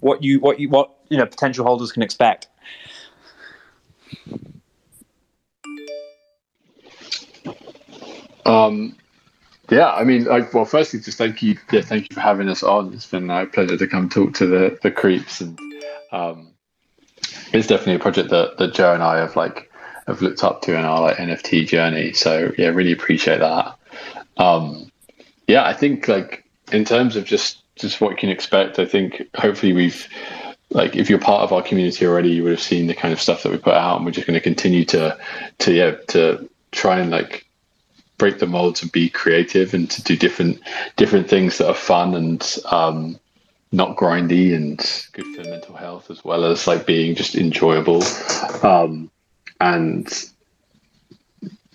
what 0.00 0.22
you 0.22 0.38
what 0.38 0.60
you 0.60 0.68
what 0.68 0.94
you 1.08 1.16
know 1.16 1.26
potential 1.26 1.64
holders 1.64 1.92
can 1.92 2.02
expect? 2.02 2.48
Um, 8.44 8.94
yeah, 9.70 9.92
I 9.92 10.04
mean, 10.04 10.24
like, 10.24 10.52
well, 10.54 10.66
firstly, 10.66 11.00
just 11.00 11.18
thank 11.18 11.42
you, 11.42 11.56
yeah, 11.72 11.80
thank 11.80 12.08
you 12.08 12.14
for 12.14 12.20
having 12.20 12.48
us 12.48 12.62
on. 12.62 12.92
It's 12.92 13.06
been 13.06 13.30
a 13.30 13.46
pleasure 13.46 13.76
to 13.76 13.86
come 13.86 14.08
talk 14.08 14.34
to 14.34 14.46
the 14.46 14.78
the 14.82 14.90
Creepz 14.90 15.40
and 15.40 15.58
um, 16.12 16.52
it's 17.58 17.66
definitely 17.66 17.94
a 17.94 17.98
project 17.98 18.30
that, 18.30 18.58
that 18.58 18.74
Joe 18.74 18.94
and 18.94 19.02
I 19.02 19.18
have 19.18 19.36
like 19.36 19.70
have 20.06 20.22
looked 20.22 20.44
up 20.44 20.62
to 20.62 20.76
in 20.76 20.84
our 20.84 21.00
like 21.00 21.16
NFT 21.16 21.66
journey. 21.66 22.12
So 22.12 22.52
yeah, 22.56 22.68
really 22.68 22.92
appreciate 22.92 23.38
that. 23.38 23.76
Um, 24.36 24.90
yeah, 25.46 25.64
I 25.64 25.72
think 25.72 26.08
like 26.08 26.44
in 26.72 26.84
terms 26.84 27.16
of 27.16 27.24
just 27.24 27.62
just 27.76 28.00
what 28.00 28.10
you 28.10 28.16
can 28.16 28.30
expect, 28.30 28.78
I 28.78 28.86
think 28.86 29.22
hopefully 29.34 29.72
we've 29.72 30.08
like 30.70 30.96
if 30.96 31.08
you're 31.08 31.18
part 31.18 31.42
of 31.42 31.52
our 31.52 31.62
community 31.62 32.06
already, 32.06 32.30
you 32.30 32.42
would 32.42 32.52
have 32.52 32.60
seen 32.60 32.86
the 32.86 32.94
kind 32.94 33.12
of 33.12 33.20
stuff 33.20 33.42
that 33.42 33.52
we 33.52 33.58
put 33.58 33.74
out, 33.74 33.96
and 33.96 34.04
we're 34.04 34.12
just 34.12 34.26
going 34.26 34.38
to 34.38 34.40
continue 34.40 34.84
to 34.86 35.16
to 35.58 35.72
yeah 35.72 35.92
to 36.08 36.48
try 36.72 36.98
and 36.98 37.10
like 37.10 37.46
break 38.18 38.38
the 38.38 38.46
molds 38.46 38.82
and 38.82 38.90
be 38.92 39.10
creative 39.10 39.74
and 39.74 39.90
to 39.90 40.02
do 40.02 40.16
different 40.16 40.60
different 40.96 41.28
things 41.28 41.58
that 41.58 41.68
are 41.68 41.74
fun 41.74 42.14
and 42.14 42.56
um, 42.66 43.18
not 43.76 43.96
grindy 43.96 44.54
and 44.54 44.78
good 45.12 45.26
for 45.36 45.44
mental 45.48 45.76
health 45.76 46.10
as 46.10 46.24
well 46.24 46.44
as 46.44 46.66
like 46.66 46.86
being 46.86 47.14
just 47.14 47.34
enjoyable. 47.34 48.02
Um, 48.62 49.10
and 49.60 50.08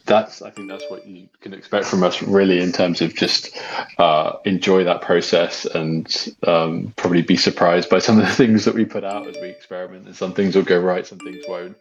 that's 0.06 0.42
i 0.42 0.50
think 0.50 0.68
that's 0.68 0.84
what 0.90 1.08
you 1.08 1.30
can 1.42 1.54
expect 1.54 1.86
from 1.86 2.04
us 2.04 2.22
really 2.24 2.60
in 2.60 2.72
terms 2.72 3.02
of 3.02 3.14
just 3.16 3.56
uh, 3.98 4.34
enjoy 4.46 4.84
that 4.84 5.02
process 5.02 5.66
and 5.66 6.36
um, 6.48 6.92
probably 6.98 7.22
be 7.22 7.38
surprised 7.38 7.90
by 7.90 8.00
some 8.00 8.20
of 8.20 8.26
the 8.26 8.34
things 8.34 8.66
that 8.66 8.74
we 8.74 8.84
put 8.84 9.04
out 9.04 9.28
as 9.28 9.36
we 9.42 9.50
experiment. 9.50 10.08
And 10.08 10.16
some 10.16 10.34
things 10.34 10.56
will 10.56 10.64
go 10.64 10.80
right 10.80 11.06
some 11.06 11.20
things 11.20 11.44
won't. 11.48 11.78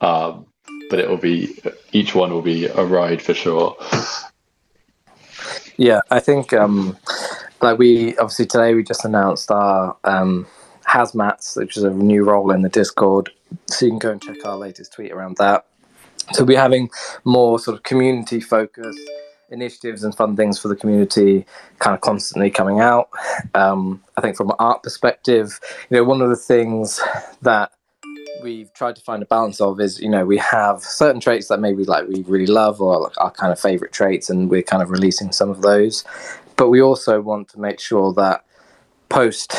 Um, 0.00 0.46
but 0.90 0.98
it 0.98 1.08
will 1.08 1.16
be 1.16 1.56
each 1.92 2.14
one 2.14 2.30
will 2.32 2.42
be 2.42 2.66
a 2.66 2.84
ride 2.84 3.22
for 3.22 3.34
sure. 3.34 3.76
Yeah 5.76 6.00
i 6.10 6.20
think 6.20 6.52
um, 6.52 6.96
like 7.62 7.78
we 7.78 8.16
obviously 8.18 8.46
today 8.46 8.74
we 8.74 8.82
just 8.82 9.04
announced 9.04 9.50
our 9.50 9.96
um, 10.04 10.46
hazmats, 10.86 11.56
which 11.56 11.76
is 11.76 11.84
a 11.84 11.90
new 11.90 12.24
role 12.24 12.50
in 12.50 12.62
the 12.62 12.68
Discord. 12.68 13.30
So 13.66 13.86
you 13.86 13.92
can 13.92 13.98
go 13.98 14.12
and 14.12 14.22
check 14.22 14.44
our 14.44 14.56
latest 14.56 14.92
tweet 14.92 15.12
around 15.12 15.36
that. 15.38 15.66
So 16.32 16.44
we're 16.44 16.60
having 16.60 16.90
more 17.24 17.58
sort 17.58 17.76
of 17.76 17.82
community 17.82 18.40
focused 18.40 18.98
initiatives 19.50 20.04
and 20.04 20.14
fun 20.14 20.36
things 20.36 20.58
for 20.58 20.68
the 20.68 20.76
community 20.76 21.44
kind 21.80 21.94
of 21.94 22.00
constantly 22.00 22.50
coming 22.50 22.80
out. 22.80 23.08
Um, 23.54 24.02
I 24.16 24.20
think 24.20 24.36
from 24.36 24.50
an 24.50 24.56
art 24.58 24.82
perspective, 24.82 25.58
you 25.88 25.96
know, 25.96 26.04
one 26.04 26.22
of 26.22 26.30
the 26.30 26.36
things 26.36 27.00
that 27.42 27.72
we've 28.42 28.72
tried 28.74 28.96
to 28.96 29.02
find 29.02 29.22
a 29.22 29.26
balance 29.26 29.60
of 29.60 29.80
is, 29.80 30.00
you 30.00 30.08
know, 30.08 30.24
we 30.24 30.38
have 30.38 30.80
certain 30.82 31.20
traits 31.20 31.48
that 31.48 31.60
maybe 31.60 31.84
like 31.84 32.06
we 32.08 32.22
really 32.22 32.46
love 32.46 32.80
or 32.80 33.00
like 33.00 33.18
our 33.18 33.30
kind 33.30 33.52
of 33.52 33.60
favorite 33.60 33.92
traits, 33.92 34.30
and 34.30 34.48
we're 34.48 34.62
kind 34.62 34.82
of 34.82 34.90
releasing 34.90 35.32
some 35.32 35.50
of 35.50 35.62
those. 35.62 36.04
But 36.60 36.68
we 36.68 36.82
also 36.82 37.22
want 37.22 37.48
to 37.48 37.58
make 37.58 37.80
sure 37.80 38.12
that 38.12 38.44
post 39.08 39.54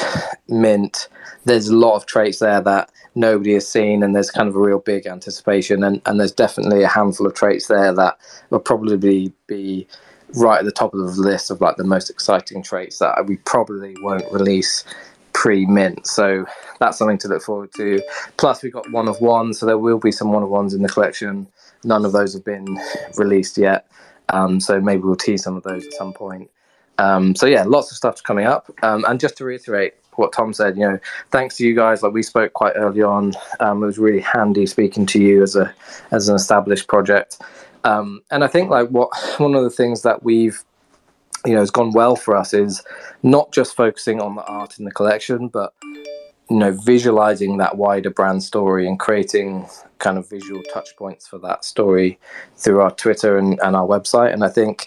mint, 0.47 1.07
there's 1.45 1.67
a 1.67 1.75
lot 1.75 1.95
of 1.95 2.05
traits 2.05 2.37
there 2.37 2.61
that 2.61 2.91
nobody 3.15 3.55
has 3.55 3.67
seen, 3.67 4.03
and 4.03 4.15
there's 4.15 4.29
kind 4.29 4.47
of 4.47 4.55
a 4.55 4.59
real 4.59 4.77
big 4.77 5.07
anticipation. 5.07 5.83
And, 5.83 5.99
and 6.05 6.19
there's 6.19 6.31
definitely 6.31 6.83
a 6.83 6.87
handful 6.87 7.25
of 7.25 7.33
traits 7.33 7.65
there 7.65 7.91
that 7.91 8.19
will 8.51 8.59
probably 8.59 9.33
be 9.47 9.87
right 10.35 10.59
at 10.59 10.65
the 10.65 10.71
top 10.71 10.93
of 10.93 10.99
the 10.99 11.21
list 11.23 11.49
of 11.49 11.59
like 11.59 11.77
the 11.77 11.83
most 11.83 12.11
exciting 12.11 12.61
traits 12.61 12.99
that 12.99 13.25
we 13.25 13.37
probably 13.37 13.95
won't 14.01 14.31
release 14.31 14.83
pre 15.33 15.65
mint. 15.65 16.05
So 16.05 16.45
that's 16.79 16.99
something 16.99 17.17
to 17.17 17.29
look 17.29 17.41
forward 17.41 17.73
to. 17.77 17.99
Plus, 18.37 18.61
we've 18.61 18.71
got 18.71 18.91
one 18.91 19.07
of 19.07 19.19
one, 19.21 19.55
so 19.55 19.65
there 19.65 19.79
will 19.79 19.97
be 19.97 20.11
some 20.11 20.31
one 20.31 20.43
of 20.43 20.49
ones 20.49 20.75
in 20.75 20.83
the 20.83 20.87
collection. 20.87 21.47
None 21.83 22.05
of 22.05 22.11
those 22.11 22.35
have 22.35 22.45
been 22.45 22.77
released 23.17 23.57
yet. 23.57 23.87
Um, 24.29 24.59
so 24.59 24.79
maybe 24.79 25.01
we'll 25.01 25.15
tease 25.15 25.41
some 25.41 25.57
of 25.57 25.63
those 25.63 25.83
at 25.87 25.93
some 25.93 26.13
point. 26.13 26.51
Um, 27.01 27.35
so 27.35 27.47
yeah, 27.47 27.63
lots 27.63 27.89
of 27.89 27.97
stuff 27.97 28.21
coming 28.21 28.45
up. 28.45 28.69
Um, 28.83 29.03
and 29.07 29.19
just 29.19 29.35
to 29.37 29.45
reiterate 29.45 29.95
what 30.15 30.31
Tom 30.31 30.53
said, 30.53 30.77
you 30.77 30.87
know, 30.87 30.99
thanks 31.31 31.57
to 31.57 31.65
you 31.65 31.75
guys. 31.75 32.03
Like 32.03 32.13
we 32.13 32.21
spoke 32.21 32.53
quite 32.53 32.73
early 32.75 33.01
on. 33.01 33.33
Um, 33.59 33.81
it 33.81 33.87
was 33.87 33.97
really 33.97 34.19
handy 34.19 34.67
speaking 34.67 35.07
to 35.07 35.19
you 35.19 35.41
as 35.41 35.55
a 35.55 35.73
as 36.11 36.29
an 36.29 36.35
established 36.35 36.87
project. 36.87 37.41
Um, 37.83 38.21
and 38.29 38.43
I 38.43 38.47
think 38.47 38.69
like 38.69 38.89
what 38.89 39.09
one 39.37 39.55
of 39.55 39.63
the 39.63 39.71
things 39.71 40.03
that 40.03 40.21
we've 40.23 40.63
you 41.43 41.53
know 41.53 41.59
has 41.59 41.71
gone 41.71 41.91
well 41.91 42.15
for 42.15 42.35
us 42.35 42.53
is 42.53 42.83
not 43.23 43.51
just 43.51 43.75
focusing 43.75 44.21
on 44.21 44.35
the 44.35 44.43
art 44.43 44.77
in 44.77 44.85
the 44.85 44.91
collection, 44.91 45.47
but 45.47 45.73
you 46.51 46.57
know 46.57 46.71
visualizing 46.71 47.57
that 47.57 47.77
wider 47.77 48.11
brand 48.11 48.43
story 48.43 48.87
and 48.87 48.99
creating 48.99 49.67
kind 49.97 50.19
of 50.19 50.29
visual 50.29 50.61
touch 50.71 50.89
points 50.97 51.27
for 51.27 51.39
that 51.39 51.65
story 51.65 52.19
through 52.57 52.81
our 52.81 52.91
Twitter 52.91 53.39
and, 53.39 53.59
and 53.63 53.75
our 53.75 53.87
website. 53.87 54.33
And 54.33 54.43
I 54.43 54.49
think 54.49 54.85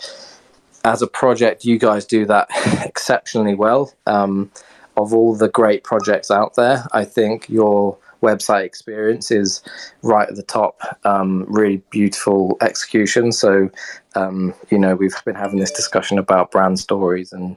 as 0.85 1.03
a 1.03 1.07
project, 1.07 1.65
you 1.65 1.79
guys 1.79 2.05
do 2.05 2.27
that 2.27 2.49
exceptionally 2.85 3.55
well. 3.55 3.93
Um, 4.07 4.51
of 4.97 5.13
all 5.13 5.35
the 5.35 5.49
great 5.49 5.83
projects 5.83 6.31
out 6.31 6.55
there, 6.55 6.87
I 6.93 7.05
think 7.05 7.49
your 7.49 7.99
website 8.23 8.65
experience 8.65 9.31
is 9.31 9.61
right 10.03 10.29
at 10.29 10.37
the 10.37 10.43
top. 10.43 10.81
Um, 11.05 11.45
really 11.49 11.79
beautiful 11.91 12.57
execution. 12.61 13.33
So, 13.33 13.71
um, 14.15 14.55
you 14.71 14.79
know, 14.79 14.95
we've 14.95 15.15
been 15.25 15.35
having 15.35 15.59
this 15.59 15.73
discussion 15.73 16.19
about 16.19 16.53
brand 16.53 16.79
stories 16.79 17.33
and 17.33 17.57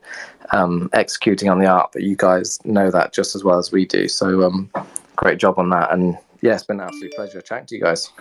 um, 0.52 0.90
executing 0.94 1.50
on 1.50 1.60
the 1.60 1.68
art, 1.68 1.92
but 1.94 2.04
you 2.04 2.16
guys 2.16 2.60
know 2.66 2.90
that 2.90 3.14
just 3.14 3.36
as 3.36 3.44
well 3.44 3.60
as 3.60 3.72
we 3.72 3.86
do. 3.86 4.08
So, 4.08 4.44
um, 4.44 4.72
great 5.16 5.38
job 5.38 5.60
on 5.60 5.70
that. 5.70 5.92
And 5.92 6.18
yeah, 6.42 6.54
it's 6.54 6.64
been 6.64 6.80
an 6.80 6.88
absolute 6.88 7.14
pleasure 7.14 7.42
chatting 7.42 7.68
to 7.68 7.76
you 7.76 7.82
guys. 7.82 8.12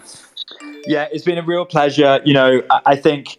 Yeah, 0.87 1.09
it's 1.11 1.25
been 1.25 1.39
a 1.39 1.45
real 1.45 1.65
pleasure. 1.65 2.21
You 2.25 2.35
know, 2.35 2.63
I 2.85 2.97
think 2.97 3.39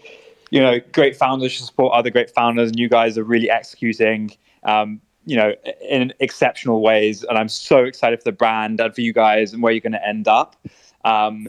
you 0.50 0.62
know, 0.62 0.80
great 0.94 1.16
founders 1.16 1.52
should 1.52 1.66
support 1.66 1.94
other 1.94 2.10
great 2.10 2.30
founders, 2.30 2.70
and 2.70 2.80
you 2.80 2.90
guys 2.90 3.18
are 3.18 3.24
really 3.24 3.50
executing, 3.50 4.32
um, 4.64 5.02
you 5.26 5.36
know, 5.36 5.54
in 5.90 6.14
exceptional 6.20 6.82
ways. 6.82 7.24
And 7.24 7.38
I'm 7.38 7.50
so 7.50 7.84
excited 7.84 8.20
for 8.20 8.26
the 8.26 8.32
brand 8.32 8.80
and 8.80 8.94
for 8.94 9.02
you 9.02 9.14
guys 9.14 9.54
and 9.54 9.62
where 9.62 9.74
you're 9.74 9.82
going 9.82 9.92
to 9.94 10.08
end 10.08 10.28
up. 10.28 10.56
Um, 11.04 11.48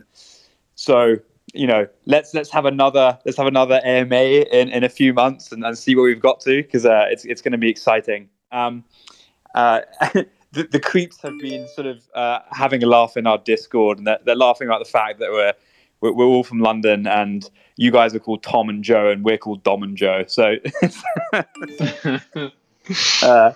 so, 0.75 1.17
you 1.55 1.67
know, 1.67 1.87
let's 2.07 2.35
let's 2.35 2.51
have 2.51 2.65
another 2.65 3.19
let's 3.25 3.39
have 3.39 3.47
another 3.47 3.81
AMA 3.85 4.17
in, 4.17 4.69
in 4.69 4.85
a 4.85 4.89
few 4.89 5.15
months 5.15 5.53
and, 5.53 5.65
and 5.65 5.79
see 5.79 5.95
where 5.95 6.05
we've 6.05 6.21
got 6.21 6.41
to 6.41 6.63
because 6.63 6.85
uh, 6.85 7.07
it's 7.09 7.25
it's 7.25 7.41
going 7.41 7.53
to 7.53 7.59
be 7.59 7.71
exciting. 7.71 8.29
Um, 8.53 8.85
uh, 9.55 9.81
the, 10.53 10.65
the, 10.65 10.81
Creepz 10.81 11.21
have 11.23 11.39
been 11.39 11.67
sort 11.75 11.87
of 11.87 12.03
uh, 12.15 12.41
having 12.51 12.83
a 12.83 12.87
laugh 12.87 13.17
in 13.17 13.27
our 13.27 13.39
Discord, 13.39 13.99
and 13.99 14.07
they're, 14.07 14.19
they're 14.25 14.37
laughing 14.37 14.69
about 14.69 14.79
the 14.79 14.91
fact 14.91 15.19
that 15.21 15.31
we're 15.31 15.53
we're, 16.01 16.13
we're, 16.13 16.25
all 16.25 16.45
from 16.45 16.61
London, 16.61 17.07
and 17.07 17.49
you 17.77 17.91
guys 17.91 18.15
are 18.15 18.19
called 18.19 18.43
Tom 18.43 18.69
and 18.69 18.83
Joe, 18.85 19.11
and 19.11 19.25
we're 19.25 19.39
called 19.39 19.63
Dom 19.63 19.83
and 19.83 19.97
Joe. 19.97 20.25
So 20.27 20.57
uh, 23.23 23.53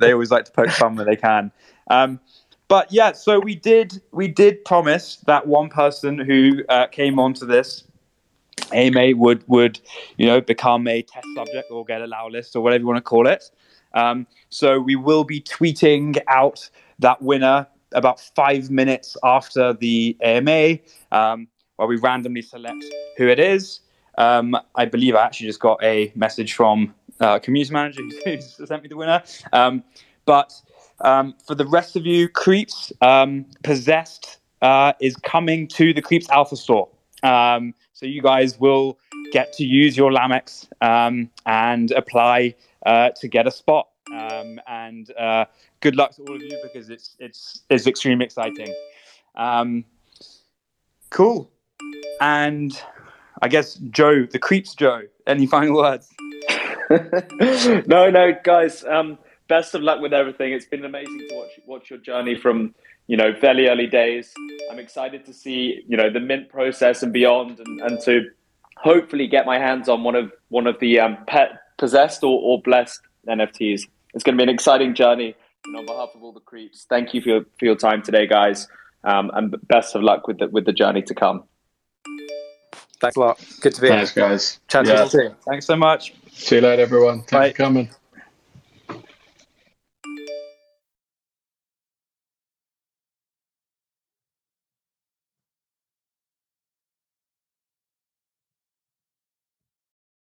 they 0.00 0.12
always 0.12 0.30
like 0.30 0.44
to 0.46 0.52
poke 0.52 0.70
fun 0.70 0.96
when 0.96 1.06
they 1.06 1.16
can. 1.16 1.50
Um, 1.88 2.20
but 2.68 2.92
yeah, 2.92 3.12
so 3.12 3.38
we 3.38 3.54
did 3.54 4.02
we 4.12 4.28
did 4.28 4.64
promise 4.64 5.16
that 5.26 5.46
one 5.46 5.68
person 5.68 6.18
who 6.18 6.64
uh, 6.68 6.86
came 6.88 7.18
onto 7.18 7.46
this 7.46 7.84
AMA 8.72 9.16
would 9.16 9.44
would 9.46 9.78
you 10.16 10.26
know 10.26 10.40
become 10.40 10.88
a 10.88 11.02
test 11.02 11.26
subject 11.34 11.70
or 11.70 11.84
get 11.84 12.00
a 12.00 12.06
allow 12.06 12.28
list 12.28 12.56
or 12.56 12.62
whatever 12.62 12.80
you 12.80 12.86
want 12.86 12.96
to 12.96 13.02
call 13.02 13.26
it. 13.26 13.50
Um, 13.94 14.26
so 14.50 14.80
we 14.80 14.96
will 14.96 15.24
be 15.24 15.40
tweeting 15.40 16.18
out 16.28 16.68
that 16.98 17.22
winner 17.22 17.66
about 17.92 18.20
five 18.20 18.70
minutes 18.70 19.16
after 19.22 19.72
the 19.72 20.16
AMA. 20.22 20.78
Um, 21.12 21.48
where 21.76 21.88
we 21.88 21.96
randomly 21.96 22.42
select 22.42 22.84
who 23.16 23.28
it 23.28 23.38
is. 23.38 23.80
Um, 24.18 24.56
I 24.74 24.86
believe 24.86 25.14
I 25.14 25.24
actually 25.24 25.48
just 25.48 25.60
got 25.60 25.82
a 25.82 26.10
message 26.14 26.54
from 26.54 26.94
uh, 27.20 27.38
community 27.38 27.72
manager 27.72 28.02
who 28.24 28.40
sent 28.40 28.82
me 28.82 28.88
the 28.88 28.96
winner. 28.96 29.22
Um, 29.52 29.84
but 30.24 30.52
um, 31.00 31.34
for 31.46 31.54
the 31.54 31.66
rest 31.66 31.96
of 31.96 32.06
you, 32.06 32.28
Creepz 32.28 32.92
um, 33.02 33.46
Possessed 33.62 34.38
uh, 34.62 34.92
is 35.00 35.16
coming 35.16 35.68
to 35.68 35.92
the 35.92 36.02
Creepz 36.02 36.28
Alpha 36.30 36.56
Store. 36.56 36.88
Um, 37.22 37.74
so 37.92 38.06
you 38.06 38.22
guys 38.22 38.58
will 38.58 38.98
get 39.32 39.52
to 39.54 39.64
use 39.64 39.96
your 39.96 40.10
Lamex 40.10 40.68
um, 40.80 41.30
and 41.44 41.90
apply 41.92 42.54
uh, 42.84 43.10
to 43.20 43.28
get 43.28 43.46
a 43.46 43.50
spot. 43.50 43.88
and 44.66 45.10
uh, 45.18 45.44
good 45.80 45.96
luck 45.96 46.14
to 46.16 46.22
all 46.22 46.36
of 46.36 46.42
you 46.42 46.58
because 46.62 46.90
it's 46.90 47.16
it's 47.18 47.62
it's 47.68 47.86
extremely 47.86 48.24
exciting. 48.24 48.72
cool. 51.10 51.50
And 52.20 52.80
I 53.42 53.48
guess 53.48 53.74
Joe, 53.74 54.26
the 54.26 54.38
Creepz 54.38 54.74
Joe. 54.74 55.02
Any 55.26 55.46
final 55.46 55.76
words? 55.76 56.08
no, 57.86 58.10
no, 58.10 58.32
guys. 58.44 58.84
Um, 58.84 59.18
best 59.48 59.74
of 59.74 59.82
luck 59.82 60.00
with 60.00 60.12
everything. 60.12 60.52
It's 60.52 60.66
been 60.66 60.84
amazing 60.84 61.26
to 61.28 61.34
watch 61.34 61.50
watch 61.66 61.90
your 61.90 61.98
journey 61.98 62.36
from 62.36 62.74
you 63.06 63.16
know 63.16 63.34
fairly 63.34 63.68
early 63.68 63.86
days. 63.86 64.32
I'm 64.70 64.78
excited 64.78 65.24
to 65.26 65.32
see 65.32 65.82
you 65.88 65.96
know 65.96 66.10
the 66.10 66.20
mint 66.20 66.48
process 66.48 67.02
and 67.02 67.12
beyond, 67.12 67.58
and, 67.58 67.80
and 67.80 68.00
to 68.02 68.30
hopefully 68.76 69.26
get 69.26 69.46
my 69.46 69.58
hands 69.58 69.88
on 69.88 70.04
one 70.04 70.14
of 70.14 70.32
one 70.48 70.66
of 70.66 70.78
the 70.78 71.00
um, 71.00 71.18
pet 71.26 71.50
possessed 71.78 72.22
or, 72.22 72.40
or 72.40 72.62
blessed 72.62 73.00
NFTs. 73.28 73.82
It's 74.14 74.24
going 74.24 74.36
to 74.36 74.44
be 74.44 74.48
an 74.48 74.54
exciting 74.54 74.94
journey. 74.94 75.34
And 75.66 75.76
on 75.76 75.86
behalf 75.86 76.10
of 76.14 76.22
all 76.22 76.32
the 76.32 76.40
Creepz, 76.40 76.86
thank 76.88 77.12
you 77.12 77.20
for 77.20 77.28
your, 77.28 77.40
for 77.58 77.64
your 77.64 77.74
time 77.74 78.02
today, 78.02 78.26
guys, 78.26 78.68
um, 79.04 79.30
and 79.34 79.54
best 79.66 79.94
of 79.94 80.02
luck 80.02 80.28
with 80.28 80.38
the, 80.38 80.46
with 80.48 80.64
the 80.64 80.72
journey 80.72 81.02
to 81.02 81.14
come. 81.14 81.44
Thanks 83.00 83.16
a 83.16 83.20
lot. 83.20 83.44
Good 83.60 83.74
to 83.74 83.80
be 83.80 83.88
Thanks, 83.88 84.14
here. 84.14 84.28
guys. 84.28 84.60
Chat 84.68 84.86
yeah. 84.86 85.04
to 85.04 85.22
you 85.22 85.34
Thanks 85.46 85.66
so 85.66 85.76
much. 85.76 86.14
See 86.32 86.56
you 86.56 86.62
later, 86.62 86.82
everyone. 86.82 87.18
Thanks 87.18 87.30
Bye. 87.30 87.50
for 87.50 87.56
coming. 87.56 87.90